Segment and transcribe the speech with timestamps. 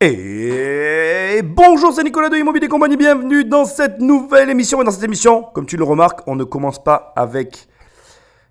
[0.00, 4.80] Et bonjour, c'est Nicolas de Immobilier Compagnie, bienvenue dans cette nouvelle émission.
[4.80, 7.66] Et dans cette émission, comme tu le remarques, on ne commence pas avec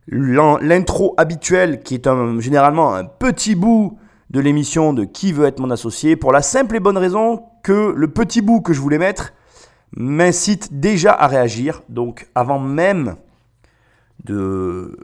[0.09, 3.97] l'intro habituelle qui est généralement un petit bout
[4.29, 7.93] de l'émission de Qui veut être mon associé pour la simple et bonne raison que
[7.95, 9.31] le petit bout que je voulais mettre
[9.95, 11.81] m'incite déjà à réagir.
[11.87, 13.15] Donc avant même
[14.25, 14.97] de,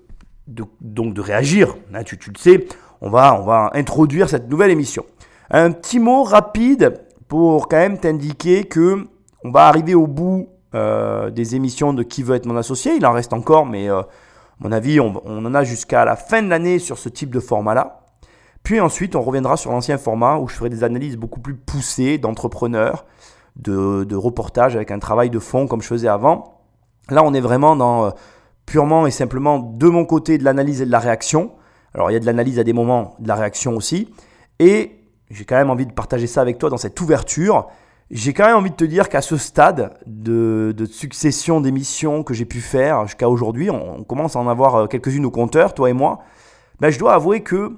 [1.21, 2.67] réagir, hein, tu, le sais,
[2.99, 5.05] on va introduire cette nouvelle émission.
[5.51, 9.07] Un petit mot rapide pour quand même t'indiquer que
[9.43, 12.95] on va arriver au bout euh, des émissions de Qui veut être mon associé.
[12.95, 14.05] Il en reste encore, mais euh, à
[14.59, 18.01] mon avis, on, en a jusqu'à la fin de l'année sur ce type de format-là.
[18.63, 22.17] Puis ensuite, on reviendra sur l'ancien format où je ferai des analyses beaucoup plus poussées
[22.17, 23.05] d'entrepreneurs,
[23.57, 26.61] de, reportages avec un travail de fond comme je faisais avant.
[27.09, 28.09] Là, on est vraiment dans euh,
[28.65, 31.51] purement et simplement de mon côté de l'analyse et de la réaction.
[31.93, 34.11] Alors, il y a de l'analyse à des moments, de la réaction aussi.
[34.59, 35.02] Et
[35.33, 37.67] j'ai quand même envie de partager ça avec toi dans cette ouverture.
[38.11, 42.45] J'ai quand même envie de te dire qu'à ce stade de, succession d'émissions que j'ai
[42.45, 45.93] pu faire jusqu'à aujourd'hui, on, commence à en avoir euh, quelques-unes au compteur, toi et
[45.93, 46.19] moi,
[46.79, 47.71] ben, je dois avouer que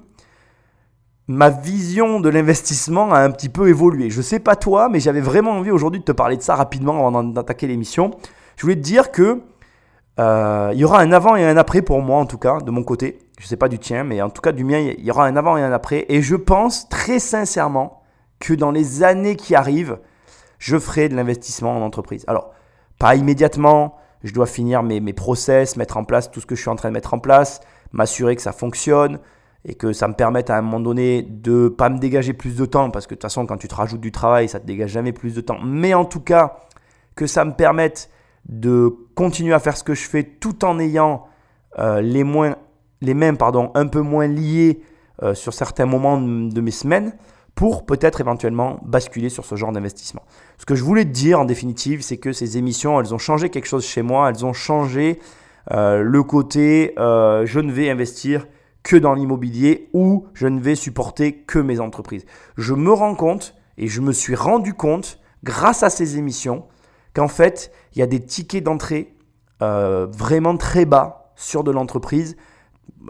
[1.28, 4.10] ma vision de l'investissement a un petit peu évolué.
[4.10, 6.54] Je ne sais pas toi, mais j'avais vraiment envie aujourd'hui de te parler de ça
[6.54, 8.10] rapidement avant d'attaquer l'émission.
[8.56, 9.40] Je voulais te dire que
[10.18, 12.70] euh, il y aura un avant et un après pour moi en tout cas, de
[12.70, 15.04] mon côté je ne sais pas du tien, mais en tout cas du mien, il
[15.04, 16.06] y aura un avant et un après.
[16.08, 18.02] Et je pense très sincèrement
[18.40, 19.98] que dans les années qui arrivent,
[20.58, 22.24] je ferai de l'investissement en entreprise.
[22.28, 22.52] Alors,
[22.98, 26.70] pas immédiatement, je dois finir mes, process, mettre en place tout ce que je suis
[26.70, 27.60] en train de mettre en place,
[27.92, 29.18] m'assurer que ça fonctionne
[29.64, 32.64] et que ça me permette à un moment donné de pas me dégager plus de
[32.64, 34.90] temps, parce que de toute façon, quand tu te rajoutes du travail, ça te dégage
[34.90, 35.58] jamais plus de temps.
[35.62, 36.58] Mais en tout cas,
[37.16, 38.10] que ça me permette
[38.48, 41.26] de continuer à faire ce que je fais tout en ayant
[41.78, 42.56] euh, les moins
[43.00, 44.80] les mêmes pardon, un peu moins liés
[45.22, 47.14] euh, sur certains moments de mes semaines
[47.54, 50.22] pour peut-être éventuellement basculer sur ce genre d'investissement.
[50.58, 53.48] Ce que je voulais te dire en définitive, c'est que ces émissions, elles ont changé
[53.48, 55.18] quelque chose chez moi, elles ont changé
[55.72, 58.46] euh, le côté euh, je ne vais investir
[58.82, 62.26] que dans l'immobilier ou je ne vais supporter que mes entreprises.
[62.58, 66.66] Je me rends compte et je me suis rendu compte grâce à ces émissions
[67.14, 69.14] qu'en fait, il y a des tickets d'entrée
[69.60, 72.36] vraiment très bas sur de l'entreprise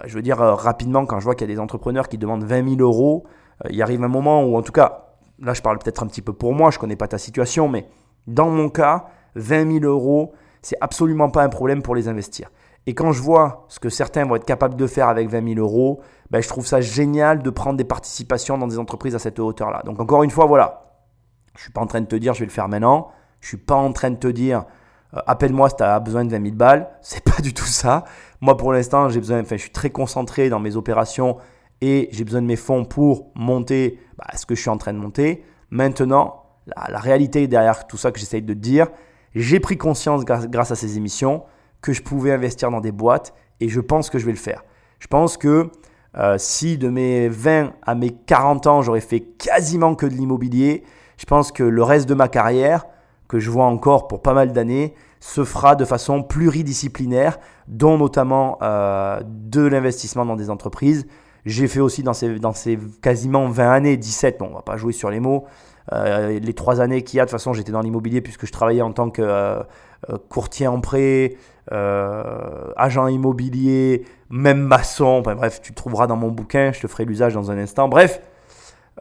[0.05, 2.45] je veux dire, euh, rapidement, quand je vois qu'il y a des entrepreneurs qui demandent
[2.45, 3.25] 20 000 euros,
[3.65, 5.07] euh, il arrive un moment où, en tout cas,
[5.39, 7.69] là je parle peut-être un petit peu pour moi, je ne connais pas ta situation,
[7.69, 7.87] mais
[8.27, 12.51] dans mon cas, 20 000 euros, c'est absolument pas un problème pour les investir.
[12.87, 15.61] Et quand je vois ce que certains vont être capables de faire avec 20 000
[15.61, 19.39] euros, ben, je trouve ça génial de prendre des participations dans des entreprises à cette
[19.39, 19.83] hauteur-là.
[19.85, 21.01] Donc encore une fois, voilà,
[21.55, 23.09] je ne suis pas en train de te dire je vais le faire maintenant,
[23.41, 24.65] je ne suis pas en train de te dire
[25.15, 26.89] euh, appelle-moi si tu as besoin de 20 000 balles.
[27.01, 28.05] C'est pas du tout ça.
[28.47, 31.37] Moi, pour l'instant, j'ai besoin, enfin, je suis très concentré dans mes opérations
[31.81, 34.93] et j'ai besoin de mes fonds pour monter bah, ce que je suis en train
[34.93, 35.43] de monter.
[35.71, 36.45] Maintenant,
[36.77, 38.87] la, réalité derrière tout ça que j'essaye de te dire,
[39.35, 41.43] j'ai pris conscience grâce, à ces émissions
[41.81, 44.63] que je pouvais investir dans des boîtes et je pense que je vais le faire.
[45.01, 45.69] Je pense que
[46.17, 50.85] euh, si de mes 20 à mes 40 ans, j'aurais fait quasiment que de l'immobilier,
[51.17, 52.87] je pense que le reste de ma carrière,
[53.27, 57.39] que je vois encore pour pas mal d'années se fera de façon pluridisciplinaire,
[57.69, 61.07] dont notamment euh, de l'investissement dans des entreprises.
[61.45, 64.77] J'ai fait aussi dans ces, dans ces quasiment 20 années, 17, bon, on va pas
[64.77, 65.45] jouer sur les mots,
[65.93, 68.53] euh, les trois années qu'il y a, de toute façon, j'étais dans l'immobilier puisque je
[68.53, 69.63] travaillais en tant que euh,
[70.29, 71.37] courtier en prêt,
[71.71, 75.23] agent immobilier, même maçon.
[75.23, 77.89] bref, tu trouveras dans mon bouquin, je te ferai l'usage dans un instant.
[77.89, 78.21] Bref,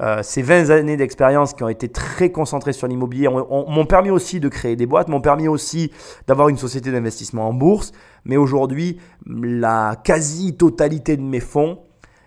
[0.02, 4.40] euh, ces 20 années d'expérience qui ont été très concentrées sur l'immobilier m'ont permis aussi
[4.40, 5.92] de créer des boîtes, m'ont permis aussi
[6.28, 7.92] d'avoir une société d'investissement en bourse.
[8.26, 11.80] Mais aujourd'hui, la quasi-totalité de mes fonds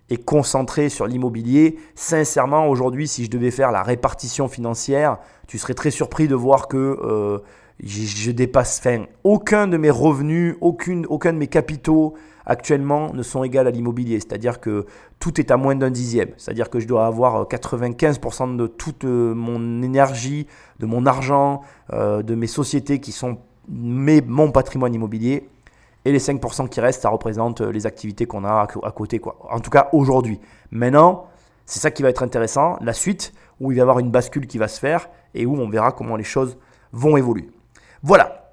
[0.08, 1.78] est concentrée sur l'immobilier.
[1.94, 6.68] Sincèrement, aujourd'hui, si je devais faire la répartition financière, tu serais très surpris de voir
[6.68, 7.38] que euh,
[7.82, 8.82] je, dépasse.
[9.24, 12.14] Aucun de mes revenus, aucune, aucun de mes capitaux
[12.48, 14.18] actuellement ne sont égales à l'immobilier.
[14.18, 14.86] C'est-à-dire que
[15.20, 16.30] tout est à moins d'un dixième.
[16.38, 20.46] C'est-à-dire que je dois avoir 95% de toute euh, mon énergie,
[20.80, 21.62] de mon argent,
[21.92, 25.48] euh, de mes sociétés qui sont mes, mon patrimoine immobilier.
[26.04, 29.18] Et les 5% qui restent, ça représente euh, les activités qu'on a à côté.
[29.18, 29.36] Quoi.
[29.50, 30.40] En tout cas, aujourd'hui.
[30.70, 31.26] Maintenant,
[31.66, 32.78] c'est ça qui va être intéressant.
[32.80, 35.54] La suite, où il va y avoir une bascule qui va se faire et où
[35.56, 36.56] on verra comment les choses
[36.92, 37.50] vont évoluer.
[38.02, 38.47] Voilà,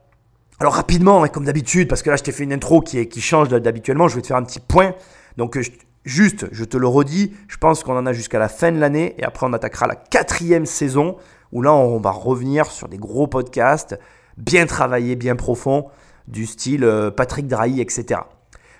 [0.59, 3.49] alors rapidement, hein, comme d'habitude, parce que là je t'ai fait une intro qui, change
[3.49, 4.93] d'habituellement, je vais te faire un petit point.
[5.37, 5.63] Donc euh,
[6.05, 9.15] juste, je te le redis, je pense qu'on en a jusqu'à la fin de l'année
[9.17, 11.17] et après on attaquera la quatrième saison
[11.51, 13.99] où là on va revenir sur des gros podcasts
[14.37, 15.87] bien travaillés, bien profonds,
[16.27, 18.21] du style euh, Patrick Drahi, etc.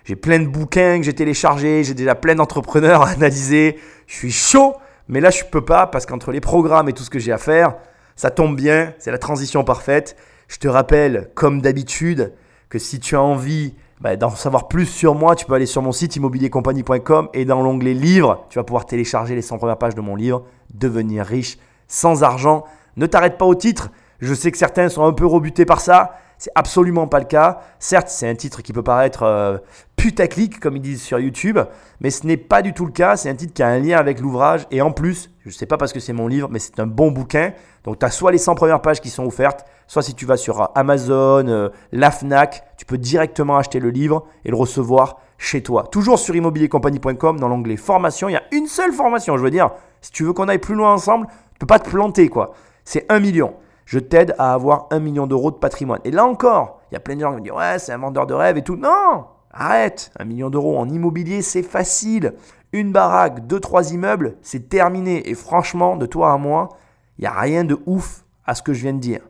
[0.04, 4.31] J'ai plein de bouquins que j'ai téléchargés, j'ai déjà plein d'entrepreneurs à analyser, je suis
[4.31, 4.75] chaud,
[5.07, 7.38] Mais là, je peux pas parce qu'entre les programmes et tout ce que j'ai à
[7.38, 7.75] faire,
[8.16, 10.16] ça tombe bien, c'est la transition parfaite.
[10.47, 12.33] Je te rappelle, comme d'habitude,
[12.69, 15.81] que si tu as envie bah, d'en savoir plus sur moi, tu peux aller sur
[15.81, 19.95] mon site immobiliercompagnie.com et dans l'onglet livres, tu vas pouvoir télécharger les 100 premières pages
[19.95, 20.44] de mon livre,
[20.74, 21.57] Devenir riche
[21.88, 22.65] sans argent.
[22.97, 23.92] Ne t'arrête pas au titre.
[24.19, 26.18] Je sais que certains sont un peu rebutés par ça.
[26.38, 27.62] C'est absolument pas le cas.
[27.80, 29.57] Certes, c'est un titre qui peut paraître euh,
[29.95, 31.59] putaclic, comme ils disent sur YouTube,
[32.01, 33.15] mais ce n'est pas du tout le cas.
[33.15, 34.68] C'est un titre qui a un lien avec l'ouvrage.
[34.71, 36.88] Et en plus, je ne sais pas parce que c'est mon livre, mais c'est un
[36.88, 37.53] bon bouquin.
[37.83, 40.37] Donc, tu as soit les 100 premières pages qui sont offertes, soit si tu vas
[40.37, 45.61] sur Amazon, euh, la Fnac, tu peux directement acheter le livre et le recevoir chez
[45.61, 45.83] toi.
[45.91, 48.29] Toujours sur immobiliercompagnie.com, dans l'onglet formation.
[48.29, 49.71] Il y a une seule formation, je veux dire.
[50.01, 52.53] Si tu veux qu'on aille plus loin ensemble, tu peux pas te planter, quoi.
[52.83, 53.55] C'est un million
[53.85, 56.01] je t'aide à avoir un million d'euros de patrimoine.
[56.03, 57.97] Et là encore, il y a plein de gens qui me disent Ouais, c'est un
[57.97, 58.75] vendeur de rêve et tout.
[58.75, 62.33] Non Arrête Un million d'euros en immobilier, c'est facile.
[62.73, 65.29] Une baraque, deux, trois immeubles, c'est terminé.
[65.29, 66.69] Et franchement, de toi à moi,
[67.17, 69.21] il n'y a rien de ouf à ce que je viens de dire.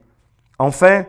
[0.60, 1.06] Enfin,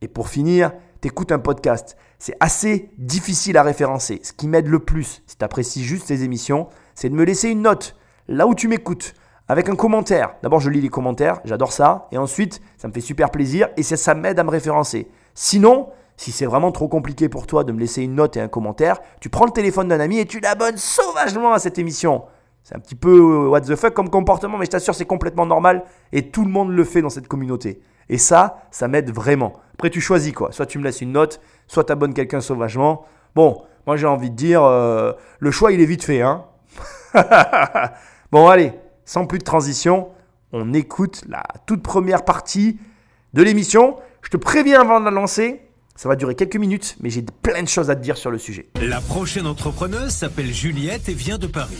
[0.00, 1.96] et pour finir, t'écoutes un podcast.
[2.18, 4.20] C'est assez difficile à référencer.
[4.22, 7.48] Ce qui m'aide le plus, si tu apprécies juste ces émissions, c'est de me laisser
[7.48, 7.96] une note
[8.26, 9.14] là où tu m'écoutes
[9.48, 10.34] avec un commentaire.
[10.42, 12.08] D'abord, je lis les commentaires, j'adore ça.
[12.12, 15.08] Et ensuite, ça me fait super plaisir et ça, ça m'aide à me référencer.
[15.34, 18.48] Sinon, si c'est vraiment trop compliqué pour toi de me laisser une note et un
[18.48, 22.24] commentaire, tu prends le téléphone d'un ami et tu l'abonnes sauvagement à cette émission.
[22.64, 25.46] C'est un petit peu euh, what the fuck comme comportement, mais je t'assure, c'est complètement
[25.46, 27.80] normal et tout le monde le fait dans cette communauté.
[28.08, 29.54] Et ça, ça m'aide vraiment.
[29.74, 30.52] Après, tu choisis quoi.
[30.52, 33.04] Soit tu me laisses une note, soit tu abonnes quelqu'un sauvagement.
[33.34, 36.22] Bon, moi j'ai envie de dire, euh, le choix il est vite fait.
[36.22, 36.44] Hein
[38.32, 38.72] bon, allez,
[39.04, 40.08] sans plus de transition,
[40.52, 42.78] on écoute la toute première partie
[43.34, 43.96] de l'émission.
[44.22, 45.62] Je te préviens avant de la lancer,
[45.98, 48.38] ça va durer quelques minutes, mais j'ai plein de choses à te dire sur le
[48.38, 48.68] sujet.
[48.80, 51.76] La prochaine entrepreneuse s'appelle Juliette et vient de Paris.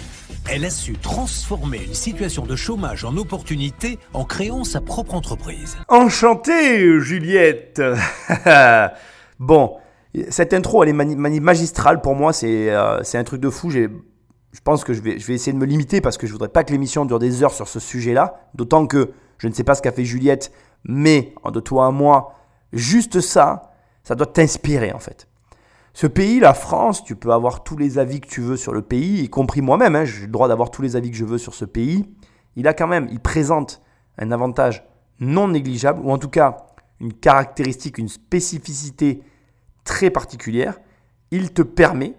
[0.50, 5.76] Elle a su transformer une situation de chômage en opportunité en créant sa propre entreprise.
[5.86, 7.80] Enchanté, Juliette
[9.38, 9.76] Bon,
[10.30, 13.70] cette intro, elle est magistrale pour moi, euh, c'est un truc de fou.
[13.70, 13.86] Je
[14.64, 16.64] pense que je vais, je vais essayer de me limiter parce que je voudrais pas
[16.64, 18.48] que l'émission dure des heures sur ce sujet-là.
[18.56, 20.50] D'autant que je ne sais pas ce qu'a fait Juliette,
[20.82, 22.34] mais de toi à moi,
[22.72, 23.67] juste ça,
[24.08, 25.28] ça doit t'inspirer en fait.
[25.92, 28.80] Ce pays, la France, tu peux avoir tous les avis que tu veux sur le
[28.80, 31.36] pays, y compris moi-même, hein, j'ai le droit d'avoir tous les avis que je veux
[31.36, 32.08] sur ce pays.
[32.56, 33.82] Il a quand même, il présente
[34.16, 34.82] un avantage
[35.20, 36.56] non négligeable, ou en tout cas
[37.00, 39.20] une caractéristique, une spécificité
[39.84, 40.78] très particulière.
[41.30, 42.14] Il te permet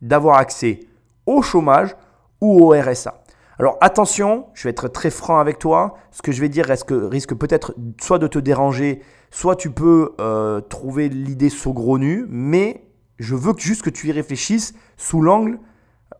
[0.00, 0.80] d'avoir accès
[1.26, 1.94] au chômage
[2.40, 3.22] ou au RSA.
[3.60, 5.94] Alors attention, je vais être très franc avec toi.
[6.10, 10.14] Ce que je vais dire risque, risque peut-être soit de te déranger, soit tu peux
[10.20, 12.84] euh, trouver l'idée saugrenue, mais
[13.18, 15.58] je veux juste que tu y réfléchisses sous l'angle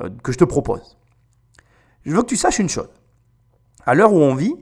[0.02, 0.98] euh, que je te propose.
[2.04, 2.88] Je veux que tu saches une chose.
[3.86, 4.54] À l'heure où on vit,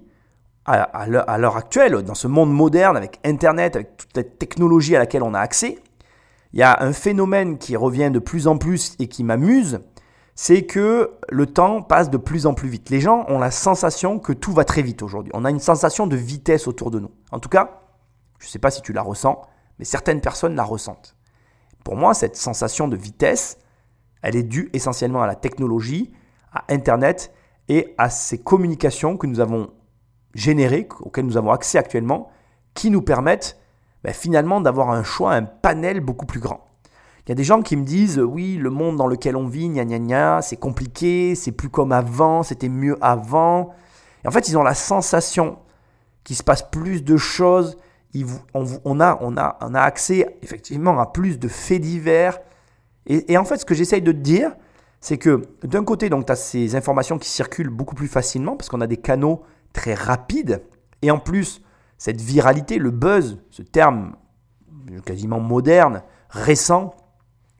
[0.66, 5.22] à l'heure actuelle, dans ce monde moderne, avec Internet, avec toute cette technologie à laquelle
[5.22, 5.78] on a accès,
[6.52, 9.80] il y a un phénomène qui revient de plus en plus et qui m'amuse,
[10.34, 12.90] c'est que le temps passe de plus en plus vite.
[12.90, 15.32] Les gens ont la sensation que tout va très vite aujourd'hui.
[15.34, 17.10] On a une sensation de vitesse autour de nous.
[17.30, 17.79] En tout cas,
[18.40, 19.40] je ne sais pas si tu la ressens,
[19.78, 21.14] mais certaines personnes la ressentent.
[21.84, 23.58] Pour moi, cette sensation de vitesse,
[24.22, 26.12] elle est due essentiellement à la technologie,
[26.52, 27.32] à Internet
[27.68, 29.70] et à ces communications que nous avons
[30.34, 32.30] générées, auxquelles nous avons accès actuellement,
[32.74, 33.58] qui nous permettent
[34.02, 36.66] ben, finalement d'avoir un choix, un panel beaucoup plus grand.
[37.26, 39.68] Il y a des gens qui me disent oui, le monde dans lequel on vit,
[39.68, 43.72] gna gna gna, c'est compliqué, c'est plus comme avant, c'était mieux avant.
[44.26, 45.58] En fait, ils ont la sensation
[46.24, 47.76] qu'il se passe plus de choses.
[48.54, 52.40] On, a, accès effectivement à plus de faits divers.
[53.06, 54.52] Et, en fait, ce que j'essaye de te dire,
[55.00, 58.68] c'est que d'un côté, donc, tu as ces informations qui circulent beaucoup plus facilement parce
[58.68, 60.62] qu'on a des canaux très rapides.
[61.02, 61.62] Et en plus,
[61.98, 64.16] cette viralité, le buzz, ce terme
[65.04, 66.94] quasiment moderne, récent,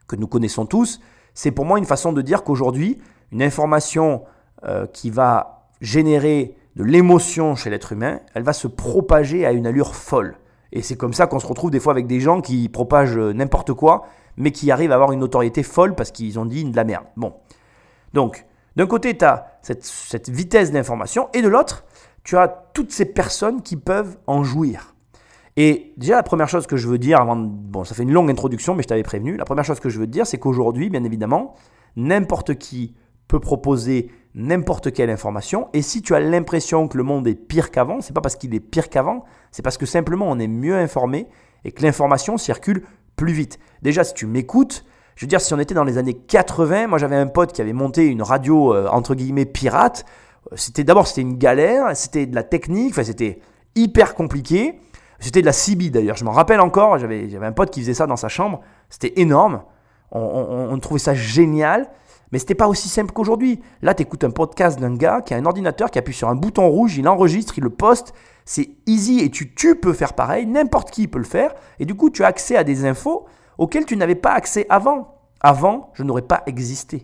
[0.09, 1.01] que nous connaissons tous,
[1.35, 2.99] c'est pour moi une façon de dire qu'aujourd'hui,
[3.31, 4.25] une information
[4.65, 9.67] euh, qui va générer de l'émotion chez l'être humain, elle va se propager à une
[9.67, 10.37] allure folle.
[10.73, 13.73] Et c'est comme ça qu'on se retrouve des fois avec des gens qui propagent n'importe
[13.73, 16.85] quoi, mais qui arrivent à avoir une notoriété folle parce qu'ils ont dit de la
[16.85, 17.05] merde.
[17.17, 17.35] Bon.
[18.15, 18.47] Donc,
[18.77, 21.85] d'un côté, tu as cette, vitesse d'information, et de l'autre,
[22.23, 24.95] tu as toutes ces personnes qui peuvent en jouir.
[25.57, 28.31] Et déjà, la première chose que je veux dire, avant, bon, ça fait une longue
[28.31, 31.05] introduction, mais je t'avais prévenu, la première chose que je veux dire, c'est qu'aujourd'hui, bien
[31.05, 31.55] évidemment,
[31.97, 32.95] n'importe qui
[33.27, 35.69] peut proposer n'importe quelle information.
[35.73, 38.55] Et si tu as l'impression que le monde est pire qu'avant, c'est pas parce qu'il
[38.55, 41.27] est pire qu'avant, c'est parce que simplement on est mieux informé
[41.65, 42.85] et que l'information circule
[43.17, 43.59] plus vite.
[43.83, 44.85] Déjà, si tu m'écoutes,
[45.17, 47.61] je veux dire, si on était dans les années 80, moi j'avais un pote qui
[47.61, 50.07] avait monté une radio euh, entre guillemets pirate
[50.55, 53.41] c'était d'abord c'était une galère, c'était de la technique, enfin c'était
[53.75, 54.81] hyper compliqué.
[55.23, 57.93] C'était de la CB d'ailleurs, je m'en rappelle encore, j'avais, j'avais un pote qui faisait
[57.93, 59.63] ça dans sa chambre, c'était énorme,
[60.13, 61.91] on, trouvait ça génial,
[62.33, 63.61] mais c'était pas aussi simple qu'aujourd'hui.
[63.83, 66.35] Là, tu écoutes un podcast d'un gars qui a un ordinateur, qui appuie sur un
[66.35, 68.13] bouton rouge, il enregistre, il le poste,
[68.45, 71.95] c'est easy et tu, tu peux faire pareil, n'importe qui peut le faire, et du
[71.95, 73.27] coup tu as accès à des infos
[73.59, 75.17] auxquelles tu n'avais pas accès avant.
[75.41, 77.03] Avant, je n'aurais pas existé.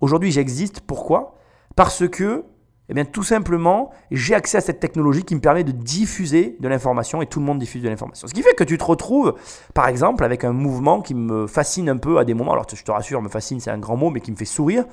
[0.00, 1.34] Aujourd'hui, j'existe, pourquoi?
[1.76, 2.44] Parce que
[2.90, 6.68] eh bien, tout simplement, j'ai accès à cette technologie qui me permet de diffuser de
[6.68, 8.26] l'information et tout le monde diffuse de l'information.
[8.26, 9.34] Ce qui fait que tu te retrouves,
[9.74, 12.52] par exemple, avec un mouvement qui me fascine un peu à des moments.
[12.52, 14.84] Alors, je te rassure, me fascine, c'est un grand mot, mais qui me fait sourire.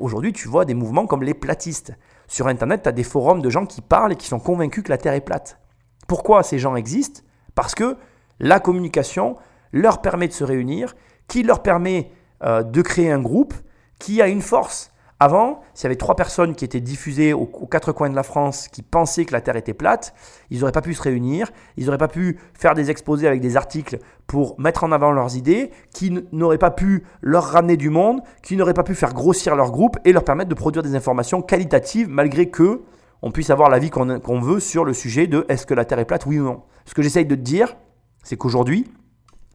[0.00, 1.94] Aujourd'hui, tu vois des mouvements comme les platistes.
[2.26, 4.90] Sur Internet, tu as des forums de gens qui parlent et qui sont convaincus que
[4.90, 5.60] la Terre est plate.
[6.08, 7.22] Pourquoi ces gens existent?
[7.54, 7.96] Parce que
[8.40, 9.36] la communication
[9.72, 10.96] leur permet de se réunir,
[11.28, 12.10] qui leur permet
[12.42, 13.54] euh, de créer un groupe
[13.98, 14.90] qui a une force.
[15.20, 18.66] Avant, s'il y avait trois personnes qui étaient diffusées aux, quatre coins de la France
[18.68, 20.12] qui pensaient que la Terre était plate,
[20.50, 23.56] ils n'auraient pas pu se réunir, ils n'auraient pas pu faire des exposés avec des
[23.56, 28.22] articles pour mettre en avant leurs idées, qui n'auraient pas pu leur ramener du monde,
[28.42, 31.42] qui n'auraient pas pu faire grossir leur groupe et leur permettre de produire des informations
[31.42, 32.82] qualitatives malgré que
[33.22, 36.04] on puisse avoir l'avis qu'on veut sur le sujet de est-ce que la Terre est
[36.04, 36.62] plate, oui ou non.
[36.84, 37.74] Ce que j'essaye de te dire,
[38.22, 38.84] c'est qu'aujourd'hui,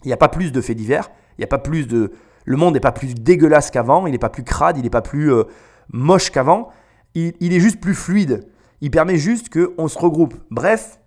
[0.03, 2.13] il n'y a pas plus de faits divers, il n'y a pas plus de,
[2.49, 5.03] le monde n'est pas plus dégueulasse qu'avant, il n'est pas plus crade, il n'est pas
[5.03, 5.43] plus euh,
[5.93, 6.69] moche qu'avant,
[7.13, 8.47] il, est juste plus fluide.
[8.81, 10.33] Il permet juste qu'on se regroupe.
[10.49, 10.99] Bref,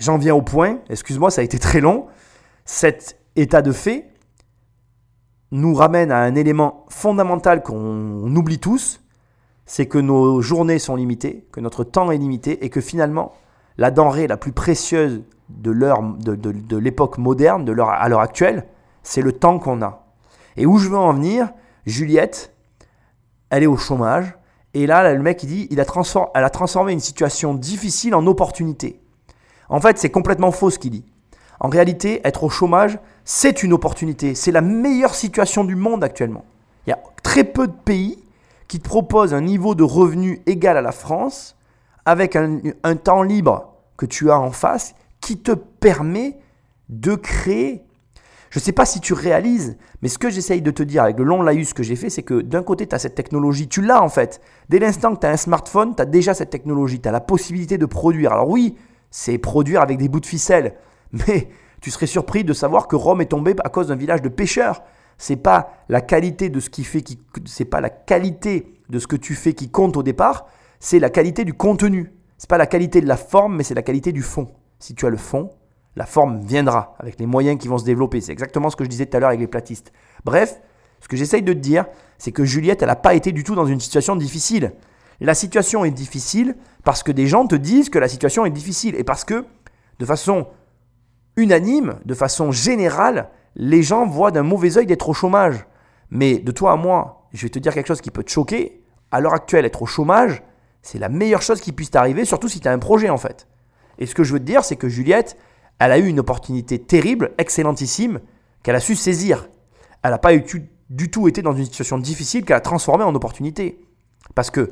[0.00, 2.06] j'en viens au point, excuse-moi, ça a été très long.
[2.64, 4.08] Cet état de fait
[5.52, 9.00] nous ramène à un élément fondamental qu'on oublie tous,
[9.66, 13.32] c'est que nos journées sont limitées, que notre temps est limité et que finalement,
[13.78, 18.66] la denrée la plus précieuse de, de, de l'époque moderne, de l'heure, à l'heure actuelle,
[19.04, 20.03] c'est le temps qu'on a.
[20.56, 21.50] Et où je veux en venir,
[21.86, 22.54] Juliette,
[23.50, 24.34] elle est au chômage.
[24.74, 28.14] Et là, le mec, il dit, il a transformé, elle a transformé une situation difficile
[28.14, 29.00] en opportunité.
[29.68, 31.04] En fait, c'est complètement faux ce qu'il dit.
[31.60, 34.34] En réalité, être au chômage, c'est une opportunité.
[34.34, 36.44] C'est la meilleure situation du monde actuellement.
[36.86, 38.18] Il y a très peu de pays
[38.66, 41.56] qui te proposent un niveau de revenu égal à la France,
[42.04, 46.38] avec un, un temps libre que tu as en face, qui te permet
[46.88, 47.84] de créer
[48.54, 51.18] je ne sais pas si tu réalises, mais ce que j'essaye de te dire avec
[51.18, 53.82] le long laïus que j'ai fait, c'est que d'un côté, tu as cette technologie, tu
[53.82, 54.40] l'as en fait.
[54.68, 57.20] Dès l'instant que tu as un smartphone, tu as déjà cette technologie, tu as la
[57.20, 58.30] possibilité de produire.
[58.30, 58.76] Alors oui,
[59.10, 60.76] c'est produire avec des bouts de ficelle,
[61.12, 61.48] mais
[61.80, 64.84] tu serais surpris de savoir que Rome est tombée à cause d'un village de pêcheurs.
[65.18, 69.08] C'est pas la qualité de ce qui fait qui c'est pas la qualité de ce
[69.08, 70.46] que tu fais qui compte au départ,
[70.78, 72.12] c'est la qualité du contenu.
[72.38, 74.46] C'est pas la qualité de la forme, mais c'est la qualité du fond.
[74.78, 75.50] Si tu as le fond,
[75.96, 78.20] la forme viendra avec les moyens qui vont se développer.
[78.20, 79.92] C'est exactement ce que je disais tout à l'heure avec les platistes.
[80.24, 80.60] Bref,
[81.00, 81.86] ce que j'essaye de te dire,
[82.18, 84.72] c'est que Juliette, elle n'a pas été du tout dans une situation difficile.
[85.20, 88.94] La situation est difficile parce que des gens te disent que la situation est difficile
[88.96, 89.44] et parce que,
[89.98, 90.48] de façon
[91.36, 95.66] unanime, de façon générale, les gens voient d'un mauvais œil d'être au chômage.
[96.10, 98.82] Mais de toi à moi, je vais te dire quelque chose qui peut te choquer.
[99.10, 100.42] À l'heure actuelle, être au chômage,
[100.82, 103.46] c'est la meilleure chose qui puisse t'arriver, surtout si tu as un projet en fait.
[103.98, 105.36] Et ce que je veux te dire, c'est que Juliette,
[105.78, 108.20] elle a eu une opportunité terrible, excellentissime,
[108.62, 109.48] qu'elle a su saisir.
[110.02, 113.80] Elle n'a pas du tout été dans une situation difficile qu'elle a transformée en opportunité.
[114.34, 114.70] Parce que,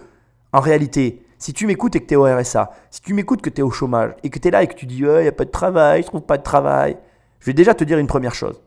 [0.53, 3.51] en réalité, si tu m'écoutes et que tu es au RSA, si tu m'écoutes que
[3.51, 5.29] tu es au chômage et que tu es là et que tu dis il n'y
[5.29, 6.97] a pas de travail, je trouve pas de travail,
[7.41, 8.63] je vais déjà te dire une première chose.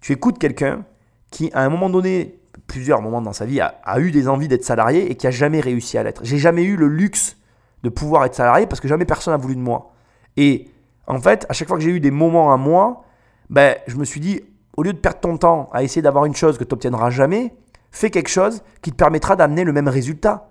[0.00, 0.84] Tu écoutes quelqu'un
[1.30, 4.48] qui, à un moment donné, plusieurs moments dans sa vie, a, a eu des envies
[4.48, 6.22] d'être salarié et qui a jamais réussi à l'être.
[6.24, 7.36] J'ai jamais eu le luxe
[7.82, 9.92] de pouvoir être salarié parce que jamais personne n'a voulu de moi.
[10.36, 10.68] Et
[11.06, 13.04] en fait, à chaque fois que j'ai eu des moments à moi,
[13.50, 14.40] ben, je me suis dit,
[14.76, 17.54] au lieu de perdre ton temps à essayer d'avoir une chose que tu n'obtiendras jamais,
[17.90, 20.48] fais quelque chose qui te permettra d'amener le même résultat.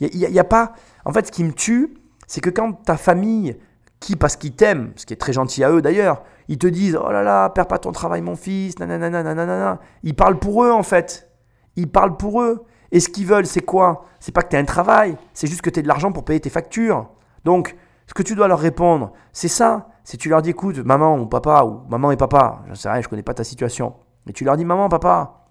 [0.00, 0.74] Il n'y a, pas.
[1.04, 1.94] En fait, ce qui me tue,
[2.26, 3.56] c'est que quand ta famille,
[4.00, 6.96] qui, parce qu'ils t'aiment, ce qui est très gentil à eux d'ailleurs, ils te disent
[6.96, 9.80] Oh là là, perds pas ton travail, mon fils, nanana, nanana.
[10.04, 11.30] Ils parlent pour eux en fait.
[11.74, 12.64] Ils parlent pour eux.
[12.92, 14.06] Et ce qu'ils veulent, c'est quoi?
[14.20, 16.24] C'est pas que tu aies un travail, c'est juste que tu aies de l'argent pour
[16.24, 17.08] payer tes factures.
[17.44, 17.76] Donc,
[18.08, 19.90] ce que tu dois leur répondre, c'est ça.
[20.02, 23.02] Si tu leur dis, écoute, maman ou papa, ou maman et papa, je sais rien,
[23.02, 23.96] je connais pas ta situation.
[24.26, 25.44] Et tu leur dis, maman, papa,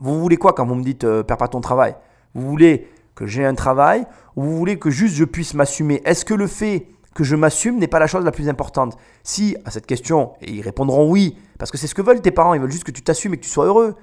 [0.00, 1.94] vous voulez quoi quand vous me dites, euh, perds pas ton travail?
[2.34, 6.02] Vous voulez que j'ai un travail ou vous voulez que juste je puisse m'assumer?
[6.04, 8.96] Est-ce que le fait que je m'assume n'est pas la chose la plus importante?
[9.22, 12.54] Si à cette question, ils répondront oui, parce que c'est ce que veulent tes parents,
[12.54, 13.94] ils veulent juste que tu t'assumes et que tu sois heureux.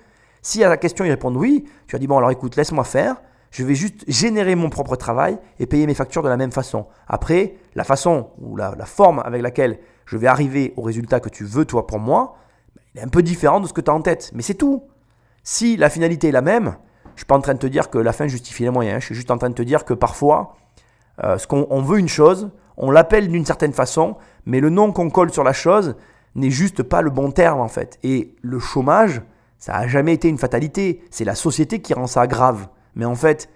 [0.41, 3.17] Si à la question ils répondent oui, tu as dit bon alors écoute, laisse-moi faire,
[3.51, 6.87] je vais juste générer mon propre travail et payer mes factures de la même façon.
[7.07, 11.43] Après, la façon ou la, forme avec laquelle je vais arriver au résultat que tu
[11.43, 12.37] veux toi pour moi,
[12.93, 14.31] il est un peu différent de ce que tu as en tête.
[14.33, 14.83] Mais c'est tout.
[15.43, 16.75] Si la finalité est la même,
[17.15, 18.99] Je suis pas en train de te dire que la fin justifie les moyens.
[19.01, 20.55] Je suis juste en train de te dire que parfois,
[21.23, 24.91] euh, ce qu'on on veut une chose, on l'appelle d'une certaine façon, mais le nom
[24.91, 25.95] qu'on colle sur la chose
[26.35, 27.97] n'est juste pas le bon terme en fait.
[28.03, 29.23] Et le chômage,
[29.57, 31.03] ça n'a jamais été une fatalité.
[31.09, 32.67] C'est la société qui rend ça grave.
[32.97, 33.49] Mais en fait,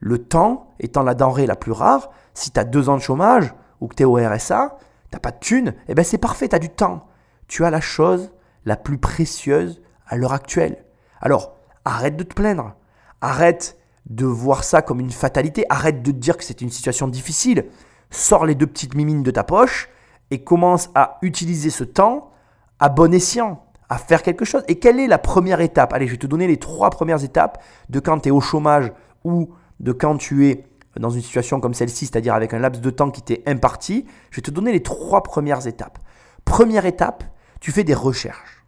[0.00, 3.54] le temps étant la denrée la plus rare, si tu as deux ans de chômage
[3.80, 4.76] ou que tu es au RSA,
[5.10, 7.08] t'as pas de thune, eh ben c'est parfait, tu as du temps.
[7.48, 8.30] Tu as la chose
[8.66, 10.84] la plus précieuse à l'heure actuelle.
[11.22, 11.56] Alors,
[11.86, 12.74] arrête de te plaindre.
[13.22, 15.64] Arrête de voir ça comme une fatalité.
[15.70, 17.64] Arrête de te dire que c'est une situation difficile.
[18.10, 19.88] Sors les deux petites mimines de ta poche
[20.30, 22.30] et commence à utiliser ce temps
[22.78, 24.62] à bon escient, à faire quelque chose.
[24.68, 25.92] Et quelle est la première étape?
[25.92, 28.90] Allez, je vais te donner les trois premières étapes de quand tu es au chômage
[29.22, 30.64] ou de quand tu es
[30.96, 34.06] dans une situation comme celle-ci, c'est-à-dire avec un laps de temps qui t'est imparti.
[34.30, 35.98] Je vais te donner les trois premières étapes.
[36.46, 37.22] Première étape,
[37.60, 38.64] tu fais des recherches.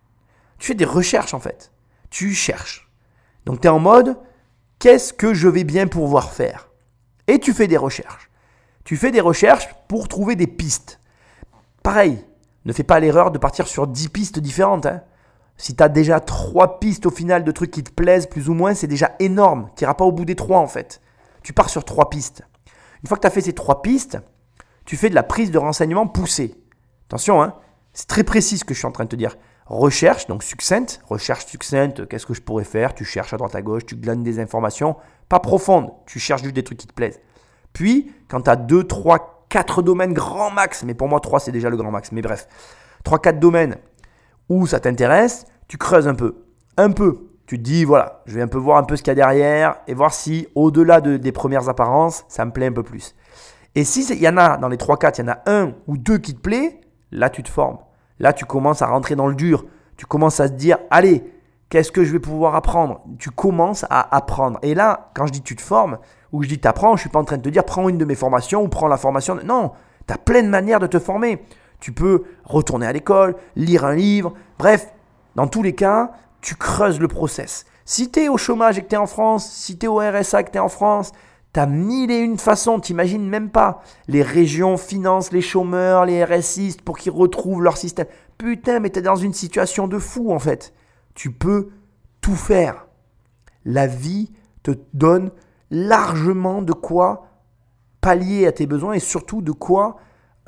[0.58, 1.72] Tu fais des recherches en fait.
[2.10, 2.92] Tu cherches.
[3.46, 4.18] Donc tu es en mode,
[4.78, 6.68] qu'est-ce que je vais bien pouvoir faire?
[7.28, 8.30] Et tu fais des recherches.
[8.84, 11.00] Tu fais des recherches pour trouver des pistes.
[11.82, 12.22] Pareil,
[12.66, 14.84] ne fais pas l'erreur de partir sur 10 pistes différentes.
[14.84, 15.00] Hein.
[15.56, 18.54] Si tu as déjà 3 pistes au final de trucs qui te plaisent plus ou
[18.54, 19.70] moins, c'est déjà énorme.
[19.76, 21.00] Tu n'iras pas au bout des 3 en fait.
[21.42, 22.42] Tu pars sur 3 pistes.
[23.02, 24.18] Une fois que tu as fait ces 3 pistes,
[24.84, 26.54] tu fais de la prise de renseignements poussée.
[27.08, 27.54] Attention, hein,
[27.92, 29.36] c'est très précis ce que je suis en train de te dire.
[29.66, 33.62] Recherche, donc succincte, recherche succincte, qu'est-ce que je pourrais faire Tu cherches à droite à
[33.62, 34.96] gauche, tu glanes des informations,
[35.28, 37.20] pas profondes, tu cherches juste des trucs qui te plaisent.
[37.72, 41.52] Puis, quand tu as 2, 3, 4 domaines grand max, mais pour moi 3 c'est
[41.52, 42.46] déjà le grand max, mais bref,
[43.04, 43.78] 3, 4 domaines
[44.48, 46.44] où ça t'intéresse, tu creuses un peu.
[46.76, 47.28] Un peu.
[47.46, 49.14] Tu te dis, voilà, je vais un peu voir un peu ce qu'il y a
[49.14, 53.14] derrière et voir si, au-delà des premières apparences, ça me plaît un peu plus.
[53.74, 55.98] Et si il y en a, dans les 3-4, il y en a un ou
[55.98, 57.78] deux qui te plaît, là tu te formes.
[58.20, 59.64] Là, tu commences à rentrer dans le dur.
[59.96, 61.24] Tu commences à te dire, allez,
[61.68, 63.04] qu'est-ce que je vais pouvoir apprendre?
[63.18, 64.58] Tu commences à apprendre.
[64.62, 65.98] Et là, quand je dis tu te formes,
[66.32, 67.88] ou je dis tu apprends, je ne suis pas en train de te dire prends
[67.88, 69.38] une de mes formations ou prends la formation.
[69.44, 69.72] Non,
[70.06, 71.44] tu as plein de manières de te former.
[71.84, 74.32] Tu peux retourner à l'école, lire un livre.
[74.56, 74.90] Bref,
[75.34, 77.66] dans tous les cas, tu creuses le process.
[77.84, 79.98] Si tu es au chômage et que tu es en France, si tu es au
[79.98, 81.12] RSA et que tu es en France,
[81.52, 83.82] T'as mille et une façons, t'imagines même pas.
[84.08, 88.06] Les régions financent les chômeurs, les RSistes pour qu'ils retrouvent leur système.
[88.38, 90.72] Putain, mais t'es dans une situation de fou en fait.
[91.14, 91.68] Tu peux
[92.22, 92.86] tout faire.
[93.66, 95.30] La vie te donne
[95.70, 97.26] largement de quoi
[98.00, 99.98] pallier à tes besoins et surtout de quoi,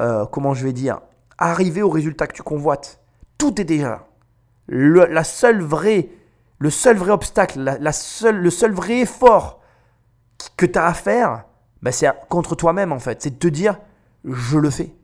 [0.01, 1.03] euh, comment je vais dire,
[1.38, 3.01] arriver au résultat que tu convoites.
[3.38, 4.07] Tout est déjà
[4.66, 5.66] Le, la seule
[6.59, 9.61] le seul vrai obstacle, la seule, le seul vrai effort
[10.57, 11.44] que tu as à faire,
[11.83, 13.22] bah, c'est contre toi-même en fait.
[13.22, 13.79] C'est de te dire,
[14.25, 14.94] je le fais.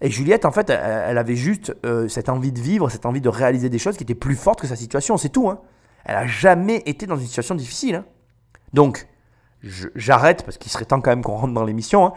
[0.00, 3.28] Et Juliette, en fait, elle, avait juste euh, cette envie de vivre, cette envie de
[3.28, 5.50] réaliser des choses qui étaient plus fortes que sa situation, c'est tout.
[5.50, 5.60] Hein.
[6.04, 7.96] Elle a jamais été dans une situation difficile.
[7.96, 8.04] Hein.
[8.72, 9.08] Donc,
[9.62, 12.06] j'arrête parce qu'il serait temps quand même qu'on rentre dans l'émission.
[12.06, 12.12] Hein.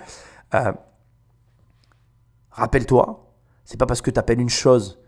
[0.56, 0.74] Euh,
[2.52, 3.23] rappelle-toi,
[3.66, 5.00] c'est pas parce que tu appelles une chose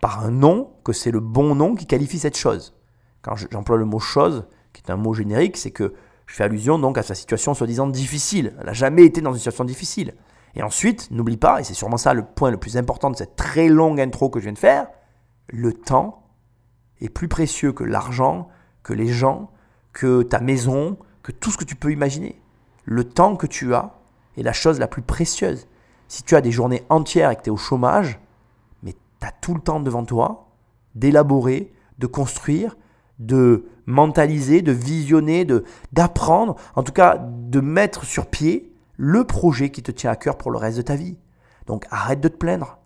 [0.00, 2.76] par un nom que c'est le bon nom qui qualifie cette chose.
[3.22, 5.94] Quand j'emploie le mot chose, qui est un mot générique, c'est que
[6.26, 8.54] je fais allusion donc à sa situation soi-disant difficile.
[8.58, 10.14] Elle n'a jamais été dans une situation difficile.
[10.56, 13.36] Et ensuite, n'oublie pas, et c'est sûrement ça le point le plus important de cette
[13.36, 14.88] très longue intro que je viens de faire,
[15.48, 16.28] le temps
[17.00, 18.48] est plus précieux que l'argent,
[18.82, 19.50] que les gens,
[19.92, 22.40] que ta maison, que tout ce que tu peux imaginer.
[22.84, 23.94] Le temps que tu as
[24.36, 25.66] est la chose la plus précieuse.
[26.08, 28.18] Si tu as des journées entières et que tu es au chômage,
[28.82, 30.44] mais tu as tout le temps devant toi
[30.94, 32.76] d'élaborer, de construire,
[33.18, 39.70] de mentaliser, de visionner, de d'apprendre, en tout cas de mettre sur pied le projet
[39.70, 41.16] qui te tient à cœur pour le reste de ta vie.
[41.66, 42.78] Donc arrête de te plaindre.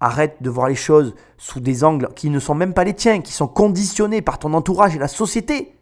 [0.00, 3.20] Arrête de voir les choses sous des angles qui ne sont même pas les tiens,
[3.20, 5.76] qui sont conditionnés par ton entourage et la société.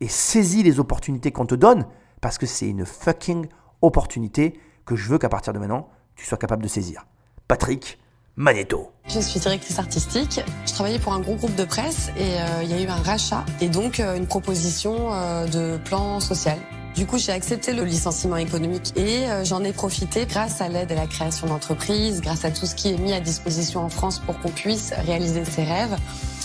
[0.00, 1.86] Et saisis les opportunités qu'on te donne
[2.20, 3.46] parce que c'est une fucking
[3.80, 7.06] opportunité que je veux qu'à partir de maintenant, tu sois capable de saisir.
[7.48, 7.98] Patrick,
[8.36, 8.92] Magneto.
[9.08, 10.40] Je suis directrice artistique.
[10.66, 13.02] Je travaillais pour un gros groupe de presse et euh, il y a eu un
[13.02, 16.58] rachat et donc euh, une proposition euh, de plan social.
[16.94, 20.94] Du coup, j'ai accepté le licenciement économique et j'en ai profité grâce à l'aide à
[20.94, 24.40] la création d'entreprises, grâce à tout ce qui est mis à disposition en France pour
[24.40, 25.94] qu'on puisse réaliser ses rêves.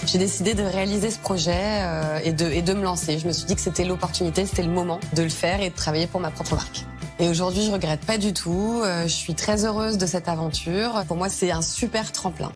[0.06, 1.86] J'ai décidé de réaliser ce projet
[2.26, 3.18] et, de, et de me lancer.
[3.18, 5.76] Je me suis dit que c'était l'opportunité, c'était le moment de le faire et de
[5.76, 6.84] travailler pour ma propre marque.
[7.22, 8.82] Et aujourd'hui, je regrette pas du tout.
[8.84, 11.04] Euh, je suis très heureuse de cette aventure.
[11.08, 12.52] Pour moi, c'est un super tremplin.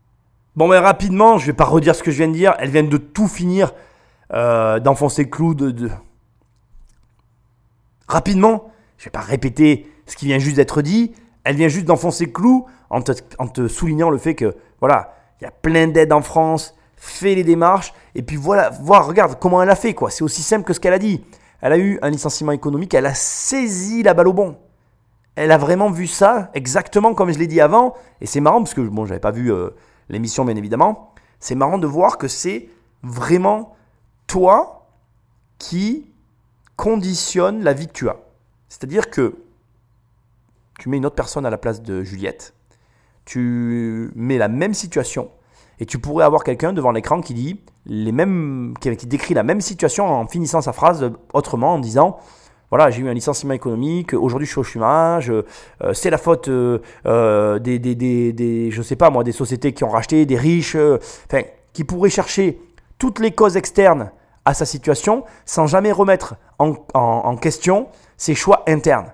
[0.56, 2.52] Bon, mais rapidement, je vais pas redire ce que je viens de dire.
[2.58, 3.74] Elle vient de tout finir
[4.34, 5.54] euh, d'enfoncer le clou.
[5.54, 5.88] De,
[8.08, 11.12] Rapidement, je vais pas répéter ce qui vient juste d'être dit.
[11.44, 15.14] Elle vient juste d'enfoncer le clou en te, en te soulignant le fait que, voilà,
[15.40, 16.74] il y a plein d'aides en France.
[16.96, 20.10] fais les démarches, et puis voilà, voir, regarde comment elle a fait, quoi.
[20.10, 21.22] C'est aussi simple que ce qu'elle a dit.
[21.66, 24.56] Elle a eu un licenciement économique, elle a saisi la balle au bon.
[25.34, 28.72] Elle a vraiment vu ça exactement comme je l'ai dit avant, et c'est marrant parce
[28.72, 29.70] que bon, j'avais pas vu euh,
[30.08, 31.12] l'émission bien évidemment.
[31.40, 32.68] C'est marrant de voir que c'est
[33.02, 33.74] vraiment
[34.28, 34.86] toi
[35.58, 36.06] qui
[36.76, 38.18] conditionne la vie que tu as.
[38.68, 39.34] C'est-à-dire que
[40.78, 42.54] tu mets une autre personne à la place de Juliette,
[43.24, 45.32] tu mets la même situation,
[45.80, 49.60] et tu pourrais avoir quelqu'un devant l'écran qui dit les mêmes, qui décrit la même
[49.60, 52.18] situation en finissant sa phrase autrement en disant
[52.70, 55.44] voilà, j'ai eu un licenciement économique, aujourd'hui je suis au chômage, euh,
[55.92, 59.72] c'est la faute euh, euh, des, des, des, des, je sais pas moi, des sociétés
[59.72, 62.60] qui ont racheté, des riches, enfin, qui pourraient chercher
[62.98, 64.10] toutes les causes externes
[64.44, 69.12] à sa situation sans jamais remettre en, en question ses choix internes.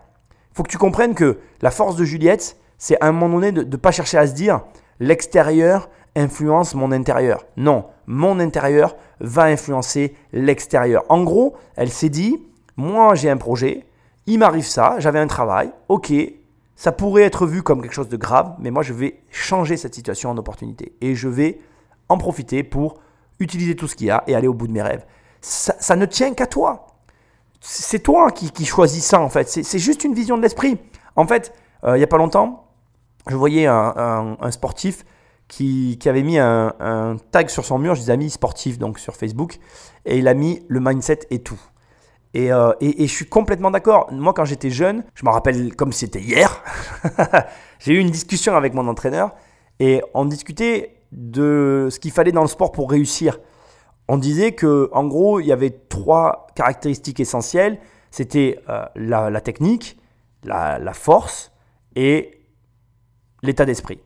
[0.52, 3.52] Il faut que tu comprennes que la force de Juliette, c'est à un moment donné
[3.52, 4.62] de ne pas chercher à se dire
[5.00, 7.44] l'extérieur influence mon intérieur.
[7.56, 11.04] Non, mon intérieur va influencer l'extérieur.
[11.08, 12.42] En gros, elle s'est dit,
[12.76, 13.86] moi j'ai un projet,
[14.26, 16.12] il m'arrive ça, j'avais un travail, ok,
[16.76, 19.94] ça pourrait être vu comme quelque chose de grave, mais moi je vais changer cette
[19.94, 21.60] situation en opportunité et je vais
[22.08, 22.98] en profiter pour
[23.40, 25.04] utiliser tout ce qu'il y a et aller au bout de mes rêves.
[25.40, 26.86] Ça, ne tient qu'à toi.
[27.60, 29.48] C'est toi qui, choisis ça en fait.
[29.48, 30.78] C'est juste une vision de l'esprit.
[31.16, 31.52] En fait,
[31.84, 32.68] euh, il n'y a pas longtemps,
[33.28, 35.04] je voyais un sportif
[35.52, 39.58] qui, avait mis un, tag sur son mur, je disais amis sportifs donc sur Facebook,
[40.06, 41.60] et il a mis le mindset et tout.
[42.34, 44.10] Euh, et, et, je suis complètement d'accord.
[44.10, 46.62] Moi, quand j'étais jeune, je me rappelle comme c'était hier,
[47.80, 49.34] j'ai eu une discussion avec mon entraîneur
[49.78, 53.38] et on discutait de ce qu'il fallait dans le sport pour réussir.
[54.08, 57.78] On disait que, en gros, il y avait trois caractéristiques essentielles.
[58.10, 59.98] C'était euh, la, technique,
[60.44, 61.52] la force
[61.94, 62.40] et
[63.42, 64.00] l'état d'esprit.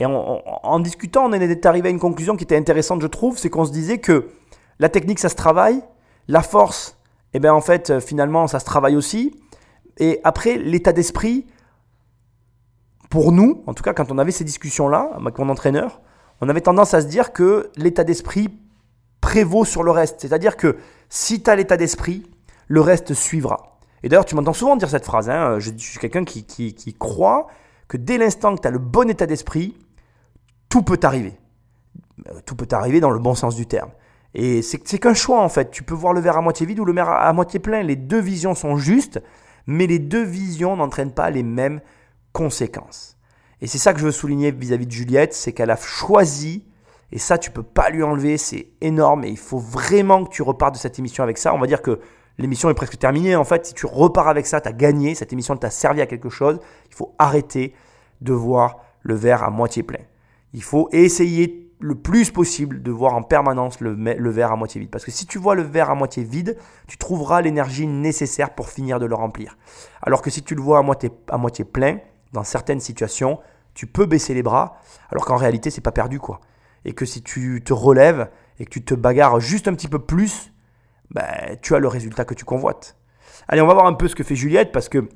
[0.00, 3.48] Et en, discutant, on est arrivé à une conclusion qui était intéressante, je trouve, c'est
[3.48, 4.28] qu'on se disait que
[4.80, 5.82] la technique, ça se travaille,
[6.26, 6.98] la force,
[7.32, 9.40] eh bien en fait, euh, finalement, ça se travaille aussi.
[9.98, 11.46] Et après, l'état d'esprit,
[13.08, 16.00] pour nous, en tout cas, quand on avait ces discussions-là avec mon entraîneur,
[16.40, 18.48] on avait tendance à se dire que l'état d'esprit
[19.20, 20.20] prévaut sur le reste.
[20.20, 20.76] C'est-à-dire que
[21.08, 22.26] si tu as l'état d'esprit,
[22.66, 23.78] le reste suivra.
[24.02, 25.30] Et d'ailleurs, tu m'entends souvent dire cette phrase.
[25.30, 27.46] Hein, je, suis quelqu'un qui, qui croit
[27.86, 29.76] que dès l'instant que tu as le bon état d'esprit,
[30.74, 31.38] tout peut arriver.
[32.28, 33.90] Euh, tout peut arriver dans le bon sens du terme.
[34.34, 35.70] Et c'est qu'un choix en fait.
[35.70, 37.84] Tu peux voir le verre à moitié vide ou le verre à moitié plein.
[37.84, 39.22] Les deux visions sont justes,
[39.68, 41.80] mais les deux visions n'entraînent pas les mêmes
[42.32, 43.16] conséquences.
[43.60, 46.64] Et c'est ça que je veux souligner vis-à-vis de Juliette, c'est qu'elle a choisi,
[47.12, 50.42] et ça tu peux pas lui enlever, c'est énorme, et il faut vraiment que tu
[50.42, 51.54] repartes de cette émission avec ça.
[51.54, 52.00] On va dire que
[52.36, 53.64] l'émission est presque terminée en fait.
[53.64, 56.58] Si tu repars avec ça, tu as gagné, cette émission t'a servi à quelque chose.
[56.88, 57.76] Il faut arrêter
[58.22, 60.00] de voir le verre à moitié plein.
[60.54, 64.90] Il faut essayer le plus possible de voir en permanence le, verre à moitié vide.
[64.90, 68.68] Parce que si tu vois le verre à moitié vide, tu trouveras l'énergie nécessaire pour
[68.68, 69.58] finir de le remplir.
[70.00, 70.82] Alors que si tu le vois à
[71.36, 71.98] moitié, plein,
[72.32, 73.40] dans certaines situations,
[73.74, 74.78] tu peux baisser les bras,
[75.10, 76.40] alors qu'en réalité, c'est pas perdu quoi.
[76.84, 79.98] Et que si tu te relèves et que tu te bagarres juste un petit peu
[79.98, 80.52] plus,
[81.10, 82.96] ben, tu as le résultat que tu convoites.
[83.48, 85.08] Allez, on va voir un peu ce que fait Juliette parce que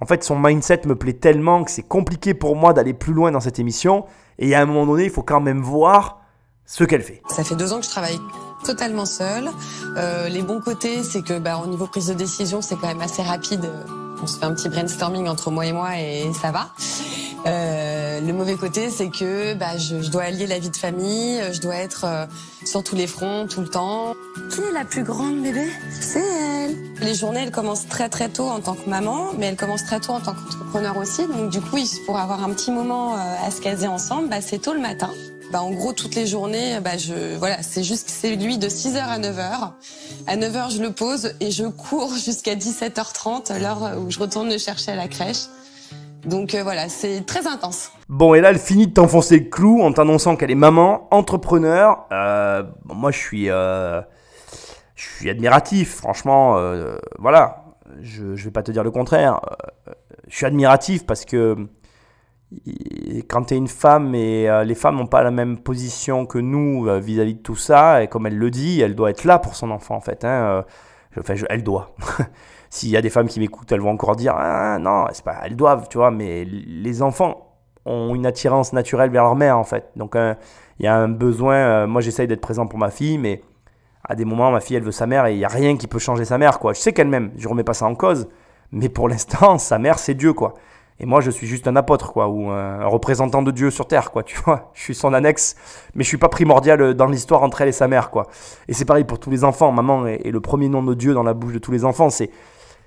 [0.00, 3.30] en fait, son mindset me plaît tellement que c'est compliqué pour moi d'aller plus loin
[3.30, 4.04] dans cette émission.
[4.38, 6.20] Et à un moment donné, il faut quand même voir
[6.64, 7.22] ce qu'elle fait.
[7.28, 8.18] Ça fait deux ans que je travaille
[8.64, 9.50] totalement seule.
[9.96, 13.00] Euh, les bons côtés, c'est que bah, au niveau prise de décision, c'est quand même
[13.00, 13.68] assez rapide.
[14.22, 16.70] On se fait un petit brainstorming entre moi et moi et ça va.
[17.46, 21.42] Euh, le mauvais côté, c'est que bah, je, je, dois allier la vie de famille,
[21.52, 22.26] je dois être euh,
[22.64, 24.14] sur tous les fronts tout le temps.
[24.50, 25.68] Qui est la plus grande bébé?
[26.00, 26.76] C'est elle.
[27.02, 30.00] Les journées, elles commencent très très tôt en tant que maman, mais elles commencent très
[30.00, 31.26] tôt en tant qu'entrepreneur aussi.
[31.26, 34.58] Donc du coup, pour avoir un petit moment euh, à se caser ensemble, bah, c'est
[34.58, 35.10] tôt le matin.
[35.54, 36.96] Bah, en gros, toutes les journées, bah,
[37.38, 39.70] voilà, c'est juste, c'est lui de 6h à 9h.
[40.26, 44.58] À 9h, je le pose et je cours jusqu'à 17h30, l'heure où je retourne le
[44.58, 45.44] chercher à la crèche.
[46.24, 47.92] Donc euh, voilà, c'est très intense.
[48.08, 52.04] Bon, et là, elle finit de t'enfoncer le clou en t'annonçant qu'elle est maman, entrepreneur.
[52.10, 54.00] Euh, moi, je suis, euh,
[54.96, 56.58] je suis admiratif, franchement.
[57.20, 57.66] voilà,
[58.02, 59.40] je ne vais pas te dire le contraire.
[60.26, 61.68] je suis admiratif parce que
[63.28, 66.88] quand tu es une femme et les femmes n'ont pas la même position que nous
[67.00, 69.70] vis-à-vis de tout ça, et comme elle le dit, elle doit être là pour son
[69.70, 70.24] enfant en fait.
[70.24, 70.64] Hein,
[71.18, 71.94] enfin, elle doit.
[72.70, 75.40] S'il y a des femmes qui m'écoutent, elles vont encore dire ah, non, c'est pas,
[75.44, 77.54] elles doivent, tu vois, mais les enfants
[77.86, 79.90] ont une attirance naturelle vers leur mère en fait.
[79.96, 80.34] Donc euh,
[80.78, 81.54] il y a un besoin.
[81.54, 83.42] Euh, moi, j'essaye d'être présent pour ma fille, mais
[84.04, 85.86] à des moments, ma fille, elle veut sa mère et il n'y a rien qui
[85.86, 86.72] peut changer sa mère, quoi.
[86.72, 88.28] Je sais qu'elle m'aime, je remets pas ça en cause,
[88.72, 90.54] mais pour l'instant, sa mère, c'est Dieu, quoi.
[91.00, 94.12] Et moi, je suis juste un apôtre, quoi, ou un représentant de Dieu sur terre,
[94.12, 94.70] quoi, tu vois.
[94.74, 95.56] Je suis son annexe,
[95.94, 98.28] mais je suis pas primordial dans l'histoire entre elle et sa mère, quoi.
[98.68, 99.72] Et c'est pareil pour tous les enfants.
[99.72, 102.10] Maman est, le premier nom de Dieu dans la bouche de tous les enfants.
[102.10, 102.30] C'est,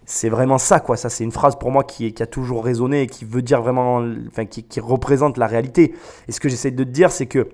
[0.05, 0.95] c'est vraiment ça, quoi.
[0.95, 4.01] Ça, c'est une phrase pour moi qui, a toujours résonné et qui veut dire vraiment,
[4.27, 5.93] enfin, qui, qui représente la réalité.
[6.29, 7.49] Et ce que j'essaie de te dire, c'est que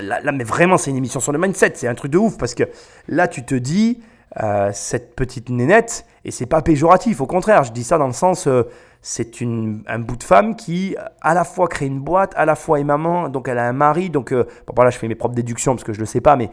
[0.00, 1.72] là, mais vraiment, c'est une émission sur le mindset.
[1.74, 2.64] C'est un truc de ouf parce que
[3.06, 4.00] là, tu te dis,
[4.40, 8.14] euh, cette petite nénette, et c'est pas péjoratif, au contraire, je dis ça dans le
[8.14, 8.62] sens, euh,
[9.02, 12.80] c'est un bout de femme qui à la fois crée une boîte, à la fois
[12.80, 15.34] est maman, donc elle a un mari, donc euh, bon, là je fais mes propres
[15.34, 16.50] déductions parce que je le sais pas, mais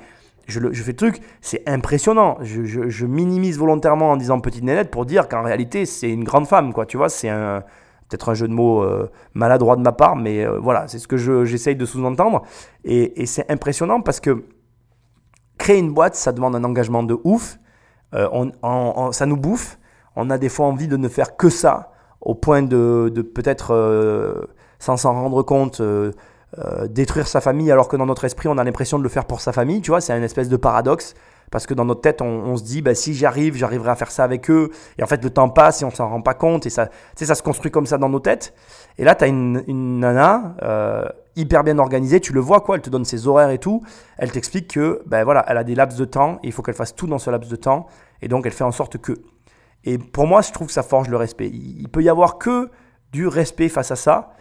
[0.47, 2.37] je, je fais le truc, c'est impressionnant.
[2.41, 6.47] Je, je, minimise volontairement en disant petite nénette pour dire qu'en réalité c'est une grande
[6.47, 6.85] femme, quoi.
[6.85, 7.63] Tu vois, c'est un
[8.09, 8.83] peut-être un jeu de mots
[9.35, 12.41] maladroit de ma part, mais voilà, c'est ce que j'essaye de sous-entendre.
[12.83, 14.43] Et, et c'est impressionnant parce que
[15.59, 17.59] créer une boîte, ça demande un engagement de ouf.
[18.13, 18.27] Euh,
[18.63, 19.77] on, ça nous bouffe.
[20.15, 21.91] On a des fois envie de ne faire que ça,
[22.21, 24.41] au point de, peut-être, euh,
[24.79, 26.11] sans s'en rendre compte, euh,
[26.87, 29.41] détruire sa famille, alors que dans notre esprit, on a l'impression de le faire pour
[29.41, 29.81] sa famille.
[29.81, 31.13] Tu vois, c'est une espèce de paradoxe.
[31.51, 34.11] Parce que dans notre tête, on, se dit, bah, si j'y arrive, j'arriverai à faire
[34.11, 34.69] ça avec eux.
[34.99, 36.67] Et en fait, le temps passe et on s'en rend pas compte.
[36.67, 38.53] Et ça, ça se construit comme ça dans nos têtes.
[38.99, 40.55] Et là, tu as une, une nana
[41.39, 42.19] hyper bien organisée.
[42.19, 42.75] Tu le vois, quoi.
[42.75, 43.81] Elle te donne ses horaires et tout.
[44.17, 46.75] Elle t'explique que, ben voilà, elle a des laps de temps et il faut qu'elle
[46.75, 47.87] fasse tout dans ce laps de temps.
[48.21, 49.13] Et donc, elle fait en sorte que.
[49.85, 51.49] Et pour moi, je trouve que ça forge le respect.
[51.49, 52.69] Il peut y avoir que
[53.11, 54.33] du respect face à ça.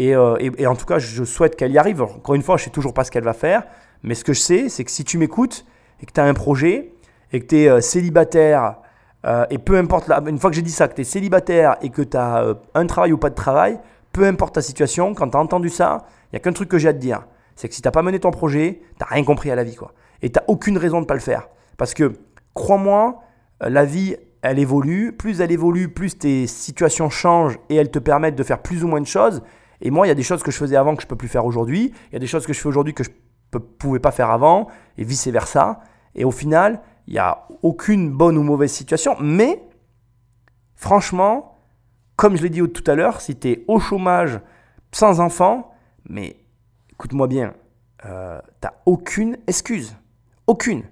[0.00, 2.02] Euh, et, et, en tout cas, je souhaite qu'elle y arrive.
[2.02, 3.64] Encore une fois, je sais toujours pas ce qu'elle va faire.
[4.02, 5.64] Mais ce que je sais, c'est que si tu m'écoutes
[6.00, 6.92] et que tu as un projet
[7.32, 8.76] et que tu es euh, célibataire,
[9.24, 11.90] euh, et peu importe, une fois que j'ai dit ça, que tu es célibataire et
[11.90, 13.78] que tu as un travail ou pas de travail,
[14.12, 16.78] peu importe ta situation, quand tu as entendu ça, il n'y a qu'un truc que
[16.78, 17.26] j'ai à te dire.
[17.54, 19.64] C'est que si tu n'as pas mené ton projet, tu n'as rien compris à la
[19.64, 19.76] vie.
[19.76, 19.92] quoi.
[20.22, 21.48] Et tu n'as aucune raison de ne pas le faire.
[21.76, 22.12] Parce que,
[22.54, 23.22] crois-moi,
[23.62, 25.12] euh, la vie, elle évolue.
[25.16, 28.88] Plus elle évolue, plus tes situations changent et elles te permettent de faire plus ou
[28.88, 29.42] moins de choses.
[29.80, 31.16] Et moi, il y a des choses que je faisais avant que je ne peux
[31.16, 31.92] plus faire aujourd'hui.
[32.10, 33.10] Il y a des choses que je fais aujourd'hui que je
[33.54, 35.80] ne pouvais pas faire avant, et vice-versa.
[36.14, 39.16] Et au final, il n'y a aucune bonne ou mauvaise situation.
[39.20, 39.62] Mais,
[40.74, 41.58] franchement,
[42.16, 44.40] comme je l'ai dit tout à l'heure, si tu es au chômage,
[44.92, 45.70] sans enfant,
[46.08, 46.36] mais
[46.92, 47.54] écoute-moi bien,
[48.04, 49.96] euh, tu n'as aucune excuse.
[50.46, 50.84] Aucune.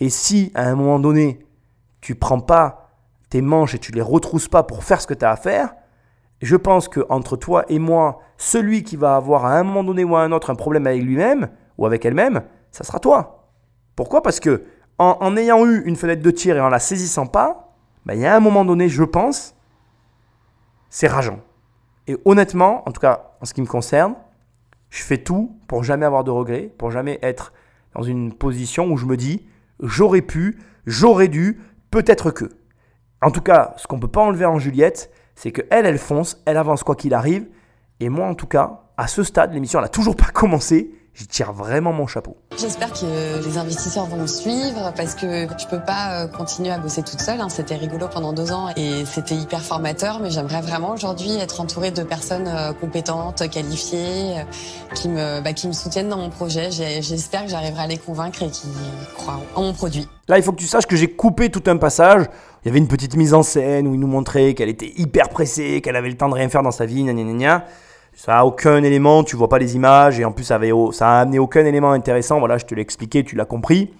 [0.00, 1.44] Et si à un moment donné,
[2.00, 2.90] tu prends pas
[3.28, 5.74] tes manches et tu les retrousses pas pour faire ce que tu as à faire,
[6.42, 10.04] je pense que entre toi et moi, celui qui va avoir à un moment donné
[10.04, 12.42] ou à un autre un problème avec lui-même ou avec elle-même,
[12.72, 13.48] ça sera toi.
[13.94, 14.22] Pourquoi?
[14.22, 14.64] Parce que
[14.98, 18.26] en, ayant eu une fenêtre de tir et en la saisissant pas, ben, il y
[18.26, 19.54] a un moment donné, je pense,
[20.90, 21.40] c'est rageant.
[22.06, 24.14] Et honnêtement, en tout cas en ce qui me concerne,
[24.90, 27.52] je fais tout pour jamais avoir de regrets, pour jamais être
[27.94, 29.46] dans une position où je me dis
[29.82, 32.50] j'aurais pu, j'aurais dû, peut-être que.
[33.22, 36.42] En tout cas, ce qu'on ne peut pas enlever en Juliette, c'est qu'elle, elle fonce,
[36.46, 37.46] elle avance quoi qu'il arrive.
[38.00, 41.52] Et moi, en tout cas, à ce stade, l'émission n'a toujours pas commencé j'y tire
[41.52, 42.36] vraiment mon chapeau.
[42.58, 46.78] J'espère que les investisseurs vont me suivre parce que je peux pas euh, continuer à
[46.78, 47.40] bosser toute seule.
[47.40, 47.48] Hein.
[47.48, 51.90] C'était rigolo pendant deux ans et c'était hyper formateur, mais j'aimerais vraiment aujourd'hui être entourée
[51.90, 56.70] de personnes euh, compétentes, qualifiées, euh, qui me, bah, qui me soutiennent dans mon projet.
[56.70, 58.68] J'espère que j'arriverai à les convaincre et qui
[59.16, 60.06] croient en mon produit.
[60.28, 62.26] Là, il faut que tu saches que j'ai coupé tout un passage.
[62.62, 65.28] Il y avait une petite mise en scène où il nous montrait qu'elle était hyper
[65.28, 67.64] pressée, qu'elle avait le temps de rien faire dans sa vie, gna gna gna.
[68.12, 71.08] Ça a aucun élément, tu vois pas les images et en plus ça, avait, ça
[71.08, 72.38] a amené aucun élément intéressant.
[72.38, 73.92] Voilà, je te l'ai expliqué, tu l'as compris.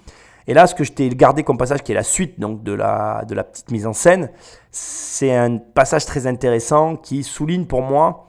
[0.46, 2.72] Et là, ce que je t'ai gardé comme passage, qui est la suite donc de
[2.72, 4.30] la, de la petite mise en scène,
[4.70, 8.28] c'est un passage très intéressant qui souligne pour moi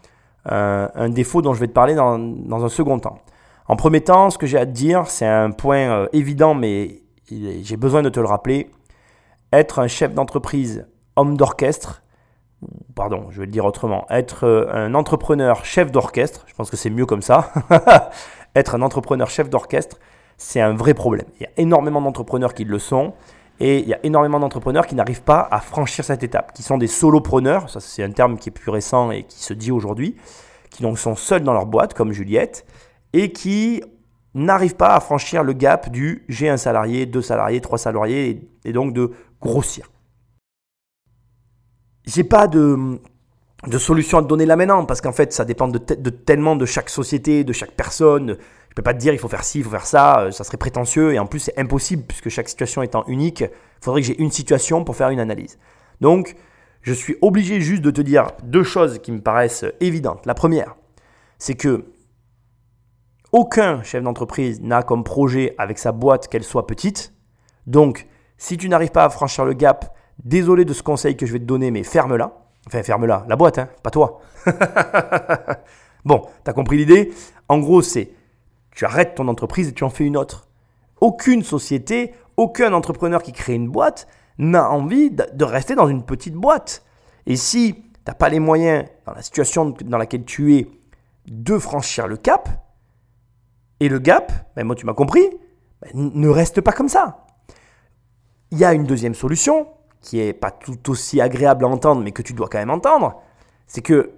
[0.52, 3.20] euh, un défaut dont je vais te parler dans, dans, un second temps.
[3.68, 7.02] En premier temps, ce que j'ai à te dire, c'est un point euh, évident, mais
[7.30, 8.70] j'ai besoin de te le rappeler.
[9.54, 12.01] Être un chef d'entreprise, homme d'orchestre,
[12.96, 16.78] pardon, je vais le dire autrement, être euh, un entrepreneur chef d'orchestre, je pense que
[16.78, 17.52] c'est mieux comme ça,
[18.56, 19.98] être un entrepreneur chef d'orchestre,
[20.38, 21.26] c'est un vrai problème.
[21.40, 23.14] Il y a énormément d'entrepreneurs qui le sont,
[23.60, 26.78] et il y a énormément d'entrepreneurs qui n'arrivent pas à franchir cette étape, qui sont
[26.78, 30.16] des solopreneurs, ça c'est un terme qui est plus récent et qui se dit aujourd'hui,
[30.70, 32.66] qui donc sont seuls dans leur boîte, comme Juliette,
[33.14, 33.84] et qui
[34.34, 38.74] n'arrivent pas à franchir le gap du j'ai un salarié, deux salariés, trois salariés, et
[38.74, 39.90] donc de grossir
[42.06, 43.00] j'ai pas de,
[43.68, 46.66] de solution à te donner là maintenant, parce qu'en fait, ça dépend de, tellement de
[46.66, 48.38] chaque société, de chaque personne.
[48.70, 50.44] Je peux pas te dire il faut faire ci, il faut faire ça, euh, ça
[50.44, 54.08] serait prétentieux, et en plus c'est impossible, puisque chaque situation étant unique, il faudrait que
[54.08, 55.60] j'ai une situation pour faire une analyse.
[56.00, 56.36] Donc,
[56.82, 60.26] je suis obligé juste de te dire deux choses qui me paraissent évidentes.
[60.26, 60.76] La première,
[61.38, 61.86] c'est que
[63.32, 67.14] aucun chef d'entreprise n'a comme projet avec sa boîte qu'elle soit petite.
[67.68, 71.34] Donc, si tu n'arrives pas à franchir le gap Désolé de ce conseil que je
[71.34, 72.34] vais te donner, mais ferme-la.
[72.68, 74.22] Enfin, ferme-la, la boîte, hein, pas toi.
[76.06, 77.12] bon, t'as compris l'idée?
[77.50, 78.12] En gros, c'est
[78.72, 80.48] tu arrêtes ton entreprise et tu en fais une autre.
[81.02, 84.08] Aucune société, aucun entrepreneur qui crée une boîte
[84.38, 86.84] n'a envie de rester dans une petite boîte.
[87.26, 90.68] Et si tu n'as pas les moyens, dans la situation dans laquelle tu es,
[91.28, 92.50] de franchir le cap,
[93.80, 95.28] et le gap, ben moi tu m'as compris,
[95.82, 97.26] ben ne reste pas comme ça.
[98.52, 99.68] Il y a une deuxième solution,
[100.02, 103.22] qui est pas tout aussi agréable à entendre, mais que tu dois quand même entendre,
[103.68, 104.12] c'est que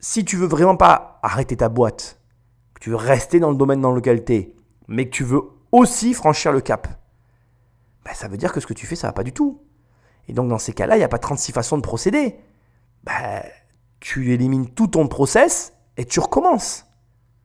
[0.00, 2.20] si tu veux vraiment pas arrêter ta boîte,
[2.74, 4.54] que tu veux rester dans le domaine dans lequel tu es,
[4.88, 6.88] mais que tu veux aussi franchir le cap,
[8.04, 9.62] ben ça veut dire que ce que tu fais, ça va pas du tout.
[10.28, 12.36] Et donc dans ces cas-là, il n'y a pas 36 façons de procéder.
[13.04, 13.42] Ben,
[14.00, 16.86] tu élimines tout ton process et tu recommences.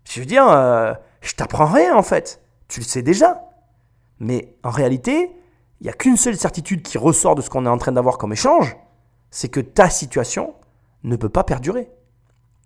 [0.03, 2.41] Je veux dire, euh, je t'apprends rien en fait.
[2.67, 3.41] Tu le sais déjà.
[4.19, 5.31] Mais en réalité,
[5.81, 8.17] il n'y a qu'une seule certitude qui ressort de ce qu'on est en train d'avoir
[8.17, 8.75] comme échange,
[9.31, 10.55] c'est que ta situation
[11.03, 11.89] ne peut pas perdurer.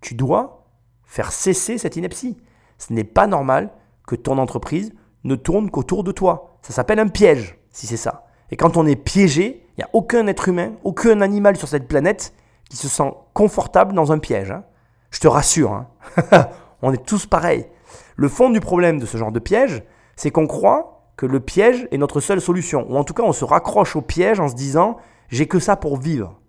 [0.02, 0.65] Tu dois
[1.06, 2.38] faire cesser cette ineptie.
[2.78, 3.71] Ce n'est pas normal
[4.08, 6.58] que ton entreprise ne tourne qu'autour de toi.
[6.62, 8.26] Ça s'appelle un piège, si c'est ça.
[8.49, 11.88] Et quand on est piégé, il n'y a aucun être humain, aucun animal sur cette
[11.88, 12.34] planète
[12.69, 14.52] qui se sent confortable dans un piège.
[14.52, 14.63] Hein.
[15.12, 15.88] Je te rassure, hein.
[16.82, 17.67] on est tous pareils.
[18.15, 19.84] Le fond du problème de ce genre de piège,
[20.15, 22.86] c'est qu'on croit que le piège est notre seule solution.
[22.89, 24.97] Ou en tout cas, on se raccroche au piège en se disant
[25.30, 26.39] j'ai que ça pour vivre.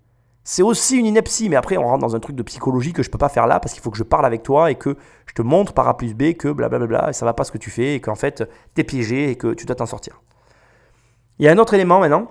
[0.46, 3.08] C'est aussi une ineptie, mais après on rentre dans un truc de psychologie que je
[3.08, 4.96] ne peux pas faire là parce qu'il faut que je parle avec toi et que
[5.26, 7.56] je te montre par A plus B que blablabla et ça va pas ce que
[7.56, 10.20] tu fais et qu'en fait tu es piégé et que tu dois t'en sortir.
[11.38, 12.30] Il y a un autre élément maintenant,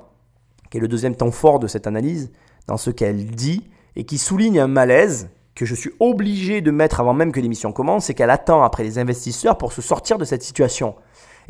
[0.69, 2.31] qui est le deuxième temps fort de cette analyse,
[2.67, 6.99] dans ce qu'elle dit et qui souligne un malaise que je suis obligé de mettre
[6.99, 10.25] avant même que l'émission commence, c'est qu'elle attend après les investisseurs pour se sortir de
[10.25, 10.95] cette situation.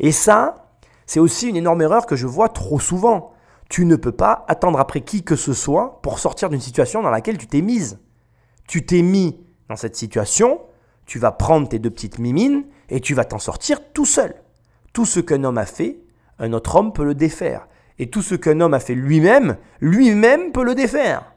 [0.00, 0.63] Et ça,
[1.06, 3.32] c'est aussi une énorme erreur que je vois trop souvent.
[3.68, 7.10] Tu ne peux pas attendre après qui que ce soit pour sortir d'une situation dans
[7.10, 7.98] laquelle tu t'es mise.
[8.66, 10.60] Tu t'es mis dans cette situation,
[11.06, 14.34] tu vas prendre tes deux petites mimines et tu vas t'en sortir tout seul.
[14.92, 15.98] Tout ce qu'un homme a fait,
[16.38, 17.68] un autre homme peut le défaire.
[17.98, 21.34] Et tout ce qu'un homme a fait lui-même, lui-même peut le défaire.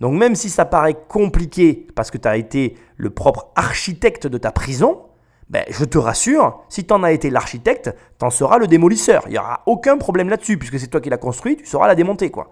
[0.00, 4.38] Donc même si ça paraît compliqué parce que tu as été le propre architecte de
[4.38, 5.02] ta prison,
[5.50, 9.22] ben, je te rassure, si tu en as été l'architecte, tu en seras le démolisseur.
[9.26, 11.94] Il n'y aura aucun problème là-dessus, puisque c'est toi qui l'as construit, tu sauras la
[11.94, 12.30] démonter.
[12.30, 12.50] quoi.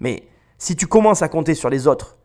[0.00, 2.16] Mais si tu commences à compter sur les autres,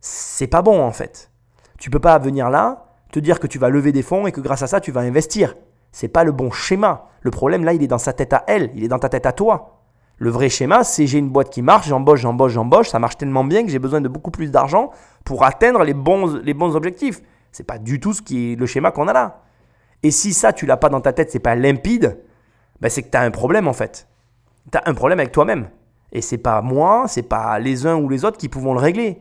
[0.00, 1.30] c'est pas bon en fait.
[1.78, 4.40] Tu peux pas venir là, te dire que tu vas lever des fonds et que
[4.40, 5.54] grâce à ça tu vas investir.
[5.92, 7.06] C'est pas le bon schéma.
[7.22, 9.26] Le problème là, il est dans sa tête à elle, il est dans ta tête
[9.26, 9.78] à toi.
[10.18, 13.44] Le vrai schéma, c'est j'ai une boîte qui marche, j'embauche, j'embauche, j'embauche, ça marche tellement
[13.44, 14.90] bien que j'ai besoin de beaucoup plus d'argent
[15.24, 17.22] pour atteindre les bons, les bons objectifs.
[17.58, 19.42] C'est pas du tout ce qui le schéma qu'on a là.
[20.04, 22.22] Et si ça, tu l'as pas dans ta tête, c'est pas limpide,
[22.80, 24.06] ben c'est que tu as un problème en fait.
[24.70, 25.70] Tu as un problème avec toi-même.
[26.12, 29.20] Et c'est pas moi, c'est pas les uns ou les autres qui pouvons le régler.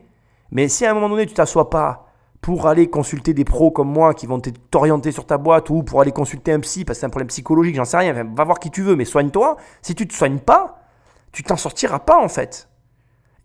[0.51, 3.91] Mais si à un moment donné, tu t'assois pas pour aller consulter des pros comme
[3.91, 6.99] moi qui vont t'orienter sur ta boîte ou pour aller consulter un psy parce que
[6.99, 9.57] c'est un problème psychologique, j'en sais rien, va voir qui tu veux, mais soigne-toi.
[9.81, 10.83] Si tu te soignes pas,
[11.31, 12.69] tu t'en sortiras pas en fait.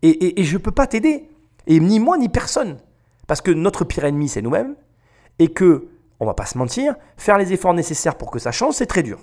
[0.03, 1.31] Et, et, je peux pas t'aider.
[1.65, 2.77] Et ni moi ni personne.
[3.25, 4.75] Parce que notre pire ennemi, c'est nous-mêmes.
[5.39, 5.87] Et que,
[6.19, 9.03] on va pas se mentir, faire les efforts nécessaires pour que ça change, c'est très
[9.03, 9.19] dur.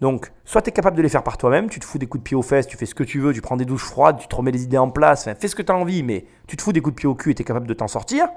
[0.00, 2.22] Donc, soit tu es capable de les faire par toi-même, tu te fous des coups
[2.22, 4.18] de pied aux fesses, tu fais ce que tu veux, tu prends des douches froides,
[4.18, 6.56] tu te remets les idées en place, fais ce que tu as envie, mais tu
[6.56, 8.28] te fous des coups de pied au cul et tu es capable de t'en sortir.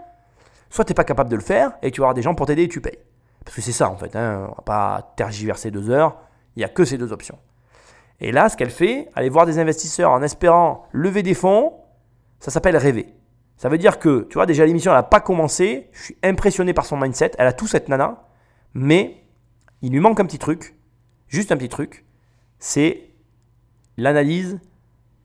[0.69, 2.45] Soit tu n'es pas capable de le faire et tu vas avoir des gens pour
[2.45, 2.99] t'aider et tu payes.
[3.43, 6.17] Parce que c'est ça en fait, hein, on va pas tergiverser deux heures,
[6.55, 7.39] il n'y a que ces deux options.
[8.19, 11.73] Et là, ce qu'elle fait, aller voir des investisseurs en espérant lever des fonds,
[12.39, 13.13] ça s'appelle rêver.
[13.57, 15.89] Ça veut dire que, tu vois, déjà l'émission, elle n'a pas commencé.
[15.91, 17.31] Je suis impressionné par son mindset.
[17.39, 18.27] Elle a tout cette nana.
[18.73, 19.23] Mais
[19.81, 20.75] il lui manque un petit truc.
[21.27, 22.05] Juste un petit truc.
[22.59, 23.09] C'est
[23.97, 24.59] l'analyse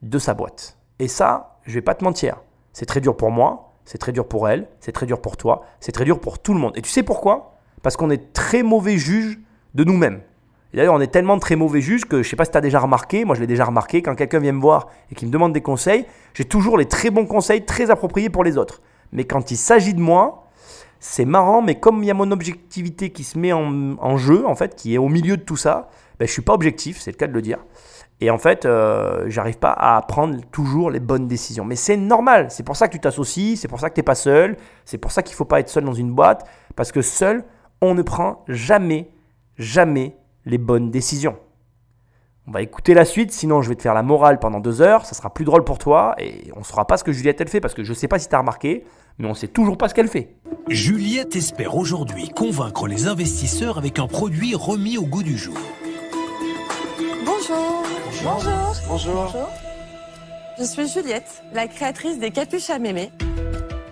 [0.01, 0.79] de sa boîte.
[0.99, 2.40] Et ça, je vais pas te mentir.
[2.73, 3.75] C'est très dur pour moi.
[3.85, 4.68] C'est très dur pour elle.
[4.81, 5.66] C'est très dur pour toi.
[5.81, 6.73] C'est très dur pour tout le monde.
[6.77, 7.59] Et tu sais pourquoi?
[7.83, 9.38] Parce qu'on est très mauvais juge
[9.75, 10.23] de nous-mêmes.
[10.75, 12.63] D'ailleurs, on est tellement très mauvais juge que je ne sais pas si tu as
[12.63, 15.31] déjà remarqué, moi je l'ai déjà remarqué, quand quelqu'un vient me voir et qui me
[15.31, 18.81] demande des conseils, j'ai toujours les très bons conseils, très appropriés pour les autres.
[19.13, 20.49] Mais quand il s'agit de moi,
[20.99, 24.55] c'est marrant, mais comme il y a mon objectivité qui se met en, jeu, en
[24.55, 27.11] fait, qui est au milieu de tout ça, ben, je ne suis pas objectif, c'est
[27.11, 27.59] le cas de le dire.
[28.21, 31.65] Et en fait, euh, j'arrive pas à prendre toujours les bonnes décisions.
[31.65, 34.05] Mais c'est normal, c'est pour ça que tu t'associes, c'est pour ça que tu n'es
[34.05, 36.92] pas seul, c'est pour ça qu'il ne faut pas être seul dans une boîte, parce
[36.92, 37.44] que seul,
[37.81, 39.11] on ne prend jamais,
[39.59, 41.37] jamais les bonnes décisions.
[42.49, 45.07] On va écouter la suite, sinon je vais te faire la morale pendant deux heures,
[45.07, 47.49] ça sera plus drôle pour toi et on ne saura pas ce que Juliette elle
[47.49, 48.85] fait parce que je ne sais pas si tu as remarqué,
[49.19, 50.35] mais on ne sait toujours pas ce qu'elle fait.
[50.69, 55.57] Juliette espère aujourd'hui convaincre les investisseurs avec un produit remis au goût du jour.
[57.25, 57.85] Bonjour.
[58.25, 58.75] Bonjour.
[58.88, 59.49] Bonjour.
[60.59, 63.11] Je suis Juliette, la créatrice des capuches à mémé.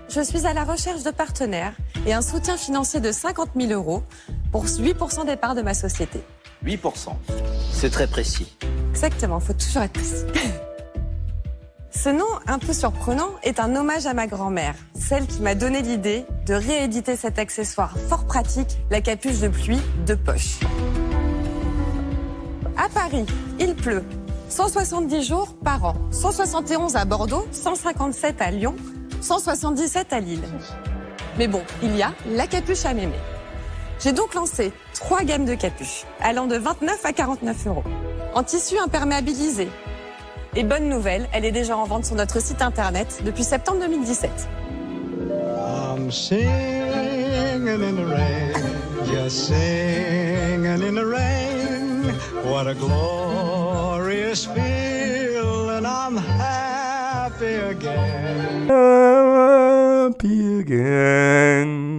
[0.08, 1.74] Je suis à la recherche de partenaires
[2.04, 4.02] et un soutien financier de 50 000 euros
[4.50, 6.20] pour 8% des parts de ma société.
[6.64, 7.10] 8%.
[7.72, 8.56] C'est très précis.
[8.90, 10.24] Exactement, faut toujours être précis.
[11.90, 15.82] Ce nom un peu surprenant est un hommage à ma grand-mère, celle qui m'a donné
[15.82, 20.60] l'idée de rééditer cet accessoire fort pratique, la capuche de pluie de poche.
[22.76, 23.26] À Paris,
[23.58, 24.04] il pleut.
[24.48, 25.94] 170 jours par an.
[26.10, 28.74] 171 à Bordeaux, 157 à Lyon,
[29.20, 30.40] 177 à Lille.
[31.38, 33.14] Mais bon, il y a la capuche à mémé.
[34.02, 37.84] J'ai donc lancé trois gammes de capuches, allant de 29 à 49 euros.
[38.34, 39.68] En tissu imperméabilisé,
[40.56, 44.30] et bonne nouvelle, elle est déjà en vente sur notre site internet depuis septembre 2017.
[45.96, 48.54] I'm singing in the rain,
[49.06, 52.14] just singing in the rain.
[52.44, 58.66] What a glorious feeling, I'm happy again.
[60.10, 61.89] Happy again,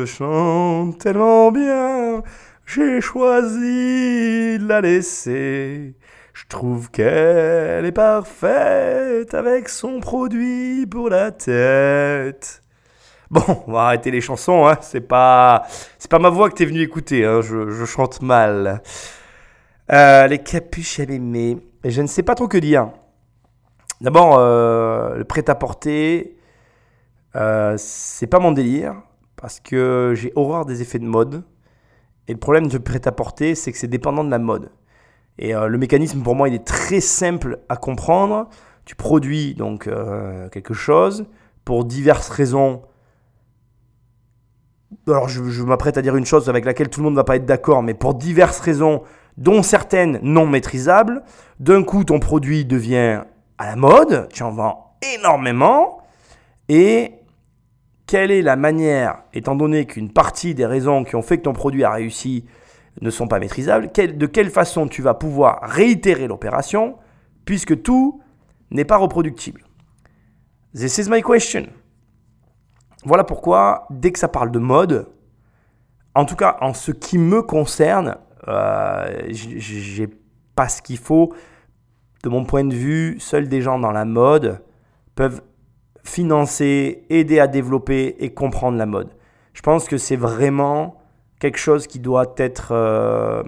[0.00, 2.22] je chante tellement bien,
[2.66, 5.94] j'ai choisi de la laisser.
[6.32, 12.62] Je trouve qu'elle est parfaite avec son produit pour la tête.
[13.30, 14.76] Bon, on va arrêter les chansons, hein.
[14.80, 15.64] c'est pas,
[15.98, 17.40] c'est pas ma voix que t'es venu écouter, hein.
[17.40, 18.82] je, chante mal.
[19.92, 22.90] Euh, les capuches à et je ne sais pas trop que dire.
[24.00, 26.36] D'abord, euh, le prêt-à-porter,
[27.36, 28.94] euh, c'est pas mon délire,
[29.44, 31.42] parce que j'ai horreur des effets de mode.
[32.28, 34.70] Et le problème de prêt-à-porter, c'est que c'est dépendant de la mode.
[35.36, 38.48] Et euh, le mécanisme, pour moi, il est très simple à comprendre.
[38.86, 41.26] Tu produis donc euh, quelque chose
[41.66, 42.84] pour diverses raisons.
[45.06, 47.36] Alors, je, m'apprête à dire une chose avec laquelle tout le monde ne va pas
[47.36, 49.02] être d'accord, mais pour diverses raisons,
[49.36, 51.22] dont certaines non maîtrisables,
[51.60, 53.24] d'un coup, ton produit devient
[53.58, 55.98] à la mode, tu en vends énormément,
[56.70, 57.12] et
[58.06, 61.52] quelle est la manière, étant donné qu'une partie des raisons qui ont fait que ton
[61.52, 62.44] produit a réussi
[63.00, 66.96] ne sont pas maîtrisables, de quelle façon tu vas pouvoir réitérer l'opération
[67.44, 68.20] puisque tout
[68.70, 69.62] n'est pas reproductible
[70.74, 71.68] This is my question.
[73.04, 75.08] Voilà pourquoi, dès que ça parle de mode,
[76.14, 78.16] en tout cas en ce qui me concerne,
[78.48, 80.08] euh, j'ai
[80.54, 81.32] pas ce qu'il faut.
[82.22, 84.62] De mon point de vue, seuls des gens dans la mode
[85.14, 85.42] peuvent
[86.04, 89.08] financer, aider à développer et comprendre la mode.
[89.54, 90.98] Je pense que c'est vraiment
[91.40, 93.42] quelque chose qui doit être euh,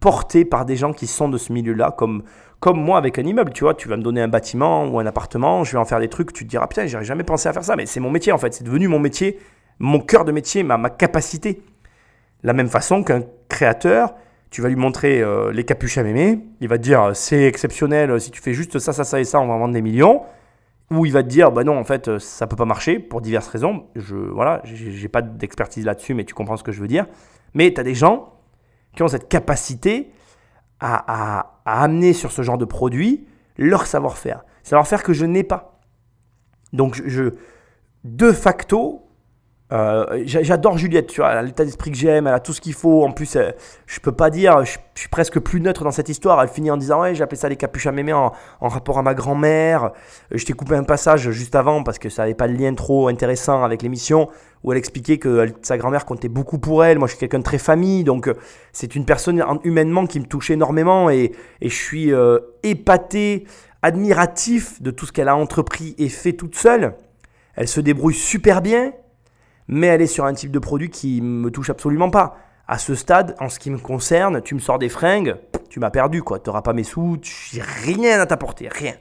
[0.00, 2.22] porté par des gens qui sont de ce milieu-là, comme,
[2.60, 3.52] comme moi avec un immeuble.
[3.52, 5.98] Tu vois, tu vas me donner un bâtiment ou un appartement, je vais en faire
[5.98, 8.10] des trucs, tu te diras, putain, j'aurais jamais pensé à faire ça, mais c'est mon
[8.10, 9.38] métier en fait, c'est devenu mon métier,
[9.78, 11.62] mon cœur de métier, ma, ma capacité.
[12.42, 14.14] La même façon qu'un créateur,
[14.50, 18.20] tu vas lui montrer euh, les capuches à mémé, il va te dire, c'est exceptionnel,
[18.20, 20.22] si tu fais juste ça, ça, ça et ça, on va vendre des millions.
[20.90, 23.20] Ou il va te dire, bah non, en fait, euh, ça peut pas marcher pour
[23.20, 23.86] diverses raisons.
[23.94, 27.06] Je, voilà, j'ai pas d'expertise là-dessus, mais tu comprends ce que je veux dire.
[27.54, 28.32] Mais tu as des gens
[28.94, 30.10] qui ont cette capacité
[30.80, 33.26] à, à, amener sur ce genre de produit
[33.58, 34.44] leur savoir-faire.
[34.62, 35.80] Savoir-faire que je n'ai pas.
[36.72, 37.34] Donc, je,
[38.04, 39.07] de facto,
[39.70, 42.60] euh, j'adore Juliette, tu vois, elle a l'état d'esprit que j'aime, elle a tout ce
[42.60, 43.04] qu'il faut.
[43.04, 43.50] En plus, euh,
[43.86, 46.40] je peux pas dire, je, suis presque plus neutre dans cette histoire.
[46.42, 49.02] Elle finit en disant Ouais, appelé ça les capuches à mémé en, en rapport à
[49.02, 49.84] ma grand-mère.
[49.84, 49.90] Euh,
[50.38, 53.08] je t'ai coupé un passage juste avant parce que ça n'avait pas de lien trop
[53.08, 54.28] intéressant avec l'émission
[54.64, 56.98] où elle expliquait que sa grand-mère comptait beaucoup pour elle.
[56.98, 58.28] Moi, je suis quelqu'un de très famille, donc
[58.72, 62.10] c'est une personne humainement qui me touche énormément et, et je suis
[62.64, 63.46] épaté,
[63.82, 66.94] admiratif de tout ce qu'elle a entrepris et fait toute seule.
[67.54, 68.92] Elle se débrouille super bien
[69.68, 72.38] mais elle est sur un type de produit qui me touche absolument pas.
[72.66, 75.36] À ce stade, en ce qui me concerne, tu me sors des fringues,
[75.70, 76.38] tu m'as perdu quoi.
[76.38, 78.94] Tu n'auras pas mes sous, j'ai rien à t'apporter, rien.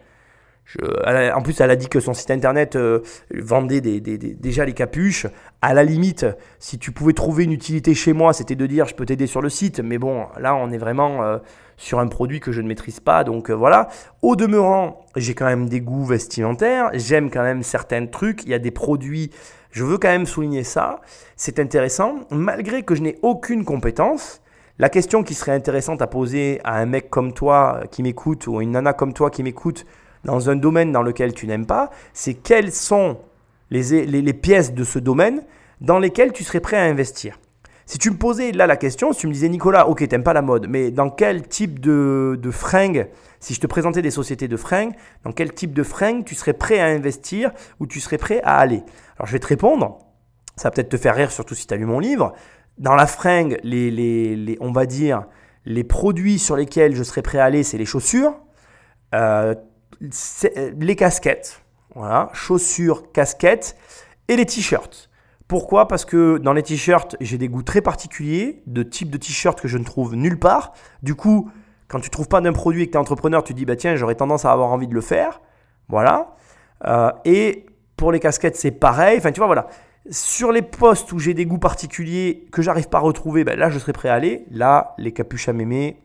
[1.34, 3.00] en plus, elle a dit que son site internet euh,
[3.34, 5.28] vendait déjà les capuches.
[5.62, 6.26] À la limite,
[6.60, 9.42] si tu pouvais trouver une utilité chez moi, c'était de dire je peux t'aider sur
[9.42, 9.80] le site.
[9.82, 11.38] Mais bon, là, on est vraiment euh,
[11.76, 13.26] sur un produit que je ne maîtrise pas.
[13.26, 13.90] Donc euh, voilà.
[14.22, 16.90] Au demeurant, j'ai quand même des goûts vestimentaires.
[16.94, 18.44] J'aime quand même certains trucs.
[18.44, 19.32] Il y a des produits
[19.78, 21.02] je veux quand même souligner ça.
[21.36, 22.22] C'est intéressant.
[22.32, 24.42] Malgré que je n'ai aucune compétence,
[24.80, 28.60] la question qui serait intéressante à poser à un mec comme toi qui m'écoute ou
[28.60, 29.86] une nana comme toi qui m'écoute
[30.26, 33.20] dans un domaine dans lequel tu n'aimes pas, c'est quelles sont
[33.70, 35.44] les, les, pièces de ce domaine
[35.80, 37.40] dans lesquelles tu serais prêt à investir.
[37.86, 40.34] Si tu me posais là la question, si tu me disais Nicolas, ok, t'aimes pas
[40.34, 43.08] la mode, mais dans quel type de, de fringues
[43.40, 46.54] si je te présentais des sociétés de fringues, dans quel type de fringues tu serais
[46.54, 48.84] prêt à investir ou tu serais prêt à aller?
[49.18, 50.00] Alors je vais te répondre,
[50.56, 52.34] ça va peut-être te faire rire, surtout si tu as lu mon livre.
[52.78, 55.26] Dans la fringue, les, les, on va dire,
[55.66, 58.36] les produits sur lesquels je serais prêt à aller, c'est les chaussures.
[59.16, 59.56] Euh,
[60.80, 61.64] les casquettes,
[61.96, 63.76] voilà, chaussures, casquettes
[64.28, 65.10] et les t-shirts.
[65.48, 65.88] Pourquoi?
[65.88, 69.68] Parce que dans les t-shirts, j'ai des goûts très particuliers, de type de t-shirt que
[69.68, 70.74] je ne trouve nulle part.
[71.04, 71.50] Du coup,
[71.88, 73.76] quand tu trouves pas d'un produit et que tu es entrepreneur, tu te dis bah
[73.76, 75.42] tiens, j'aurais tendance à avoir envie de le faire.
[75.90, 76.36] Voilà.
[76.86, 77.66] Euh, et
[77.96, 79.18] pour les casquettes, c'est pareil.
[79.18, 79.68] Enfin, tu vois, voilà.
[80.10, 83.70] Sur les postes où j'ai des goûts particuliers que j'arrive pas à retrouver, ben là,
[83.70, 84.46] je serais prêt à aller.
[84.52, 86.00] Là, les capuches à mémé,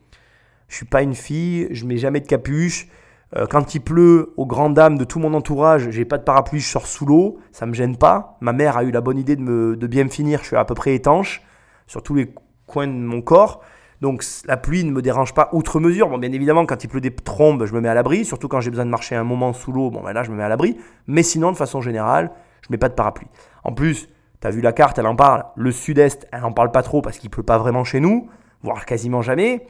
[0.69, 2.89] je suis pas une fille, je mets jamais de capuche.
[3.37, 6.61] Euh, quand il pleut, aux grandes dames de tout mon entourage, j'ai pas de parapluie,
[6.61, 8.37] je sors sous l'eau, ça me gêne pas.
[8.41, 10.57] Ma mère a eu la bonne idée de, me, de bien me finir, je suis
[10.57, 11.43] à peu près étanche
[11.87, 12.35] sur tous les
[12.67, 13.63] coins de mon corps.
[14.03, 16.09] Donc la pluie ne me dérange pas outre mesure.
[16.09, 18.25] Bon, bien évidemment, quand il pleut des trombes, je me mets à l'abri.
[18.25, 20.37] Surtout quand j'ai besoin de marcher un moment sous l'eau, bon, ben là, je me
[20.37, 20.77] mets à l'abri.
[21.07, 22.33] Mais sinon, de façon générale,
[22.63, 23.29] je mets pas de parapluie.
[23.63, 24.09] En plus,
[24.41, 25.45] tu as vu la carte, elle en parle.
[25.55, 28.29] Le sud-est, elle en parle pas trop parce qu'il pleut pas vraiment chez nous,
[28.65, 29.69] voire quasiment jamais.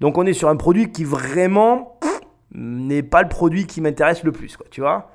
[0.00, 2.00] Donc on est sur un produit qui vraiment
[2.52, 5.10] n'est pas le produit qui m'intéresse le plus, quoi, tu vois.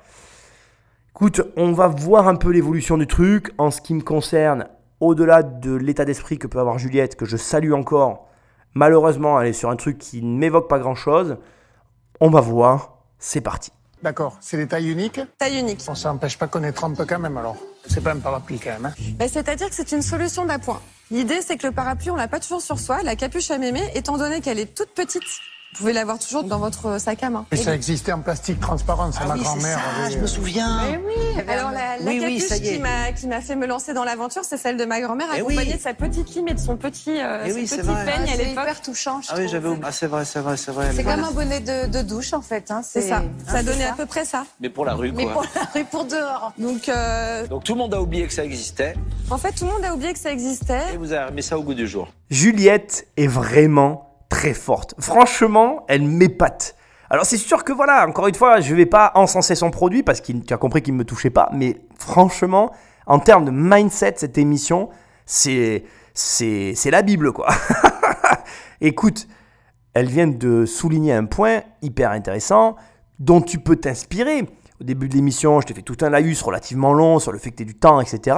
[1.10, 3.50] Écoute, on va voir un peu l'évolution du truc.
[3.58, 4.68] En ce qui me concerne,
[5.00, 8.28] au-delà de l'état d'esprit que peut avoir Juliette, que je salue encore,
[8.74, 11.36] Malheureusement, elle est sur un truc qui ne m'évoque pas grand-chose.
[12.20, 12.98] On va voir.
[13.18, 13.70] C'est parti.
[14.02, 14.36] D'accord.
[14.40, 15.80] C'est des tailles uniques Taille unique.
[15.86, 17.56] Bon, ça n'empêche pas qu'on est trempe quand même alors.
[17.86, 18.86] C'est pas un parapluie quand même.
[18.86, 20.80] Hein Ben, C'est-à-dire que c'est une solution d'appoint.
[21.10, 23.02] L'idée, c'est que le parapluie, on l'a pas toujours sur soi.
[23.02, 25.22] La capuche à mémé, étant donné qu'elle est toute petite,
[25.72, 27.46] vous pouvez l'avoir toujours dans votre sac à main.
[27.50, 29.78] Mais ça existait en plastique transparent, c'est Ah ma oui, c'est grand-mère.
[29.78, 30.78] ça, avait, je me euh, souviens.
[31.48, 34.04] Alors la, la Oui, oui, capuche ça qui m'a qui m'a fait me lancer dans
[34.04, 35.76] l'aventure, c'est celle de ma grand-mère, accompagnée oui.
[35.76, 38.04] de sa petite lime et de son petit euh, son oui, c'est petit vrai.
[38.04, 38.64] peigne à c'est l'époque.
[38.64, 39.84] hyper touchant, je Ah oui, j'avais oublié.
[39.88, 40.90] Ah, c'est vrai, c'est vrai, c'est vrai.
[40.94, 42.70] C'est comme un bonnet de, de douche, en fait.
[42.70, 42.82] Hein.
[42.84, 43.22] C'est ça.
[43.48, 44.44] Ça donnait à peu près ça.
[44.60, 45.32] Mais pour la rue, Mais quoi.
[45.32, 46.52] pour la rue, pour dehors.
[46.58, 48.94] Donc euh, Donc tout le monde a oublié que ça existait
[49.30, 50.82] en fait, tout le monde a oublié que ça existait.
[50.92, 52.08] et vous avez remis ça au goût du jour.
[52.30, 54.94] Juliette est vraiment très forte.
[54.98, 56.74] Franchement, elle m'épate.
[57.10, 60.22] Alors c'est sûr que voilà, encore une fois, je vais pas encenser son produit parce
[60.22, 62.72] que tu as compris qu'il ne me touchait pas, mais franchement,
[63.06, 64.88] en termes de mindset, cette émission,
[65.26, 67.48] c'est c'est c'est la Bible quoi.
[68.80, 69.28] Écoute,
[69.92, 72.76] elle vient de souligner un point hyper intéressant
[73.18, 74.48] dont tu peux t'inspirer.
[74.80, 77.50] Au début de l'émission, je t'ai fait tout un laïus relativement long sur le fait
[77.50, 78.34] que tu du temps, etc.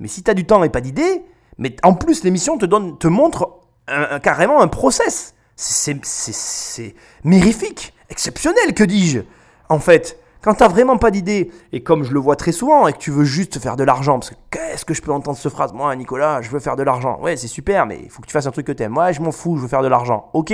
[0.00, 1.24] Mais si tu as du temps et pas d'idées,
[1.56, 3.59] mais en plus l'émission te, donne, te montre
[3.90, 5.34] un- carrément un process.
[5.56, 9.20] C'est- mirifique, exceptionnel, que dis-je
[9.68, 12.92] En fait, quand tu vraiment pas d'idées, et comme je le vois très souvent, et
[12.94, 15.52] que tu veux juste faire de l'argent, parce que qu'est-ce que je peux entendre cette
[15.52, 15.72] phrase?
[15.74, 17.20] Moi, Nicolas, je veux faire de l'argent.
[17.20, 18.96] Ouais, c'est super, mais il faut que tu fasses un truc que t'aimes.
[18.96, 20.30] Ouais, je m'en fous, je veux faire de l'argent.
[20.32, 20.52] Ok,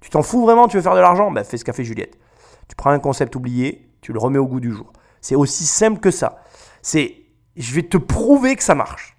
[0.00, 1.30] tu t'en fous vraiment, tu veux faire de l'argent?
[1.30, 2.18] Ben fais ce qu'a fait Juliette.
[2.68, 4.92] Tu prends un concept oublié, tu le remets au goût du jour.
[5.20, 6.42] C'est aussi simple que ça.
[6.82, 7.14] C'est,
[7.56, 9.11] je vais te prouver que ça marche.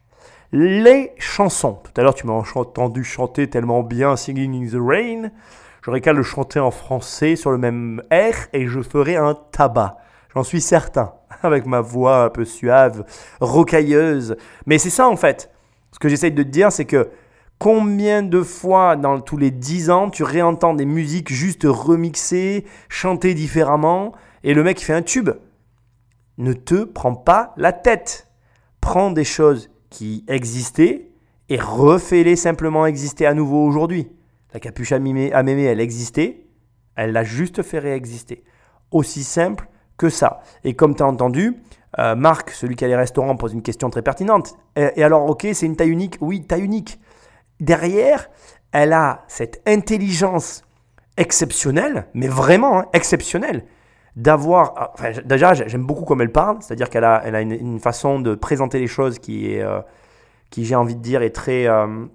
[0.56, 1.80] Les chansons.
[1.84, 5.32] Tout à l'heure, tu m'as entendu chanter tellement bien Singing in the Rain.
[5.82, 9.98] J'aurais qu'à le chanter en français sur le même air et je ferai un tabac.
[10.32, 11.16] J'en suis certain.
[11.42, 13.04] Avec ma voix un peu suave,
[13.42, 14.38] rocailleuse.
[14.68, 15.50] Mais c'est ça en fait.
[15.92, 17.10] Ce que j'essaye de te dire, c'est que
[17.58, 23.34] combien de fois dans tous les 10 ans tu réentends des musiques juste remixées, chantées
[23.34, 24.12] différemment,
[24.44, 25.32] et le mec fait un tube
[26.38, 28.28] Ne te prends pas la tête.
[28.82, 31.12] Prends des choses qui existaient
[31.50, 34.10] et refais-les simplement exister à nouveau aujourd'hui.
[34.54, 36.48] La capuche à, mémé, elle existait,
[36.96, 38.44] elle l'a juste fait réexister.
[38.92, 39.68] Aussi simple
[39.98, 40.42] que ça.
[40.64, 41.62] Et comme tu as entendu,
[42.00, 44.56] euh, Marc, celui qui a les restaurants, pose une question très pertinente.
[44.76, 47.00] Et, et alors, ok, c'est une taille unique Oui, taille unique.
[47.60, 48.30] Derrière,
[48.72, 50.64] elle a cette intelligence
[51.18, 53.64] exceptionnelle, mais vraiment hein, exceptionnelle,
[54.16, 54.74] d'avoir.
[54.78, 58.20] ah, déjà, j'ai- j'aime beaucoup comme elle parle, c'est-à-dire qu'elle a, elle a une, façon
[58.20, 59.80] de présenter les choses qui est, euh,
[60.50, 62.06] qui j'ai envie de dire, est très euh,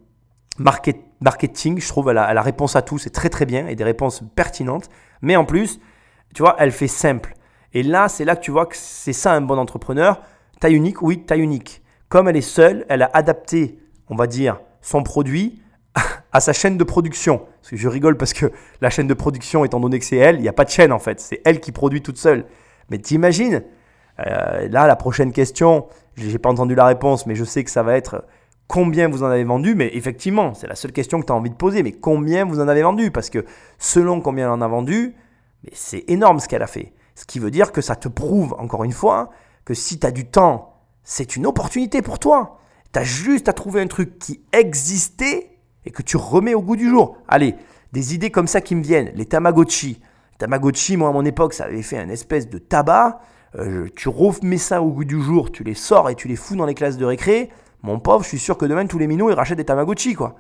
[0.59, 1.81] market- marketing.
[1.81, 3.85] Je trouve, elle a, elle a réponse à tout, c'est très très bien, et des
[3.85, 4.89] réponses pertinentes.
[5.23, 5.81] Mais en plus,
[6.35, 7.35] tu vois, elle fait simple.
[7.75, 10.21] Et là, c'est là que tu vois que c'est ça un bon entrepreneur.
[10.61, 11.83] Taille unique, oui, taille unique.
[12.09, 13.79] Comme elle est seule, elle a adapté,
[14.09, 15.61] on va dire, son produit
[16.33, 17.39] à sa chaîne de production.
[17.39, 20.37] Parce que je rigole parce que la chaîne de production, étant donné que c'est elle,
[20.37, 21.21] il n'y a pas de chaîne en fait.
[21.21, 22.45] C'est elle qui produit toute seule.
[22.91, 23.63] Mais t'imagines
[24.27, 27.83] euh, Là, la prochaine question, j'ai pas entendu la réponse, mais je sais que ça
[27.83, 28.25] va être
[28.69, 29.75] combien vous en avez vendu?
[29.75, 31.83] Mais effectivement, c'est la seule question que tu as envie de poser.
[31.83, 33.11] Mais combien vous en avez vendu?
[33.11, 33.45] Parce que
[33.79, 35.17] selon combien elle en a vendu,
[35.73, 36.93] c'est énorme ce qu'elle a fait.
[37.17, 39.31] Ce qui veut dire que ça te prouve, encore une fois,
[39.65, 42.61] que si tu as du temps, c'est une opportunité pour toi.
[42.93, 46.77] Tu as juste à trouver un truc qui existait et que tu remets au goût
[46.77, 47.19] du jour.
[47.29, 47.55] Allez,
[47.93, 49.11] des idées comme ça qui me viennent.
[49.15, 50.01] Les Tamagotchi.
[50.39, 53.21] Tamagotchi, moi à mon époque, ça avait fait un espèce de tabac.
[53.57, 56.57] Euh, tu remets ça au goût du jour, tu les sors et tu les fous
[56.57, 57.51] dans les classes de récré.
[57.83, 60.37] Mon pauvre, je suis sûr que demain, tous les minots, ils rachètent des Tamagotchi, quoi.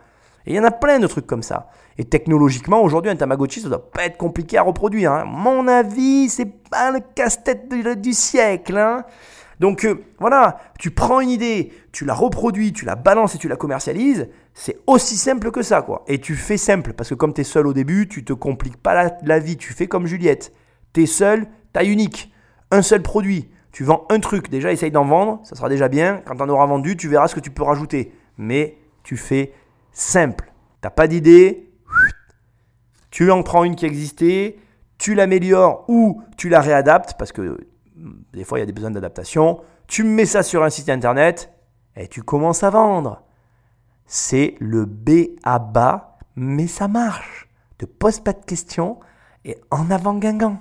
[0.46, 1.68] Et il y en a plein de trucs comme ça.
[1.98, 5.12] Et technologiquement, aujourd'hui, un Tamagotchi, ça doit pas être compliqué à reproduire.
[5.12, 5.24] Hein.
[5.26, 7.68] Mon avis, c'est pas le casse-tête
[8.00, 8.76] du, siècle.
[8.76, 9.04] Hein.
[9.60, 13.48] Donc euh, voilà, tu prends une idée, tu la reproduis, tu la balances et tu
[13.48, 14.28] la commercialises,
[14.60, 16.02] c'est aussi simple que ça, quoi.
[16.08, 18.76] Et tu fais simple, parce que comme tu es seul au début, tu te compliques
[18.76, 20.52] pas la, vie, tu fais comme Juliette.
[20.92, 22.32] Tu es seul, taille unique,
[22.72, 23.50] un seul produit.
[23.70, 26.22] Tu vends un truc, déjà essaye d'en vendre, ça sera déjà bien.
[26.26, 28.12] Quand tu en auras vendu, tu verras ce que tu peux rajouter.
[28.36, 29.52] Mais tu fais
[29.92, 30.52] simple.
[30.80, 31.70] T'as pas d'idée,
[33.12, 34.56] tu en prends une qui existait,
[34.98, 37.64] tu l'améliores ou tu la réadaptes, parce que
[38.32, 41.52] des fois il y a des besoins d'adaptation, tu mets ça sur un site internet
[41.94, 43.22] et tu commences à vendre.
[44.10, 47.46] C'est le B à bas, mais ça marche.
[47.80, 48.98] Ne pose pas de questions
[49.44, 50.58] et en avant Guingamp.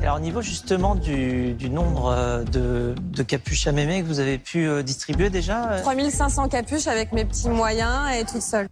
[0.00, 4.20] Alors au niveau justement du, du nombre euh, de, de capuches à mémé que vous
[4.20, 8.68] avez pu euh, distribuer déjà, euh, 3500 capuches avec mes petits moyens et toute seule.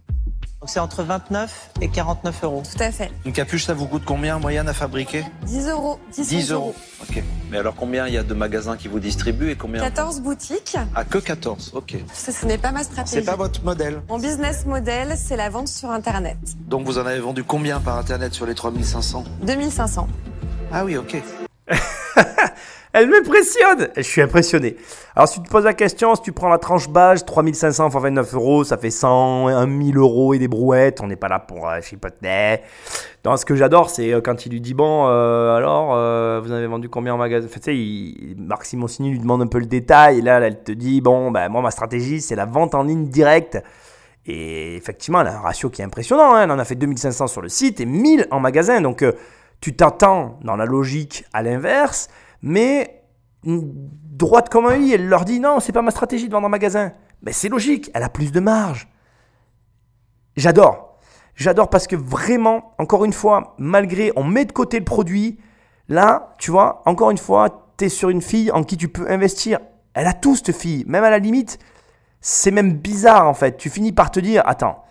[0.61, 2.63] donc c'est entre 29 et 49 euros.
[2.71, 3.11] Tout à fait.
[3.25, 5.25] Une capuche, ça vous coûte combien en moyenne à fabriquer?
[5.45, 5.99] 10 euros.
[6.13, 6.73] 10, 10 euros.
[7.01, 7.21] Ok.
[7.53, 10.75] Mais alors combien il y a de magasins qui vous distribuent et combien 14 boutiques.
[10.95, 11.73] Ah, que 14.
[11.75, 11.97] Ok.
[12.11, 13.17] Ça, ce n'est pas ma stratégie.
[13.17, 14.01] C'est pas votre modèle.
[14.09, 16.37] Mon business model, c'est la vente sur Internet.
[16.67, 20.07] Donc vous en avez vendu combien par internet sur les 3500 2500.
[20.71, 21.21] Ah oui, ok.
[22.93, 24.75] Elle m'impressionne Je suis impressionné.
[25.15, 27.95] Alors si tu te poses la question, si tu prends la tranche basse, 3500 x
[27.97, 31.01] 29 euros, ça fait 100, 1000 euros et des brouettes.
[31.01, 32.59] On n'est pas là pour euh, chipoter.
[33.25, 36.51] Non, ce que j'adore, c'est euh, quand il lui dit, bon, euh, alors, euh, vous
[36.51, 37.47] avez vendu combien en magasin?
[37.47, 40.19] Enfin, Tu sais, Marc Simoncini lui demande un peu le détail.
[40.19, 43.07] Et là, elle te dit, bon, ben, moi, ma stratégie, c'est la vente en ligne
[43.07, 43.57] directe.
[44.27, 46.35] Et effectivement, elle a un ratio qui est impressionnant.
[46.35, 46.43] hein.
[46.43, 48.81] Elle en a fait 2500 sur le site et 1000 en magasin.
[48.81, 49.03] Donc,
[49.61, 52.07] tu t'attends dans la logique à l'inverse.
[52.43, 53.03] Mais
[53.53, 56.49] droite comme un i, elle leur dit non, c'est pas ma stratégie de vendre en
[56.49, 56.91] magasin.
[57.23, 58.87] Mais c'est logique, elle a plus de marge.
[60.35, 60.99] J'adore.
[61.35, 65.39] J'adore parce que vraiment, encore une fois, malgré, on met de côté le produit,
[65.87, 69.09] là, tu vois, encore une fois, tu es sur une fille en qui tu peux
[69.09, 69.59] investir.
[69.93, 70.83] Elle a tout, cette fille.
[70.85, 71.59] Même à la limite,
[72.19, 73.57] c'est même bizarre en fait.
[73.57, 74.83] Tu finis par te dire, attends,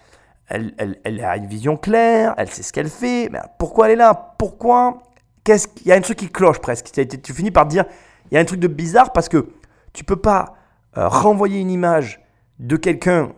[0.49, 3.93] elle, elle, elle a une vision claire, elle sait ce qu'elle fait, mais pourquoi elle
[3.93, 4.35] est là?
[4.39, 5.03] Pourquoi
[5.45, 6.91] Qu'est-ce qu'il y a un truc qui cloche presque.
[6.93, 7.85] Tu finis par dire,
[8.31, 9.49] il y a un truc de bizarre parce que
[9.93, 10.55] tu peux pas
[10.97, 12.21] euh, renvoyer une image
[12.59, 13.33] de quelqu'un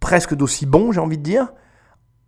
[0.00, 1.52] presque d'aussi bon, j'ai envie de dire,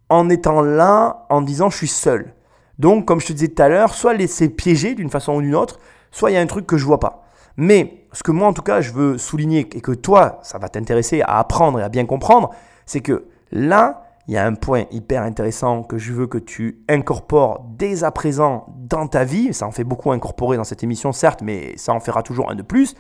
[0.08, 2.34] en étant là, en disant je suis seul.
[2.78, 5.54] Donc, comme je te disais tout à l'heure, soit laisser piéger d'une façon ou d'une
[5.54, 5.78] autre,
[6.10, 7.24] soit il y a un truc que je vois pas.
[7.56, 10.68] Mais ce que moi, en tout cas, je veux souligner et que toi, ça va
[10.68, 12.50] t'intéresser à apprendre et à bien comprendre,
[12.86, 16.84] c'est que là, il y a un point hyper intéressant que je veux que tu
[16.88, 19.52] incorpores dès à présent dans ta vie.
[19.52, 22.54] Ça en fait beaucoup incorporer dans cette émission, certes, mais ça en fera toujours un
[22.54, 22.94] de plus.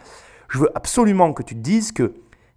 [0.48, 2.14] Je veux absolument que tu te dises que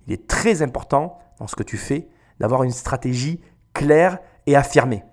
[0.08, 2.08] il est très important dans ce que tu fais
[2.40, 3.42] d'avoir une stratégie
[3.74, 5.04] claire et affirmée.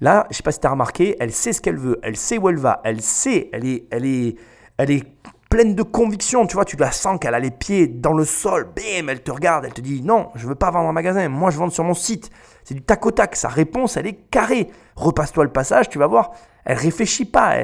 [0.00, 2.38] Là, je sais pas si tu as remarqué, elle sait ce qu'elle veut, elle sait
[2.38, 4.36] où elle va, elle sait, elle est, elle est,
[4.76, 5.04] elle est
[5.48, 8.72] pleine de conviction, tu vois, tu la sens qu'elle a les pieds dans le sol,
[8.74, 11.50] bim, elle te regarde, elle te dit non, je veux pas vendre en magasin, moi
[11.50, 12.30] je vends sur mon site.
[12.64, 14.70] C'est du tac au tac, sa réponse, elle est carrée.
[14.96, 16.32] Repasse-toi le passage, tu vas voir,
[16.64, 17.56] elle réfléchit pas,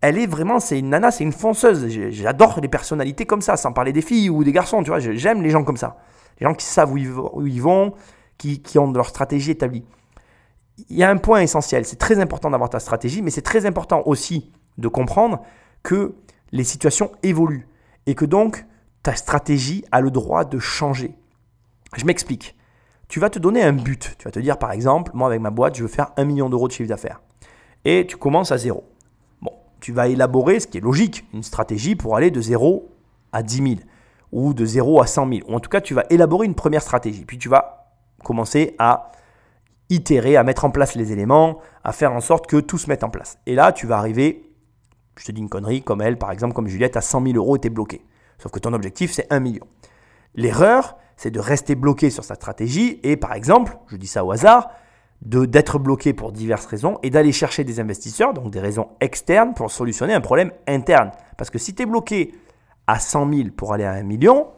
[0.00, 1.88] elle, est vraiment, c'est une nana, c'est une fonceuse.
[2.10, 5.42] J'adore les personnalités comme ça, sans parler des filles ou des garçons, tu vois, j'aime
[5.42, 5.96] les gens comme ça.
[6.40, 7.94] Les gens qui savent où ils vont, où ils vont
[8.36, 9.84] qui, qui ont leur stratégie établie
[10.88, 11.84] il y a un point essentiel.
[11.84, 15.42] C'est très important d'avoir ta stratégie, mais c'est très important aussi de comprendre
[15.82, 16.14] que
[16.52, 17.68] les situations évoluent
[18.06, 18.64] et que donc
[19.02, 21.14] ta stratégie a le droit de changer.
[21.96, 22.56] Je m'explique.
[23.14, 24.16] Tu vas te donner un but.
[24.18, 26.50] Tu vas te dire, par exemple, moi avec ma boîte, je veux faire un million
[26.50, 27.20] d'euros de chiffre d'affaires.
[27.84, 28.82] Et tu commences à zéro.
[29.40, 32.90] Bon, tu vas élaborer, ce qui est logique, une stratégie pour aller de 0
[33.30, 33.68] à 10 000
[34.32, 35.48] ou de 0 à 100 000.
[35.48, 37.24] Ou en tout cas, tu vas élaborer une première stratégie.
[37.24, 37.94] Puis tu vas
[38.24, 39.12] commencer à
[39.90, 43.04] itérer, à mettre en place les éléments, à faire en sorte que tout se mette
[43.04, 43.38] en place.
[43.46, 44.50] Et là, tu vas arriver,
[45.20, 47.54] je te dis une connerie, comme elle, par exemple, comme Juliette, à 100 000 euros
[47.54, 48.04] et t'es bloqué.
[48.38, 49.64] Sauf que ton objectif, c'est 1 million.
[50.34, 54.32] L'erreur, c'est de rester bloqué sur sa stratégie et, par exemple, je dis ça au
[54.32, 54.68] hasard,
[55.22, 59.70] d'être bloqué pour diverses raisons et d'aller chercher des investisseurs, donc des raisons externes, pour
[59.70, 61.12] solutionner un problème interne.
[61.38, 62.34] Parce que si tu es bloqué
[62.86, 64.48] à 100 000 pour aller à 1 million,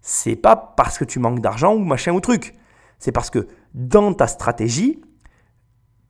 [0.00, 2.54] c'est pas parce que tu manques d'argent ou machin ou truc.
[2.98, 5.00] C'est parce que dans ta stratégie,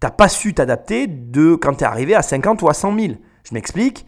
[0.00, 3.14] t'as pas su t'adapter de quand tu es arrivé à 50 ou à 100 000.
[3.44, 4.06] Je m'explique.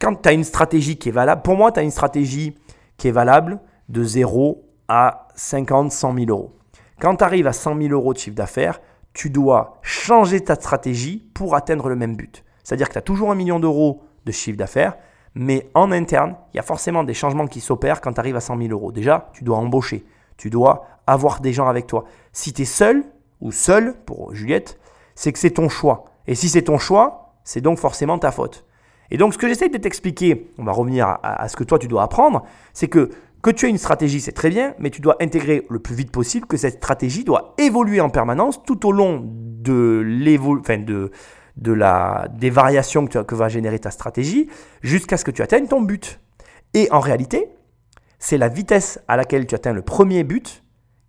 [0.00, 2.58] Quand tu as une stratégie qui est valable, pour moi, tu as une stratégie
[2.96, 3.60] qui est valable
[3.92, 6.52] de 0 à 50, 100 000 euros.
[7.00, 8.80] Quand tu arrives à 100 000 euros de chiffre d'affaires,
[9.12, 12.44] tu dois changer ta stratégie pour atteindre le même but.
[12.64, 14.96] C'est-à-dire que tu as toujours un million d'euros de chiffre d'affaires,
[15.34, 18.40] mais en interne, il y a forcément des changements qui s'opèrent quand tu arrives à
[18.40, 18.92] 100 000 euros.
[18.92, 20.04] Déjà, tu dois embaucher,
[20.36, 22.04] tu dois avoir des gens avec toi.
[22.32, 23.04] Si tu es seul
[23.40, 24.78] ou seul pour Juliette,
[25.14, 26.04] c'est que c'est ton choix.
[26.26, 28.64] Et si c'est ton choix, c'est donc forcément ta faute.
[29.10, 31.78] Et donc ce que j'essaie de t'expliquer, on va revenir à, à ce que toi
[31.78, 33.10] tu dois apprendre, c'est que
[33.42, 36.12] que tu aies une stratégie, c'est très bien, mais tu dois intégrer le plus vite
[36.12, 40.04] possible que cette stratégie doit évoluer en permanence tout au long de
[40.60, 41.10] enfin de,
[41.56, 44.48] de la, des variations que, que va générer ta stratégie
[44.82, 46.20] jusqu'à ce que tu atteignes ton but.
[46.74, 47.48] Et en réalité,
[48.18, 50.62] c'est la vitesse à laquelle tu atteins le premier but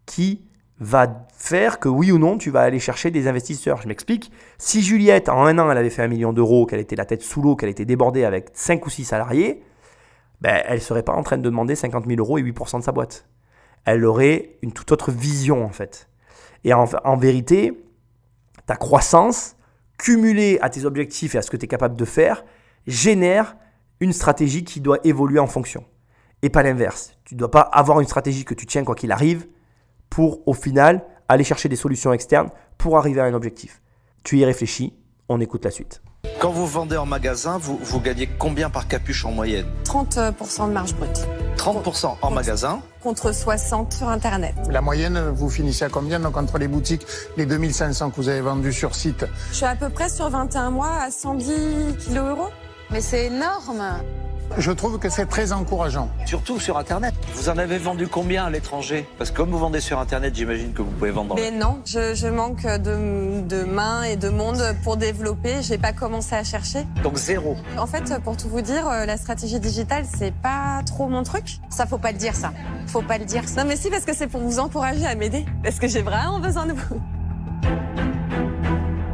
[0.05, 0.45] qui
[0.79, 3.81] va faire que oui ou non, tu vas aller chercher des investisseurs.
[3.81, 4.31] Je m'explique.
[4.57, 7.21] Si Juliette, en un an, elle avait fait un million d'euros, qu'elle était la tête
[7.21, 9.61] sous l'eau, qu'elle était débordée avec 5 ou 6 salariés,
[10.43, 12.83] ben, elle ne serait pas en train de demander 50 000 euros et 8% de
[12.83, 13.25] sa boîte.
[13.85, 16.09] Elle aurait une toute autre vision, en fait.
[16.65, 17.81] Et en, en vérité,
[18.65, 19.55] ta croissance,
[19.97, 22.43] cumulée à tes objectifs et à ce que tu es capable de faire,
[22.87, 23.55] génère
[24.01, 25.85] une stratégie qui doit évoluer en fonction.
[26.41, 27.17] Et pas l'inverse.
[27.23, 29.47] Tu ne dois pas avoir une stratégie que tu tiens quoi qu'il arrive
[30.09, 33.81] pour, au final, aller chercher des solutions externes pour arriver à un objectif.
[34.23, 34.93] Tu y réfléchis,
[35.29, 36.01] on écoute la suite.
[36.43, 40.73] Quand vous vendez en magasin, vous, vous gagnez combien par capuche en moyenne 30% de
[40.73, 41.25] marge brute
[41.55, 42.81] 30% en magasin.
[43.01, 44.53] contre 60 sur Internet.
[44.69, 48.41] La moyenne, vous finissez à combien Donc entre les boutiques, les 2500 que vous avez
[48.41, 52.49] vendus sur site, Je suis à peu près sur 21 mois à 110 kilos euros.
[52.91, 53.81] Mais c'est énorme.
[54.57, 56.09] Je trouve que c'est très encourageant.
[56.25, 57.13] Surtout sur Internet.
[57.33, 59.07] Vous en avez vendu combien à l'étranger?
[59.17, 61.35] Parce que comme vous vendez sur Internet, j'imagine que vous pouvez vendre.
[61.35, 65.61] Mais non, je, je manque de, de mains et de monde pour développer.
[65.61, 66.85] J'ai pas commencé à chercher.
[67.03, 67.55] Donc zéro.
[67.77, 71.59] En fait, pour tout vous dire, euh, la stratégie digitale, c'est pas trop mon truc.
[71.69, 72.51] Ça, faut pas le dire, ça.
[72.87, 73.63] Faut pas le dire, ça.
[73.63, 75.45] Non mais si, parce que c'est pour vous encourager à m'aider.
[75.63, 77.01] Parce que j'ai vraiment besoin de vous.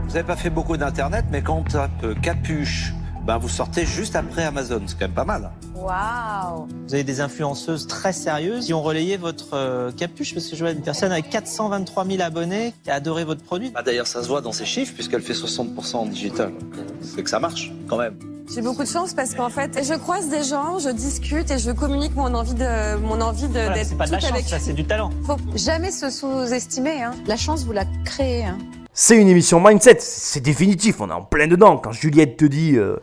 [0.07, 2.93] Vous n'avez pas fait beaucoup d'Internet, mais quand on tape euh, capuche,
[3.29, 4.81] ben vous sortez juste après Amazon.
[4.87, 5.51] C'est quand même pas mal.
[5.75, 6.65] Waouh.
[6.87, 10.63] Vous avez des influenceuses très sérieuses qui ont relayé votre euh, capuche parce que je
[10.63, 13.69] vois une personne avec 423 000 abonnés qui a adoré votre produit.
[13.69, 16.53] Bah, D'ailleurs, ça se voit dans ses chiffres, puisqu'elle fait 60% en digital.
[17.01, 18.17] C'est que ça marche, quand même.
[18.51, 21.69] J'ai beaucoup de chance parce qu'en fait, je croise des gens, je discute et je
[21.69, 24.47] communique mon envie de, mon envie de, Voilà, d'être c'est pas de la chance, avec.
[24.47, 25.11] ça c'est du talent.
[25.27, 27.03] Faut jamais se sous-estimer.
[27.03, 27.11] Hein.
[27.27, 28.45] La chance, vous la créez.
[28.45, 28.57] Hein.
[28.91, 31.77] C'est une émission mindset, c'est définitif, on est en plein dedans.
[31.77, 32.97] Quand Juliette te dit euh,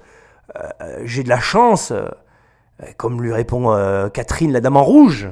[1.05, 1.93] j'ai de la chance,
[2.83, 5.31] euh, comme lui répond euh, Catherine, la dame en rouge,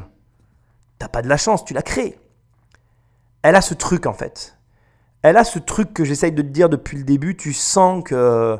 [0.98, 2.18] t'as pas de la chance, tu la crées.
[3.42, 4.58] Elle a ce truc en fait.
[5.22, 8.58] Elle a ce truc que j'essaye de te dire depuis le début, tu sens que...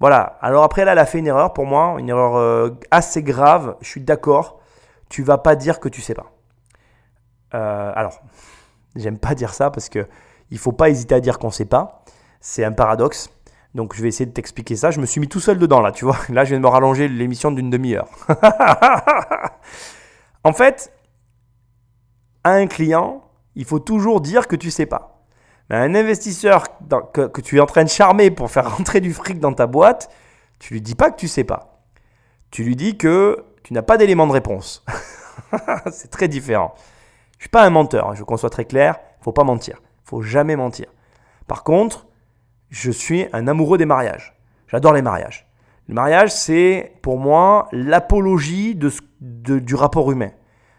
[0.00, 3.22] Voilà, alors après là, elle a fait une erreur pour moi, une erreur euh, assez
[3.22, 4.60] grave, je suis d'accord,
[5.08, 6.32] tu vas pas dire que tu sais pas.
[7.54, 8.20] Euh, alors,
[8.96, 10.06] j'aime pas dire ça parce que
[10.50, 12.04] il faut pas hésiter à dire qu'on sait pas.
[12.40, 13.30] C'est un paradoxe.
[13.74, 14.90] Donc je vais essayer de t'expliquer ça.
[14.90, 16.18] Je me suis mis tout seul dedans là, tu vois.
[16.28, 18.08] Là, je viens de me rallonger l'émission d'une demi-heure.
[20.44, 20.92] en fait,
[22.44, 23.24] à un client,
[23.56, 25.24] il faut toujours dire que tu sais pas.
[25.70, 26.64] Mais un investisseur
[27.12, 30.10] que tu es en train de charmer pour faire rentrer du fric dans ta boîte,
[30.58, 31.82] tu lui dis pas que tu sais pas.
[32.50, 34.84] Tu lui dis que tu n'as pas d'élément de réponse.
[35.90, 36.74] C'est très différent.
[37.38, 38.98] Je suis pas un menteur, hein, je conçois très clair.
[39.20, 39.80] Faut pas mentir.
[40.04, 40.86] Faut jamais mentir.
[41.46, 42.03] Par contre,
[42.74, 44.34] je suis un amoureux des mariages.
[44.66, 45.46] J'adore les mariages.
[45.88, 48.76] Le mariage, c'est pour moi l'apologie
[49.20, 50.32] du rapport humain.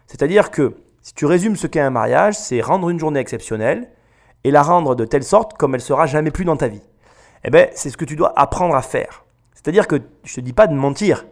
[0.06, 3.90] C'est-à-dire que si tu résumes ce qu'est un mariage, c'est rendre une journée exceptionnelle
[4.44, 6.82] et la rendre de telle sorte comme elle sera jamais plus dans ta vie.
[7.44, 9.24] Eh ben, c'est ce que tu dois apprendre à faire.
[9.54, 11.24] C'est-à-dire que je te dis pas de mentir.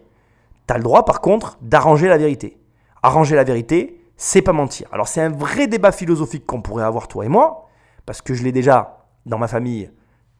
[0.67, 2.57] Tu as le droit, par contre, d'arranger la vérité.
[3.03, 4.89] Arranger la vérité, c'est pas mentir.
[4.93, 7.69] Alors, c'est un vrai débat philosophique qu'on pourrait avoir, toi et moi,
[8.07, 9.91] parce que je l'ai déjà dans ma famille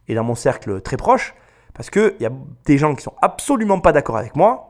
[0.07, 1.33] et dans mon cercle très proche,
[1.73, 2.31] parce qu'il y a
[2.65, 4.69] des gens qui sont absolument pas d'accord avec moi,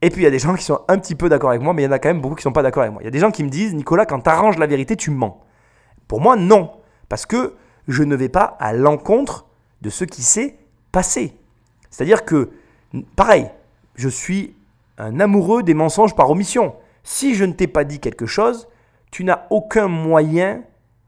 [0.00, 1.74] et puis il y a des gens qui sont un petit peu d'accord avec moi,
[1.74, 3.02] mais il y en a quand même beaucoup qui sont pas d'accord avec moi.
[3.02, 5.10] Il y a des gens qui me disent, Nicolas, quand tu arranges la vérité, tu
[5.10, 5.42] mens.
[6.06, 6.70] Pour moi, non,
[7.08, 7.54] parce que
[7.88, 9.46] je ne vais pas à l'encontre
[9.80, 10.58] de ce qui s'est
[10.92, 11.36] passé.
[11.90, 12.50] C'est-à-dire que,
[13.16, 13.50] pareil,
[13.94, 14.54] je suis
[14.98, 16.76] un amoureux des mensonges par omission.
[17.02, 18.68] Si je ne t'ai pas dit quelque chose,
[19.10, 20.62] tu n'as aucun moyen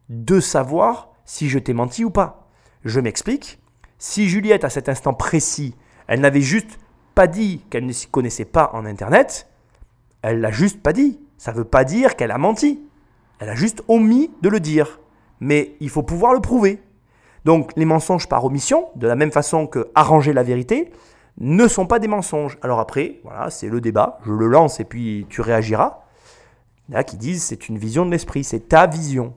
[0.08, 2.39] de savoir si je t'ai menti ou pas.
[2.84, 3.58] Je m'explique.
[3.98, 5.76] Si Juliette, à cet instant précis,
[6.06, 6.78] elle n'avait juste
[7.14, 9.48] pas dit qu'elle ne s'y connaissait pas en Internet,
[10.22, 11.20] elle l'a juste pas dit.
[11.36, 12.82] Ça ne veut pas dire qu'elle a menti.
[13.38, 15.00] Elle a juste omis de le dire.
[15.40, 16.82] Mais il faut pouvoir le prouver.
[17.44, 20.92] Donc les mensonges par omission, de la même façon que arranger la vérité,
[21.38, 22.58] ne sont pas des mensonges.
[22.62, 26.04] Alors après, voilà, c'est le débat, je le lance et puis tu réagiras.
[26.92, 29.34] A qui disent c'est une vision de l'esprit, c'est ta vision.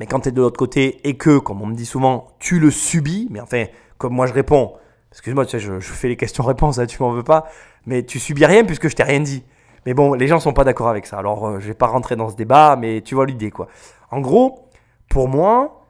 [0.00, 2.58] Mais quand tu es de l'autre côté et que, comme on me dit souvent, tu
[2.58, 3.64] le subis, mais enfin,
[3.98, 4.74] comme moi je réponds,
[5.12, 7.46] excuse-moi, tu sais, je, fais les questions-réponses, hein, tu m'en veux pas,
[7.86, 9.44] mais tu subis rien puisque je t'ai rien dit.
[9.86, 11.18] Mais bon, les gens sont pas d'accord avec ça.
[11.18, 13.68] Alors, euh, je vais pas rentrer dans ce débat, mais tu vois l'idée, quoi.
[14.10, 14.68] En gros,
[15.08, 15.86] pour moi,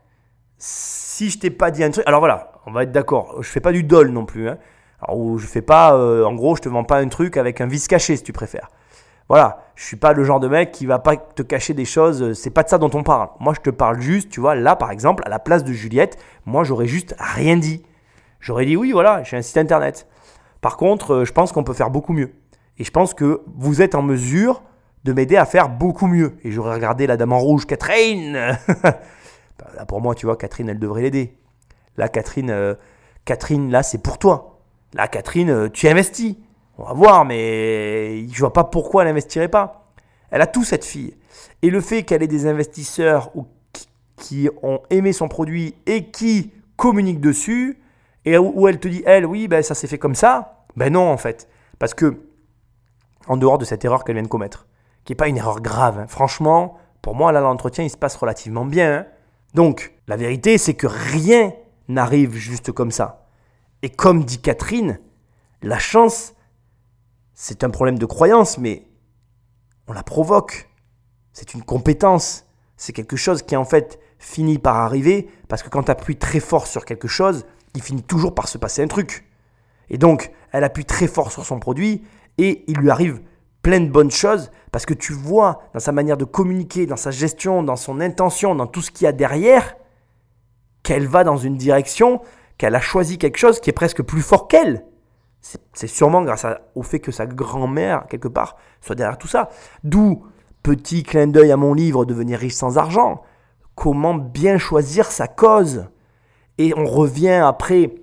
[0.57, 3.61] si je t'ai pas dit un truc, alors voilà, on va être d'accord, je fais
[3.61, 4.49] pas du dol non plus.
[4.49, 4.59] Hein.
[5.01, 7.67] Alors, je fais pas, euh, en gros, je te vends pas un truc avec un
[7.67, 8.71] vice caché si tu préfères.
[9.29, 12.23] Voilà, je suis pas le genre de mec qui va pas te cacher des choses,
[12.23, 13.29] euh, c'est pas de ça dont on parle.
[13.41, 16.19] Moi, je te parle juste, tu vois, là par exemple, à la place de Juliette,
[16.47, 17.83] moi j'aurais juste rien dit.
[18.41, 20.07] J'aurais dit oui, voilà, j'ai un site internet.
[20.61, 22.33] Par contre, euh, je pense qu'on peut faire beaucoup mieux.
[22.79, 24.63] Et je pense que vous êtes en mesure
[25.05, 26.39] de m'aider à faire beaucoup mieux.
[26.43, 28.59] Et j'aurais regardé la dame en rouge, Catherine.
[29.59, 31.37] Bah, là, pour moi, tu vois, Catherine, elle devrait l'aider.
[31.97, 32.77] Là, Catherine, euh,
[33.25, 34.61] Catherine, là, c'est pour toi.
[34.95, 36.37] Là, Catherine, tu investis.
[36.79, 39.91] On va voir, mais je vois pas pourquoi elle n'investirait pas.
[40.31, 41.17] Elle a tout, cette fille.
[41.63, 43.33] Et le fait qu'elle ait des investisseurs
[44.17, 47.81] qui, ont aimé son produit et qui communiquent dessus,
[48.25, 51.11] et où elle te dit, elle, oui, ben, ça s'est fait comme ça, ben non,
[51.11, 51.49] en fait.
[51.79, 52.21] Parce que,
[53.27, 54.67] en dehors de cette erreur qu'elle vient de commettre,
[55.05, 58.15] qui n'est pas une erreur grave, hein, franchement, pour moi, là, l'entretien, il se passe
[58.17, 58.99] relativement bien.
[58.99, 59.07] hein.
[59.55, 61.53] Donc, la vérité, c'est que rien
[61.89, 63.27] n'arrive juste comme ça.
[63.83, 65.01] Et comme dit Catherine,
[65.63, 66.35] la chance,
[67.41, 68.83] c'est un problème de croyance, mais
[69.87, 70.69] on la provoque.
[71.33, 72.47] C'est une compétence.
[72.77, 76.41] C'est quelque chose qui en fait finit par arriver parce que quand tu appuies très
[76.41, 79.25] fort sur quelque chose, il finit toujours par se passer un truc.
[79.89, 82.03] Et donc, elle appuie très fort sur son produit
[82.39, 83.23] et il lui arrive
[83.63, 87.13] plein de bonnes choses parce que tu vois dans sa manière de communiquer, dans sa
[87.13, 89.77] gestion, dans son intention, dans tout ce qu'il y a derrière,
[90.83, 92.21] qu'elle va dans une direction,
[92.59, 94.88] qu'elle a choisi quelque chose qui est presque plus fort qu'elle.
[95.41, 99.49] C'est sûrement grâce au fait que sa grand-mère, quelque part, soit derrière tout ça.
[99.85, 100.27] D'où,
[100.63, 103.23] petit clin d'œil à mon livre Devenir riche sans argent,
[103.75, 105.87] comment bien choisir sa cause.
[106.59, 107.95] Et on revient après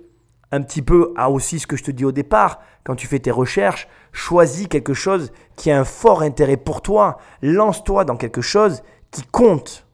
[0.50, 3.18] un petit peu à aussi ce que je te dis au départ, quand tu fais
[3.18, 8.40] tes recherches, choisis quelque chose qui a un fort intérêt pour toi, lance-toi dans quelque
[8.40, 9.86] chose qui compte.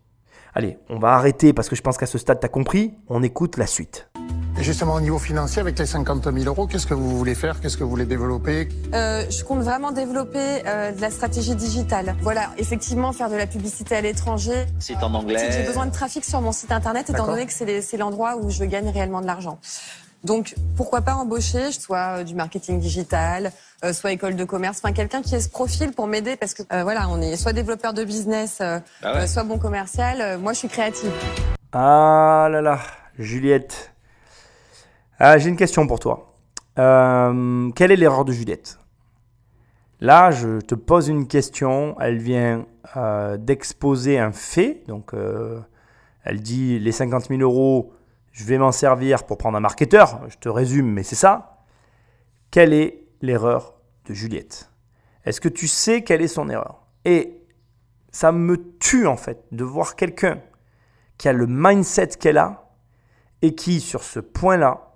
[0.54, 3.22] Allez, on va arrêter parce que je pense qu'à ce stade, tu as compris, on
[3.22, 4.10] écoute la suite.
[4.62, 7.60] Et justement, au niveau financier, avec les 50 000 euros, qu'est-ce que vous voulez faire?
[7.60, 8.68] Qu'est-ce que vous voulez développer?
[8.94, 12.14] Euh, je compte vraiment développer euh, de la stratégie digitale.
[12.22, 14.66] Voilà, effectivement, faire de la publicité à l'étranger.
[14.78, 15.64] Site en J'ai anglais.
[15.66, 18.62] besoin de trafic sur mon site internet, étant donné que c'est c'est l'endroit où je
[18.62, 19.58] gagne réellement de l'argent.
[20.22, 23.50] Donc, pourquoi pas embaucher, soit euh, du marketing digital,
[23.84, 26.62] euh, soit école de commerce, enfin quelqu'un qui ait ce profil pour m'aider, parce que
[26.72, 29.18] euh, voilà, on est soit développeur de business, euh, Ah ouais.
[29.22, 30.20] euh, soit bon commercial.
[30.20, 31.10] Euh, moi, je suis créative.
[31.72, 32.78] Ah là là,
[33.18, 33.88] Juliette.
[35.24, 36.34] Ah, J'ai une question pour toi.
[36.80, 38.80] Euh, quelle est l'erreur de Juliette?
[40.00, 41.94] Là, je te pose une question.
[42.00, 42.66] Elle vient
[42.96, 44.82] euh, d'exposer un fait.
[44.88, 45.60] Donc, euh,
[46.24, 47.92] elle dit les 50 000 euros,
[48.32, 50.22] je vais m'en servir pour prendre un marketeur.
[50.28, 51.62] Je te résume, mais c'est ça.
[52.50, 53.74] Quelle est l'erreur
[54.06, 54.72] de Juliette?
[55.24, 56.82] Est-ce que tu sais quelle est son erreur?
[57.04, 57.44] Et
[58.10, 60.40] ça me tue en fait de voir quelqu'un
[61.16, 62.72] qui a le mindset qu'elle a
[63.40, 64.88] et qui, sur ce point-là,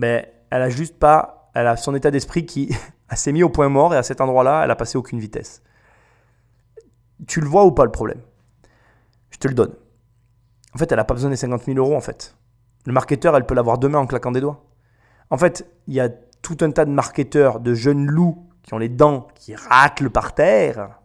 [0.00, 2.74] ben, elle a juste pas, elle a son état d'esprit qui
[3.14, 5.62] s'est mis au point mort et à cet endroit-là, elle a passé aucune vitesse.
[7.26, 8.22] Tu le vois ou pas le problème?
[9.30, 9.74] Je te le donne.
[10.74, 12.34] En fait, elle n'a pas besoin des 50 000 euros en fait.
[12.86, 14.64] Le marketeur, elle peut l'avoir demain en claquant des doigts.
[15.28, 18.78] En fait, il y a tout un tas de marketeurs, de jeunes loups qui ont
[18.78, 20.98] les dents qui raclent par terre,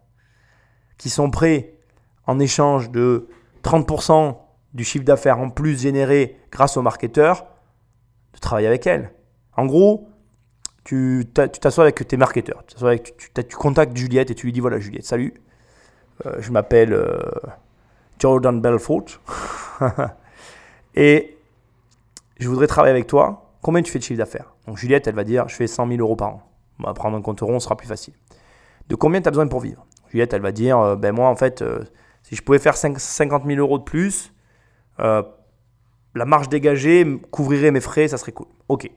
[0.97, 1.79] qui sont prêts
[2.27, 3.27] en échange de
[3.63, 4.37] 30%
[4.73, 7.45] du chiffre d'affaires en plus généré grâce au marketeur,
[8.35, 9.11] de travailler avec elle.
[9.57, 10.07] En gros,
[10.83, 13.15] tu t'a- tu t'assois avec tes marketeurs, tu, avec-
[13.57, 15.33] contactes Juliette et tu lui dis voilà Juliette, salut,
[16.25, 17.17] euh, je m'appelle euh,
[18.19, 19.05] Jordan Belfort
[20.95, 21.37] et
[22.39, 23.53] je voudrais travailler avec toi.
[23.61, 24.53] Combien tu fais de chiffre d'affaires?
[24.67, 26.41] Donc Juliette, elle va dire je fais 100 000 euros par an.
[26.79, 28.13] On va prendre un compte rond, sera plus facile.
[28.89, 29.85] De combien tu as besoin pour vivre?
[30.09, 31.63] Juliette, elle va dire euh, ben moi en fait,
[32.23, 34.31] si je pouvais faire 5 50 000 euros de plus,
[36.15, 38.47] la marge dégagée couvrirait mes frais, ça serait cool.
[38.69, 38.89] Ok.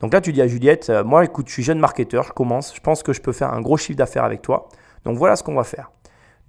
[0.00, 2.74] Donc là, tu dis à Juliette, euh, moi écoute, je suis jeune marketeur, je commence,
[2.74, 4.68] je pense que je peux faire un gros chiffre d'affaires avec toi.
[5.04, 5.90] Donc voilà ce qu'on va faire.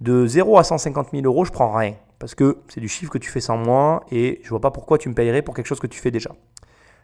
[0.00, 1.94] De 0 à 150 000 euros, je prends rien.
[2.18, 4.98] Parce que c'est du chiffre que tu fais sans moi et je vois pas pourquoi
[4.98, 6.30] tu me payerais pour quelque chose que tu fais déjà.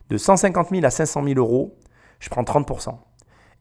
[0.09, 1.77] De 150 000 à 500 000 euros,
[2.21, 2.97] je prends 30%.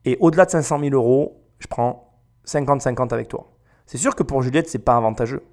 [0.05, 2.13] Et au-delà de 500 000 euros, je prends
[2.45, 3.51] 50-50 avec toi.
[3.85, 5.43] C'est sûr que pour Juliette, c'est pas avantageux.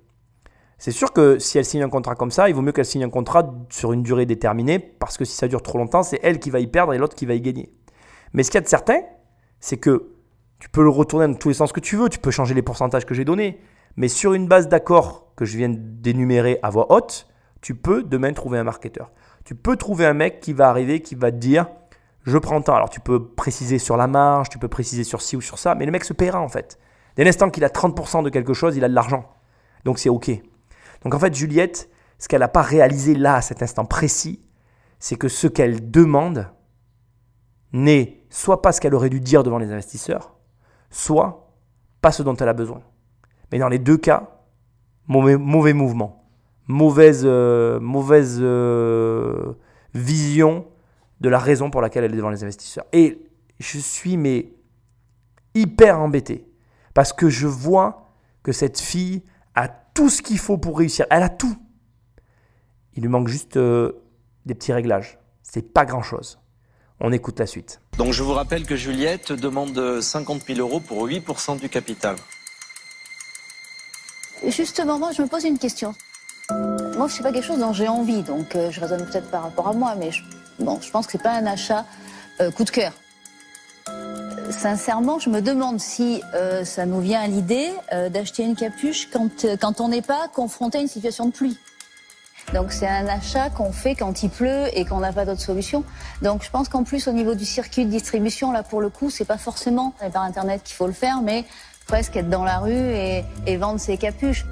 [0.79, 3.05] C'est sûr que si elle signe un contrat comme ça, il vaut mieux qu'elle signe
[3.05, 6.39] un contrat sur une durée déterminée, parce que si ça dure trop longtemps, c'est elle
[6.39, 7.73] qui va y perdre et l'autre qui va y gagner.
[8.33, 9.01] Mais ce qu'il y a de certain,
[9.59, 10.11] c'est que
[10.61, 12.63] tu peux le retourner dans tous les sens que tu veux, tu peux changer les
[12.63, 13.59] pourcentages que j'ai donnés,
[13.97, 17.27] mais sur une base d'accords que je viens d'énumérer à voix haute,
[17.61, 19.11] tu peux demain trouver un marketeur.
[19.45, 21.67] Tu peux trouver un mec qui va arriver, qui va te dire
[22.23, 22.75] je prends tant.
[22.75, 25.75] Alors tu peux préciser sur la marge, tu peux préciser sur ci ou sur ça,
[25.75, 26.79] mais le mec se paiera en fait.
[27.17, 29.25] Dès l'instant qu'il a 30% de quelque chose, il a de l'argent.
[29.85, 30.31] Donc c'est OK.
[31.03, 34.43] Donc en fait, Juliette, ce qu'elle n'a pas réalisé là, à cet instant précis,
[34.99, 36.49] c'est que ce qu'elle demande
[37.73, 40.37] n'est soit pas ce qu'elle aurait dû dire devant les investisseurs,
[40.91, 41.53] soit
[42.01, 42.83] pas ce dont elle a besoin.
[43.53, 44.39] Mais dans les deux cas,
[45.07, 46.31] mauvais, mouvement,
[46.67, 49.55] mauvaise, euh, mauvaise euh,
[49.95, 50.67] vision
[51.21, 52.85] de la raison pour laquelle elle est devant les investisseurs.
[52.93, 53.27] Et
[53.59, 54.53] je suis mais
[55.55, 56.47] hyper embêté
[56.95, 59.23] parce que je vois que cette fille
[59.99, 61.07] tout ce qu'il faut pour réussir.
[61.11, 61.57] Elle a tout.
[62.95, 64.01] Il lui manque juste euh,
[64.47, 65.19] des petits réglages.
[65.43, 66.39] C'est pas grand chose.
[67.01, 67.81] On écoute la suite.
[67.97, 72.15] Donc je vous rappelle que Juliette demande 50 000 euros pour 8% du capital.
[74.47, 75.93] Justement, moi, je me pose une question.
[76.97, 79.67] Moi, c'est pas quelque chose dont j'ai envie, donc euh, je raisonne peut-être par rapport
[79.67, 80.23] à moi, mais je,
[80.61, 81.85] bon, je pense que c'est pas un achat
[82.41, 82.93] euh, coup de cœur.
[84.51, 89.09] Sincèrement, je me demande si euh, ça nous vient à l'idée euh, d'acheter une capuche
[89.13, 91.59] quand, euh, quand on n'est pas confronté à une situation de pluie.
[92.55, 95.85] Donc c'est un achat qu'on fait quand il pleut et qu'on n'a pas d'autre solution.
[96.23, 99.11] Donc je pense qu'en plus au niveau du circuit de distribution, là pour le coup,
[99.11, 101.45] c'est pas forcément par internet qu'il faut le faire, mais
[101.87, 104.47] presque être dans la rue et, et vendre ses capuches.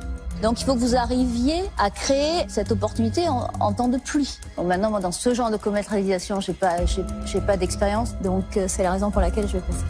[0.47, 4.39] Donc il faut que vous arriviez à créer cette opportunité en, en temps de pluie.
[4.57, 8.57] Bon, maintenant, moi, dans ce genre de commercialisation, j'ai pas, j'ai, j'ai pas d'expérience, donc
[8.57, 9.85] euh, c'est la raison pour laquelle je vais passer.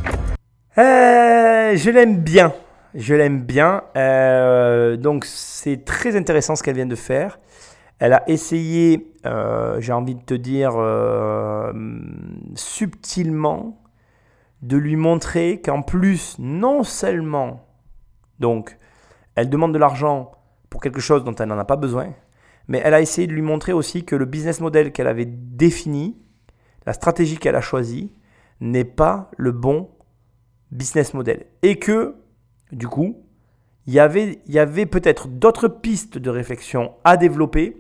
[0.79, 2.55] Euh, je l'aime bien.
[2.95, 3.83] Je l'aime bien.
[3.99, 7.39] Euh, donc c'est très intéressant ce qu'elle vient de faire.
[7.99, 11.71] Elle a essayé, euh, j'ai envie de te dire, euh,
[12.55, 13.79] subtilement,
[14.63, 17.61] de lui montrer qu'en plus, non seulement,
[18.41, 18.79] donc,
[19.35, 20.31] elle demande de l'argent
[20.77, 22.13] pour quelque chose dont elle n'en a pas besoin,
[22.69, 26.19] mais elle a essayé de lui montrer aussi que le business model qu'elle avait défini,
[26.85, 28.13] la stratégie qu'elle a choisie,
[28.61, 29.89] n'est pas le bon
[30.73, 31.47] business model.
[31.63, 32.17] Et que,
[32.73, 33.25] du coup,
[33.87, 37.79] il y avait, y avait peut-être d'autres pistes de réflexion à développer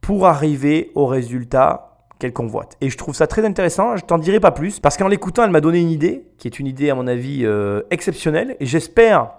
[0.00, 2.76] pour arriver au résultat qu'elle convoite.
[2.80, 5.50] Et je trouve ça très intéressant, je t'en dirai pas plus, parce qu'en l'écoutant, elle
[5.50, 9.32] m'a donné une idée, qui est une idée à mon avis euh, exceptionnelle, et j'espère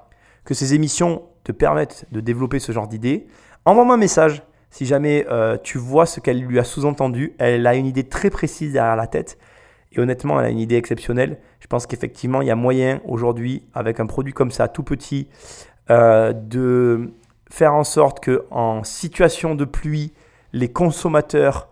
[0.46, 3.28] que ces émissions te permettent de développer ce genre d'idées.
[3.66, 7.34] Envoie-moi un message si jamais euh, tu vois ce qu'elle lui a sous-entendu.
[7.40, 9.38] Elle a une idée très précise derrière la tête.
[9.92, 11.40] Et honnêtement, elle a une idée exceptionnelle.
[11.60, 15.28] Je pense qu'effectivement, il y a moyen aujourd'hui, avec un produit comme ça, tout petit,
[15.90, 17.14] euh, de
[17.50, 20.14] faire en sorte que en situation de pluie,
[20.54, 21.70] les consommateurs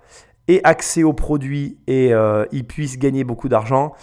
[0.47, 3.93] aient accès aux produits et euh, ils puissent gagner beaucoup d'argent.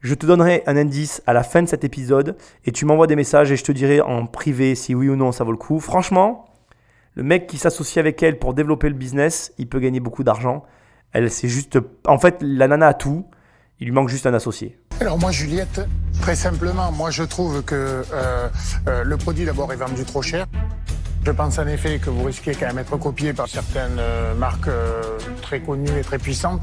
[0.00, 3.16] Je te donnerai un indice à la fin de cet épisode et tu m'envoies des
[3.16, 5.78] messages et je te dirai en privé si oui ou non ça vaut le coup.
[5.78, 6.46] Franchement,
[7.16, 10.64] le mec qui s'associe avec elle pour développer le business, il peut gagner beaucoup d'argent.
[11.12, 11.78] Elle, c'est juste.
[12.06, 13.26] En fait, la nana a tout.
[13.78, 14.78] Il lui manque juste un associé.
[15.00, 15.82] Alors moi, Juliette,
[16.22, 17.74] très simplement, moi je trouve que
[18.12, 18.48] euh,
[18.88, 20.46] euh, le produit d'abord est vendu trop cher.
[21.26, 24.70] Je pense en effet que vous risquez quand même d'être copié par certaines euh, marques
[25.42, 26.62] très connues et très puissantes.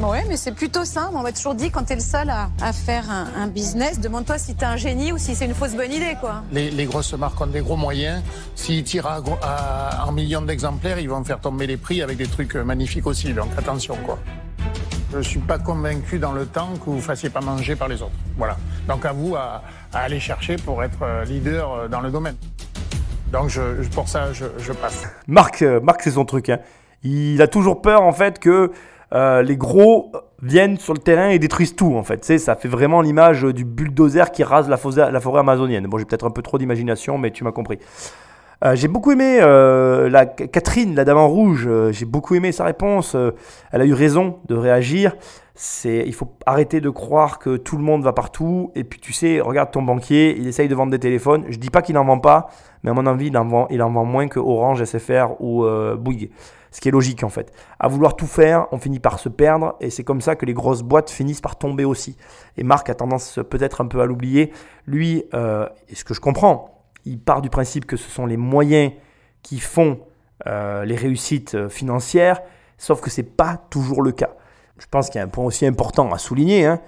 [0.00, 1.12] Ouais, mais c'est plutôt simple.
[1.14, 4.36] On m'a toujours dit, quand t'es le seul à, à faire un, un business, demande-toi
[4.38, 6.42] si t'es un génie ou si c'est une fausse bonne idée, quoi.
[6.50, 8.22] Les, les grosses marques ont des gros moyens.
[8.56, 12.56] S'ils tirent à, en millions d'exemplaires, ils vont faire tomber les prix avec des trucs
[12.56, 13.32] euh, magnifiques aussi.
[13.32, 14.18] Donc attention quoi.
[15.14, 18.12] Je suis pas convaincu dans le temps que vous fassiez pas manger par les autres.
[18.36, 18.56] Voilà.
[18.88, 19.62] Donc à vous à,
[19.92, 22.36] à aller chercher pour être euh, leader euh, dans le domaine.
[23.30, 25.04] Donc je, je- pour ça, je, je passe.
[25.28, 26.48] Marc, euh, Marc c'est son truc.
[26.48, 26.58] hein.
[27.04, 28.72] Il a toujours peur en fait que
[29.12, 32.24] euh, les gros viennent sur le terrain et détruisent tout en fait.
[32.38, 35.86] Ça fait vraiment l'image du bulldozer qui rase la forêt, amazonienne.
[35.86, 37.78] Bon, j'ai peut-être un peu trop d'imagination, mais tu m'as compris.
[38.64, 41.66] Euh, j'ai beaucoup aimé euh, la Catherine, la dame en rouge.
[41.66, 43.16] euh, j'ai beaucoup aimé sa réponse.
[43.16, 43.32] euh,
[43.72, 45.16] elle a eu raison de réagir.
[45.84, 48.70] Il faut arrêter de croire que tout le monde va partout.
[48.74, 51.44] Et puis tu sais, regarde ton banquier, il essaye de vendre des téléphones.
[51.48, 52.48] Je dis pas qu'il n'en vend pas,
[52.82, 55.64] mais à mon avis, il en vend, il en vend moins que Orange, SFR ou
[55.64, 56.30] euh, Bouygues.
[56.72, 57.52] Ce qui est logique en fait.
[57.78, 60.54] À vouloir tout faire, on finit par se perdre et c'est comme ça que les
[60.54, 62.16] grosses boîtes finissent par tomber aussi.
[62.56, 64.52] Et Marc a tendance peut-être un peu à l'oublier.
[64.86, 68.92] Lui, euh, ce que je comprends, il part du principe que ce sont les moyens
[69.42, 70.00] qui font
[70.46, 72.40] euh, les réussites euh, financières,
[72.78, 74.30] sauf que c'est pas toujours le cas.
[74.78, 76.66] Je pense qu'il y a un point aussi important à souligner.
[76.66, 76.80] hein.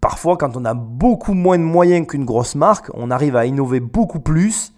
[0.00, 3.80] Parfois, quand on a beaucoup moins de moyens qu'une grosse marque, on arrive à innover
[3.80, 4.74] beaucoup plus.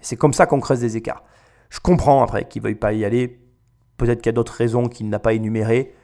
[0.00, 1.24] C'est comme ça qu'on creuse des écarts.
[1.68, 3.40] Je comprends après qu'il ne veuille pas y aller.
[3.96, 5.94] Peut-être qu'il y a d'autres raisons qu'il n'a pas énumérées.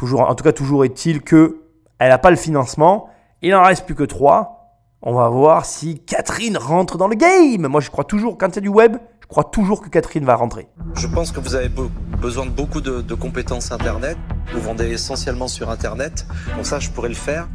[0.00, 1.62] En tout cas, toujours est-il que
[1.98, 3.08] elle n'a pas le financement.
[3.42, 4.56] Il n'en reste plus que trois.
[5.02, 7.66] On va voir si Catherine rentre dans le game.
[7.66, 10.68] Moi, je crois toujours, quand c'est du web, je crois toujours que Catherine va rentrer.
[10.94, 11.88] Je pense que vous avez be-
[12.20, 14.16] besoin de beaucoup de, de compétences Internet.
[14.52, 16.26] Vous vendez essentiellement sur Internet.
[16.56, 17.48] Donc ça, je pourrais le faire.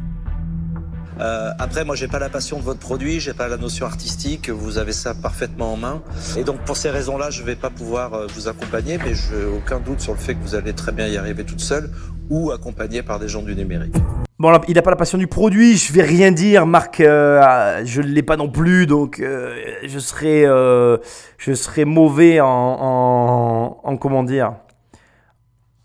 [1.20, 4.50] Euh, après, moi, j'ai pas la passion de votre produit, j'ai pas la notion artistique.
[4.50, 6.02] Vous avez ça parfaitement en main.
[6.36, 9.80] Et donc, pour ces raisons-là, je vais pas pouvoir euh, vous accompagner, mais je aucun
[9.80, 11.90] doute sur le fait que vous allez très bien y arriver toute seule
[12.28, 13.94] ou accompagné par des gens du numérique.
[14.38, 18.02] Bon, il n'a pas la passion du produit, je vais rien dire, Marc, euh, je
[18.02, 20.98] ne l'ai pas non plus, donc euh, je, serais, euh,
[21.38, 24.52] je serais mauvais en, en, en, comment dire,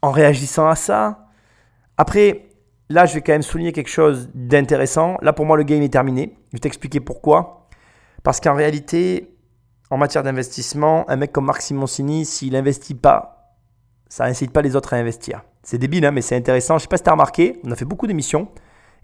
[0.01, 1.29] en réagissant à ça.
[1.95, 2.50] Après,
[2.91, 5.17] là, je vais quand même souligner quelque chose d'intéressant.
[5.21, 6.37] Là, pour moi, le game est terminé.
[6.51, 7.67] Je vais t'expliquer pourquoi.
[8.23, 9.35] Parce qu'en réalité,
[9.89, 13.55] en matière d'investissement, un mec comme Marc Simoncini, s'il n'investit pas,
[14.09, 15.41] ça n'incite pas les autres à investir.
[15.63, 16.75] C'est débile, hein, mais c'est intéressant.
[16.77, 18.49] Je ne sais pas si tu as remarqué, on a fait beaucoup d'émissions.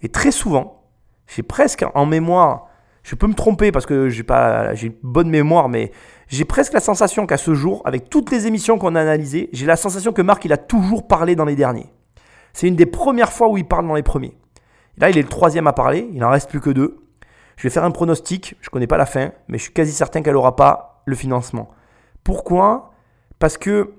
[0.01, 0.83] Et très souvent,
[1.27, 2.67] j'ai presque en mémoire,
[3.03, 5.91] je peux me tromper parce que j'ai pas, j'ai une bonne mémoire, mais
[6.27, 9.65] j'ai presque la sensation qu'à ce jour, avec toutes les émissions qu'on a analysées, j'ai
[9.65, 11.89] la sensation que Marc, il a toujours parlé dans les derniers.
[12.53, 14.37] C'est une des premières fois où il parle dans les premiers.
[14.97, 16.97] là, il est le troisième à parler, il n'en reste plus que deux.
[17.55, 19.91] Je vais faire un pronostic, je ne connais pas la fin, mais je suis quasi
[19.91, 21.69] certain qu'elle n'aura pas le financement.
[22.23, 22.91] Pourquoi?
[23.39, 23.93] Parce que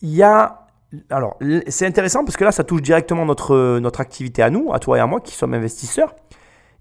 [0.00, 0.68] il y a
[1.10, 1.36] alors,
[1.66, 4.96] c'est intéressant parce que là, ça touche directement notre, notre activité à nous, à toi
[4.96, 6.14] et à moi qui sommes investisseurs.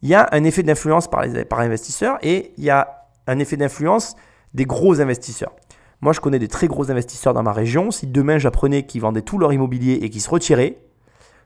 [0.02, 3.40] Il y a un effet d'influence par les par investisseurs et il y a un
[3.40, 4.16] effet d'influence
[4.54, 5.54] des gros investisseurs.
[6.02, 7.90] Moi, je connais des très gros investisseurs dans ma région.
[7.92, 10.78] Si demain j'apprenais qu'ils vendaient tout leur immobilier et qu'ils se retiraient,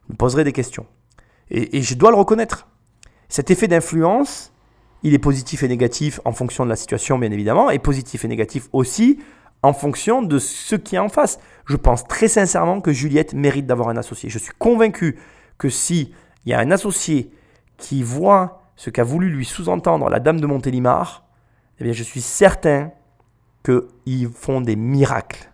[0.08, 0.86] je me poserais des questions.
[1.50, 2.68] Et, je dois le reconnaître.
[3.28, 4.54] Cet effet d'influence,
[5.04, 8.28] il est positif et négatif en fonction de la situation, bien évidemment, et positif et
[8.28, 9.20] négatif aussi
[9.64, 11.40] en fonction de ce qui est en face.
[11.66, 14.30] Je pense très sincèrement que Juliette mérite d'avoir un associé.
[14.30, 15.20] Je suis convaincu
[15.58, 16.14] que si
[16.46, 17.32] il y a un associé
[17.78, 21.26] qui voit ce qu'a voulu lui sous-entendre la dame de Montélimar,
[21.80, 22.92] eh bien je suis certain
[23.64, 25.52] qu'ils font des miracles.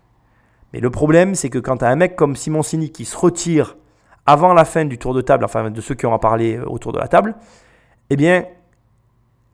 [0.74, 3.18] Mais le problème, c'est que quand tu as un mec comme Simon Sini qui se
[3.18, 3.78] retire
[4.26, 6.66] avant la fin du tour de table, enfin de ceux qui ont à parler euh,
[6.66, 7.36] autour de la table,
[8.10, 8.46] eh bien,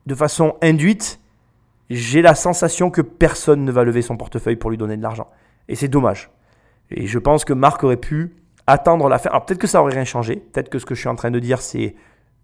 [0.06, 1.20] de façon induite,
[1.90, 5.28] j'ai la sensation que personne ne va lever son portefeuille pour lui donner de l'argent.
[5.68, 6.30] Et c'est dommage.
[6.90, 8.34] Et je pense que Marc aurait pu
[8.66, 9.30] attendre la fin.
[9.30, 10.36] Alors peut-être que ça aurait rien changé.
[10.36, 11.94] Peut-être que ce que je suis en train de dire, c'est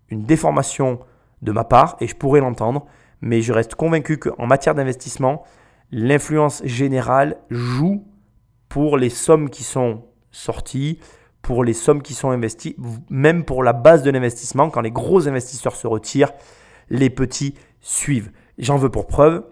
[0.08, 1.00] une déformation
[1.42, 2.86] de ma part, et je pourrais l'entendre.
[3.22, 5.44] Mais je reste convaincu qu'en matière d'investissement,
[5.92, 8.04] l'influence générale joue
[8.68, 10.98] pour les sommes qui sont sorties,
[11.42, 12.76] pour les sommes qui sont investies,
[13.08, 14.70] même pour la base de l'investissement.
[14.70, 16.32] Quand les gros investisseurs se retirent,
[16.88, 18.30] les petits suivent.
[18.58, 19.44] J'en veux pour preuve,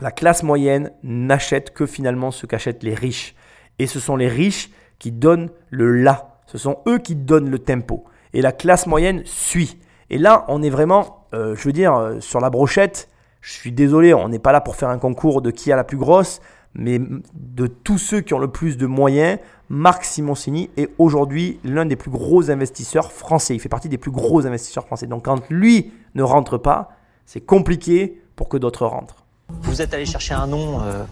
[0.00, 3.34] la classe moyenne n'achète que finalement ce qu'achètent les riches.
[3.78, 6.38] Et ce sont les riches qui donnent le là.
[6.46, 8.04] Ce sont eux qui donnent le tempo.
[8.32, 9.78] Et la classe moyenne suit.
[10.10, 13.08] Et là, on est vraiment, euh, je veux dire, euh, sur la brochette.
[13.44, 15.84] Je suis désolé, on n'est pas là pour faire un concours de qui a la
[15.84, 16.40] plus grosse,
[16.72, 16.98] mais
[17.34, 19.38] de tous ceux qui ont le plus de moyens,
[19.68, 23.54] Marc Simoncini est aujourd'hui l'un des plus gros investisseurs français.
[23.54, 25.06] Il fait partie des plus gros investisseurs français.
[25.06, 26.92] Donc quand lui ne rentre pas,
[27.26, 29.26] c'est compliqué pour que d'autres rentrent.
[29.60, 31.04] Vous êtes allé chercher un nom euh,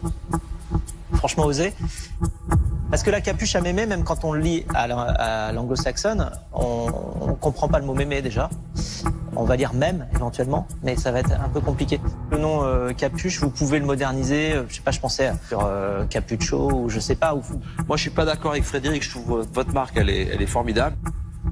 [1.22, 1.72] franchement osé
[2.90, 7.32] parce que la capuche à mémé, même quand on le lit à l'anglo-saxonne, on, ne
[7.34, 8.50] comprend pas le mot mémé déjà.
[9.36, 12.00] On va lire même éventuellement, mais ça va être un peu compliqué.
[12.30, 14.52] Le nom euh, capuche, vous pouvez le moderniser.
[14.52, 15.70] Euh, je sais pas, je pensais sur
[16.10, 17.34] capucho ou je sais pas.
[17.34, 17.42] Ou...
[17.86, 19.04] Moi, je suis pas d'accord avec Frédéric.
[19.04, 20.96] Je trouve votre marque, elle est formidable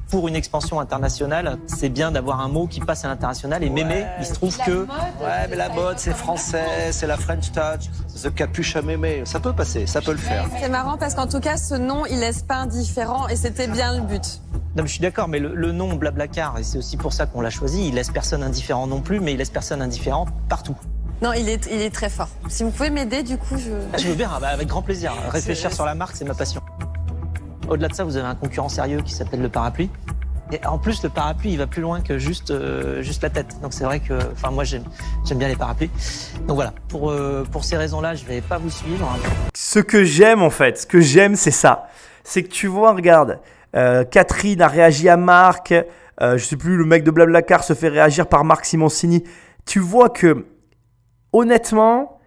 [0.08, 3.62] pour une expansion internationale, c'est bien d'avoir un mot qui passe à l'international.
[3.62, 4.82] Et mémé, il se trouve que.
[4.82, 7.90] ouais, mais la mode, c'est français, c'est la French touch,
[8.22, 9.22] the capuche à mémé.
[9.24, 10.46] Ça peut passer, ça peut le faire.
[10.60, 13.96] C'est marrant parce qu'en tout cas, ce nom, il laisse pas indifférent et c'était bien
[13.96, 14.40] le but.
[14.76, 17.40] Non, mais je suis d'accord, mais le, nom Blablacar, et c'est aussi pour ça qu'on
[17.40, 20.76] l'a choisi, il laisse personne indifférent non plus, mais il laisse personne indifférent partout.
[21.22, 22.28] Non, il est, il est très fort.
[22.48, 23.72] Si vous pouvez m'aider, du coup, je.
[23.92, 25.12] Ah, je veux bien, avec grand plaisir.
[25.28, 26.62] Réfléchir sur la marque, c'est ma passion.
[27.70, 29.90] Au-delà de ça, vous avez un concurrent sérieux qui s'appelle le parapluie.
[30.50, 33.60] Et en plus, le parapluie, il va plus loin que juste, euh, juste la tête.
[33.62, 34.82] Donc c'est vrai que, enfin, moi, j'aime,
[35.36, 35.90] bien les parapluies.
[36.48, 39.08] Donc voilà, pour, euh, pour ces raisons-là, je vais pas vous suivre.
[39.54, 41.88] Ce que j'aime, en fait, ce que j'aime, c'est ça.
[42.24, 43.38] C'est que tu vois, regarde,
[43.76, 45.72] euh, Catherine a réagi à Marc.
[46.20, 49.22] je sais plus, le mec de Blablacar se fait réagir par Marc Simoncini.
[49.64, 50.44] Tu vois que,
[51.32, 52.18] honnêtement,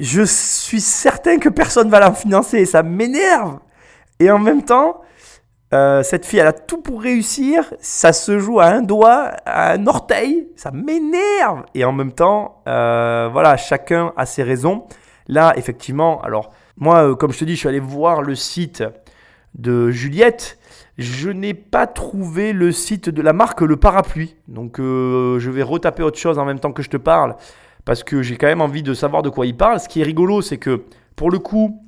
[0.00, 2.64] je suis certain que personne va la financer.
[2.64, 3.58] Ça m'énerve.
[4.18, 5.02] Et en même temps,
[5.74, 7.72] euh, cette fille, elle a tout pour réussir.
[7.80, 10.48] Ça se joue à un doigt, à un orteil.
[10.56, 11.64] Ça m'énerve.
[11.74, 14.86] Et en même temps, euh, voilà, chacun a ses raisons.
[15.28, 18.84] Là, effectivement, alors, moi, euh, comme je te dis, je suis allé voir le site
[19.54, 20.58] de Juliette.
[20.98, 24.36] Je n'ai pas trouvé le site de la marque Le Parapluie.
[24.48, 27.36] Donc, je vais retaper autre chose en même temps que je te parle.
[27.84, 29.78] Parce que j'ai quand même envie de savoir de quoi il parle.
[29.78, 30.84] Ce qui est rigolo, c'est que,
[31.14, 31.85] pour le coup,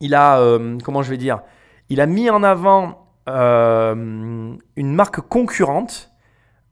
[0.00, 1.40] il a, euh, comment je vais dire,
[1.88, 6.10] il a mis en avant euh, une marque concurrente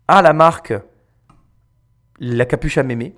[0.09, 0.74] à la marque
[2.18, 3.16] La Capuche à Mémé.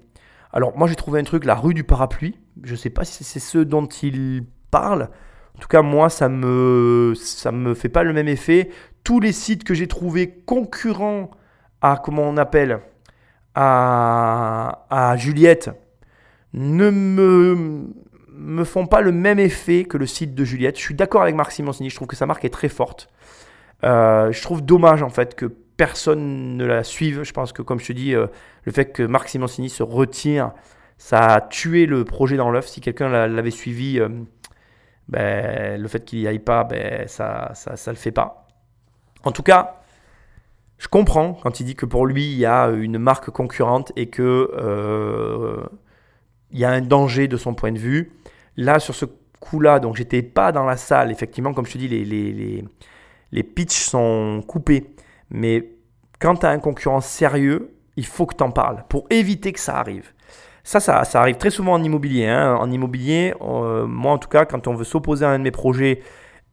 [0.52, 2.38] Alors moi j'ai trouvé un truc, la rue du parapluie.
[2.62, 5.10] Je ne sais pas si c'est ce dont il parle.
[5.56, 8.70] En tout cas moi ça me ça me fait pas le même effet.
[9.04, 11.30] Tous les sites que j'ai trouvés concurrents
[11.80, 12.80] à comment on appelle
[13.54, 15.70] à, à Juliette
[16.52, 17.88] ne me
[18.36, 20.76] me font pas le même effet que le site de Juliette.
[20.76, 23.08] Je suis d'accord avec Marc Simoncini, je trouve que sa marque est très forte.
[23.84, 27.22] Euh, je trouve dommage en fait que personne ne la suive.
[27.22, 28.26] Je pense que comme je te dis, euh,
[28.64, 30.52] le fait que Marc Simoncini se retire,
[30.98, 32.66] ça a tué le projet dans l'œuf.
[32.66, 34.08] Si quelqu'un l'avait suivi, euh,
[35.08, 38.46] ben, le fait qu'il n'y aille pas, ben, ça ça, ça le fait pas.
[39.24, 39.80] En tout cas,
[40.78, 44.08] je comprends quand il dit que pour lui, il y a une marque concurrente et
[44.08, 45.68] que
[46.52, 48.12] il y a un danger de son point de vue.
[48.56, 49.04] Là, sur ce
[49.40, 51.10] coup-là, donc j'étais pas dans la salle.
[51.10, 52.64] Effectivement, comme je te dis, les, les, les,
[53.32, 54.94] les pitchs sont coupés.
[55.30, 55.70] Mais
[56.18, 59.60] quand tu as un concurrent sérieux, il faut que tu en parles pour éviter que
[59.60, 60.12] ça arrive.
[60.64, 62.26] Ça, ça, ça arrive très souvent en immobilier.
[62.26, 62.56] Hein.
[62.56, 65.50] En immobilier, euh, moi en tout cas, quand on veut s'opposer à un de mes
[65.50, 66.02] projets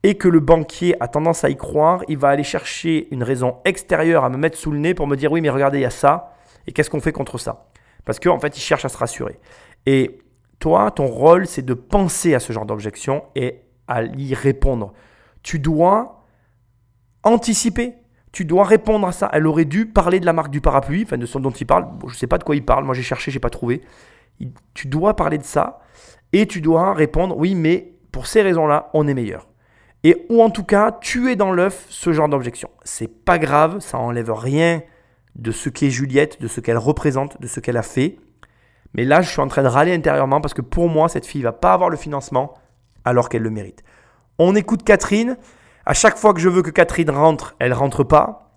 [0.03, 3.57] et que le banquier a tendance à y croire, il va aller chercher une raison
[3.65, 5.85] extérieure à me mettre sous le nez pour me dire oui, mais regardez, il y
[5.85, 6.35] a ça.
[6.67, 7.69] Et qu'est-ce qu'on fait contre ça?
[8.05, 9.39] Parce qu'en en fait, il cherche à se rassurer.
[9.85, 10.19] Et
[10.63, 14.93] toi, ton rôle, c'est de penser à ce genre d'objection et à y répondre.
[15.41, 16.23] Tu dois
[17.23, 17.95] anticiper.
[18.31, 19.29] Tu dois répondre à ça.
[19.33, 21.89] Elle aurait dû parler de la marque du parapluie, enfin de ce dont il parle.
[22.03, 22.85] je ne sais pas de quoi il parle.
[22.85, 23.81] Moi, j'ai cherché, j'ai pas trouvé.
[24.73, 25.81] Tu dois parler de ça
[26.31, 29.49] et tu dois répondre oui, mais pour ces raisons-là, on est meilleur.
[30.05, 32.69] Et ou en tout cas, tu es dans l'œuf ce genre d'objection.
[32.85, 34.81] C'est pas grave, ça enlève rien
[35.35, 38.17] de ce qu'est Juliette, de ce qu'elle représente, de ce qu'elle a fait.
[38.93, 41.41] Mais là, je suis en train de râler intérieurement parce que pour moi, cette fille
[41.41, 42.53] va pas avoir le financement
[43.05, 43.83] alors qu'elle le mérite.
[44.39, 45.37] On écoute Catherine.
[45.85, 48.51] À chaque fois que je veux que Catherine rentre, elle rentre pas.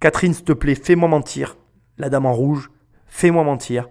[0.00, 1.56] Catherine, s'il te plaît, fais-moi mentir.
[1.98, 2.70] La dame en rouge,
[3.06, 3.88] fais-moi mentir.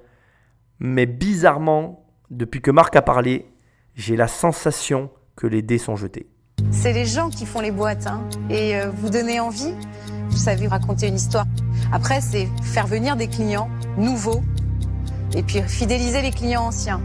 [0.80, 3.50] Mais bizarrement, depuis que Marc a parlé,
[3.96, 6.28] j'ai la sensation que les dés sont jetés.
[6.72, 8.08] C'est les gens qui font les boîtes.
[8.08, 8.28] Hein.
[8.50, 9.74] Et euh, vous donnez envie,
[10.30, 11.46] vous savez raconter une histoire.
[11.92, 14.44] Après, c'est faire venir des clients nouveaux
[15.36, 17.02] et puis fidéliser les clients anciens.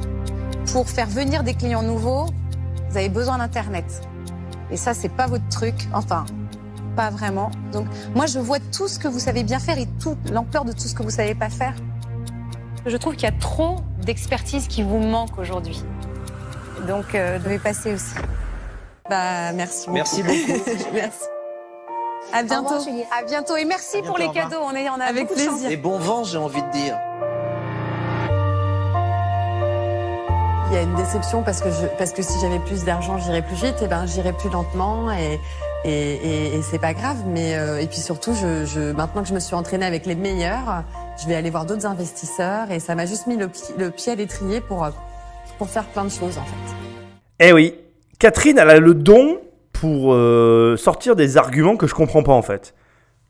[0.73, 2.27] Pour faire venir des clients nouveaux,
[2.91, 4.03] vous avez besoin d'Internet.
[4.71, 5.75] Et ça, c'est pas votre truc.
[5.93, 6.27] Enfin,
[6.97, 7.51] pas vraiment.
[7.73, 10.73] Donc, moi, je vois tout ce que vous savez bien faire et toute l'ampleur de
[10.73, 11.75] tout ce que vous savez pas faire.
[12.87, 15.83] Je trouve qu'il y a trop d'expertise qui vous manque aujourd'hui.
[16.87, 18.15] Donc, euh, devez passer aussi.
[19.09, 19.97] Bah, merci beaucoup.
[19.97, 20.61] Merci beaucoup.
[20.93, 21.25] merci.
[22.33, 22.75] À bientôt.
[22.75, 23.57] à bientôt.
[23.57, 24.59] Et merci pour les cadeaux.
[24.63, 25.71] On est en a Avec plaisir.
[25.71, 26.99] Et bon vent, j'ai envie de dire.
[30.71, 33.57] Il y a une déception parce que, parce que si j'avais plus d'argent, j'irais plus
[33.57, 35.41] vite, et ben j'irais plus lentement et,
[35.87, 37.17] et, et, c'est pas grave.
[37.27, 38.33] Mais euh, et puis surtout,
[38.95, 40.85] maintenant que je me suis entraînée avec les meilleurs,
[41.19, 44.15] je vais aller voir d'autres investisseurs et ça m'a juste mis le, le pied à
[44.15, 44.87] l'étrier pour,
[45.57, 46.75] pour faire plein de choses en fait.
[47.41, 47.75] Eh oui,
[48.19, 49.39] Catherine, elle a le don
[49.73, 52.75] pour euh, sortir des arguments que je comprends pas en fait.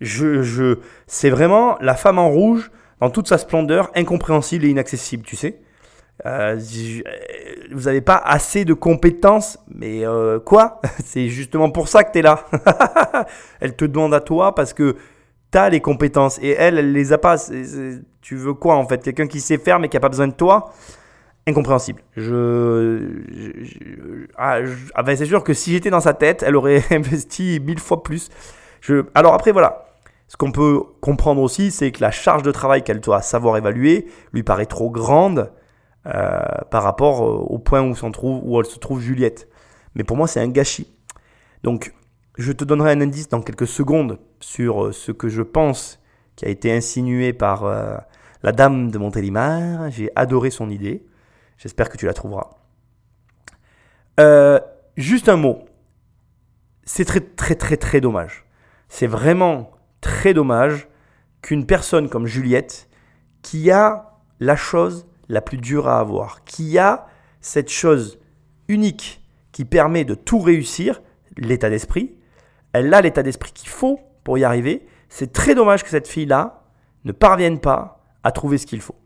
[0.00, 5.22] Je, je, c'est vraiment la femme en rouge dans toute sa splendeur, incompréhensible et inaccessible,
[5.24, 5.60] tu sais.
[6.26, 6.58] Euh,
[7.70, 10.80] vous n'avez pas assez de compétences, mais euh, quoi?
[11.04, 12.44] C'est justement pour ça que tu es là.
[13.60, 14.96] elle te demande à toi parce que
[15.52, 17.36] tu as les compétences et elle, elle les a pas.
[18.20, 19.02] tu veux quoi en fait?
[19.02, 20.72] Quelqu'un qui sait faire mais qui n'a pas besoin de toi?
[21.46, 22.02] Incompréhensible.
[22.16, 23.00] Je,
[24.36, 24.58] ah,
[24.94, 28.02] ah ben, c'est sûr que si j'étais dans sa tête, elle aurait investi mille fois
[28.02, 28.28] plus.
[29.14, 29.86] Alors après voilà,
[30.26, 34.06] ce qu'on peut comprendre aussi, c'est que la charge de travail qu'elle doit savoir évaluer
[34.32, 35.57] lui paraît trop grande euh,
[36.70, 39.48] par rapport euh, au point où elle se trouve Juliette.
[39.94, 40.92] Mais pour moi, c'est un gâchis.
[41.62, 41.94] Donc,
[42.36, 46.00] je te donnerai un indice dans quelques secondes sur euh, ce que je pense
[46.36, 47.64] qui a été insinué par
[48.44, 49.90] la dame de Montélimar.
[49.90, 51.04] J'ai adoré son idée.
[51.56, 52.50] J'espère que tu la trouveras.
[54.96, 55.64] juste un mot.
[56.84, 58.46] C'est très très très très dommage.
[58.88, 60.86] C'est vraiment très dommage
[61.42, 62.88] qu'une personne comme Juliette,
[63.42, 67.06] qui a la chose la plus dure à avoir, qui a
[67.40, 68.18] cette chose
[68.68, 69.22] unique
[69.52, 71.02] qui permet de tout réussir,
[71.36, 72.14] l'état d'esprit.
[72.72, 74.86] Elle a l'état d'esprit qu'il faut pour y arriver.
[75.08, 76.62] C'est très dommage que cette fille-là
[77.04, 78.96] ne parvienne pas à trouver ce qu'il faut.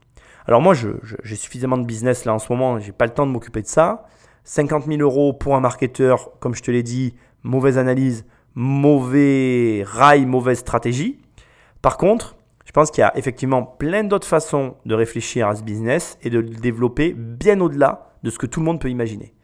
[0.47, 3.33] Alors moi, j'ai suffisamment de business là en ce moment, j'ai pas le temps de
[3.33, 4.07] m'occuper de ça.
[4.45, 8.25] 50 000 euros pour un marketeur, comme je te l'ai dit, mauvaise analyse,
[8.55, 11.21] mauvais rail, mauvaise stratégie.
[11.81, 12.37] Par contre,
[12.73, 16.31] je pense qu'il y a effectivement plein d'autres façons de réfléchir à ce business et
[16.31, 19.35] de le développer bien au-delà de ce que tout le monde peut imaginer.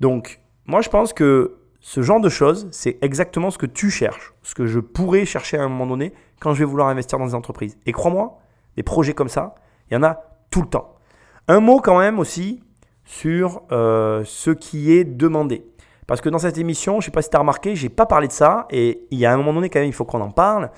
[0.00, 4.32] Donc, moi, je pense que ce genre de choses, c'est exactement ce que tu cherches,
[4.42, 7.26] ce que je pourrais chercher à un moment donné, quand je vais vouloir investir dans
[7.26, 7.76] des entreprises.
[7.84, 8.38] Et crois-moi,
[8.74, 9.54] des projets comme ça,
[9.90, 10.94] il y en a tout le temps.
[11.48, 12.62] Un mot quand même aussi
[13.04, 15.62] sur euh, ce qui est demandé.
[16.06, 17.90] Parce que dans cette émission, je ne sais pas si tu as remarqué, je n'ai
[17.90, 20.06] pas parlé de ça et il y a un moment donné quand même, il faut
[20.06, 20.70] qu'on en parle.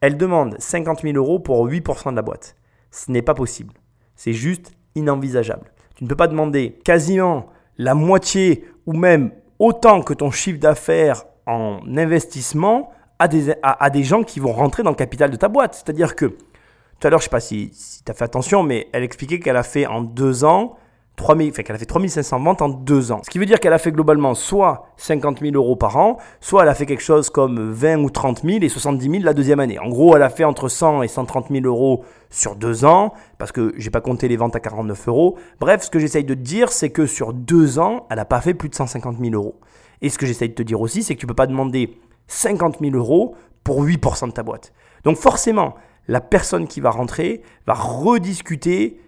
[0.00, 2.56] Elle demande 50 000 euros pour 8% de la boîte.
[2.90, 3.74] Ce n'est pas possible.
[4.16, 5.72] C'est juste inenvisageable.
[5.96, 7.46] Tu ne peux pas demander quasiment
[7.78, 14.02] la moitié ou même autant que ton chiffre d'affaires en investissement à des, à, des
[14.02, 15.74] gens qui vont rentrer dans le capital de ta boîte.
[15.74, 18.62] C'est-à-dire que, tout à l'heure, je ne sais pas si, si tu as fait attention,
[18.62, 20.76] mais elle expliquait qu'elle a fait en deux ans
[21.16, 23.20] 3000, fait qu'elle a fait 3500 ventes en deux ans.
[23.24, 26.62] Ce qui veut dire qu'elle a fait globalement soit 50 000 euros par an, soit
[26.62, 29.60] elle a fait quelque chose comme 20 ou 30 000 et 70 000 la deuxième
[29.60, 29.78] année.
[29.78, 33.52] En gros, elle a fait entre 100 et 130 000 euros sur deux ans, parce
[33.52, 35.38] que j'ai pas compté les ventes à 49 euros.
[35.60, 38.40] Bref, ce que j'essaye de te dire, c'est que sur deux ans, elle n'a pas
[38.40, 39.60] fait plus de 150 000 euros.
[40.02, 41.96] Et ce que j'essaye de te dire aussi, c'est que tu peux pas demander
[42.26, 44.72] 50 000 euros pour 8% de ta boîte.
[45.04, 45.74] Donc forcément,
[46.08, 49.00] la personne qui va rentrer va rediscuter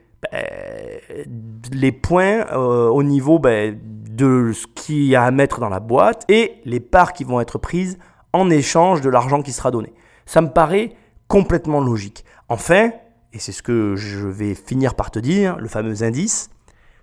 [1.73, 5.81] les points euh, au niveau ben, de ce qu'il y a à mettre dans la
[5.81, 7.99] boîte et les parts qui vont être prises
[8.33, 9.93] en échange de l'argent qui sera donné.
[10.25, 10.93] Ça me paraît
[11.29, 12.25] complètement logique.
[12.49, 12.93] Enfin,
[13.33, 16.51] et c'est ce que je vais finir par te dire, le fameux indice,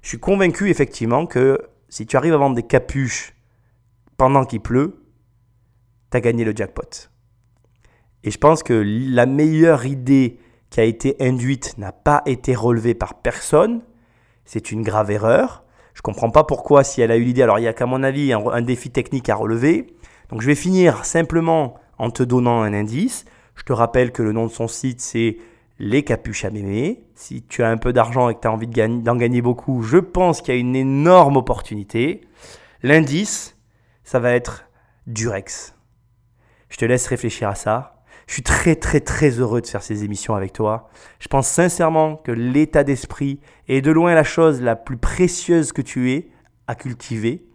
[0.01, 1.59] je suis convaincu effectivement que
[1.89, 3.35] si tu arrives à vendre des capuches
[4.17, 5.03] pendant qu'il pleut,
[6.11, 7.09] tu as gagné le jackpot.
[8.23, 10.39] Et je pense que la meilleure idée
[10.73, 13.83] qui a été induite n'a pas été relevée par personne.
[14.43, 15.63] C'est une grave erreur.
[15.93, 17.43] Je ne comprends pas pourquoi si elle a eu l'idée.
[17.43, 19.93] Alors il y a qu'à mon avis un, défi technique à relever.
[20.29, 23.25] Donc je vais finir simplement en te donnant un indice.
[23.53, 25.37] Je te rappelle que le nom de son site c'est
[25.77, 27.03] Les Capuches à Mémé.
[27.13, 29.99] Si tu as un peu d'argent et que tu as envie d'en gagner beaucoup, je
[29.99, 32.21] pense qu'il y a une énorme opportunité.
[32.81, 33.55] L'indice,
[34.03, 34.65] ça va être
[35.05, 35.75] Durex.
[36.69, 37.92] Je te laisse réfléchir à ça.
[38.27, 40.89] Je suis très très très heureux de faire ces émissions avec toi.
[41.19, 45.81] Je pense sincèrement que l'état d'esprit est de loin la chose la plus précieuse que
[45.81, 46.29] tu aies
[46.67, 47.45] à cultiver,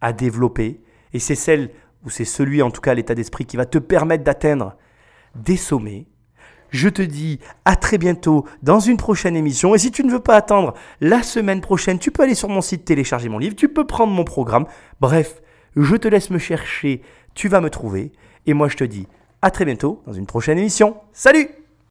[0.00, 0.80] à développer.
[1.12, 1.70] Et c'est celle,
[2.04, 4.76] ou c'est celui en tout cas, l'état d'esprit qui va te permettre d'atteindre
[5.34, 6.06] des sommets.
[6.70, 9.74] Je te dis à très bientôt dans une prochaine émission.
[9.74, 12.60] Et si tu ne veux pas attendre la semaine prochaine, tu peux aller sur mon
[12.60, 14.66] site télécharger mon livre, tu peux prendre mon programme.
[15.00, 15.40] Bref,
[15.76, 17.02] je te laisse me chercher,
[17.34, 18.12] tu vas me trouver.
[18.46, 19.06] Et moi je te dis
[19.44, 20.96] à très bientôt dans une prochaine émission.
[21.12, 21.50] Salut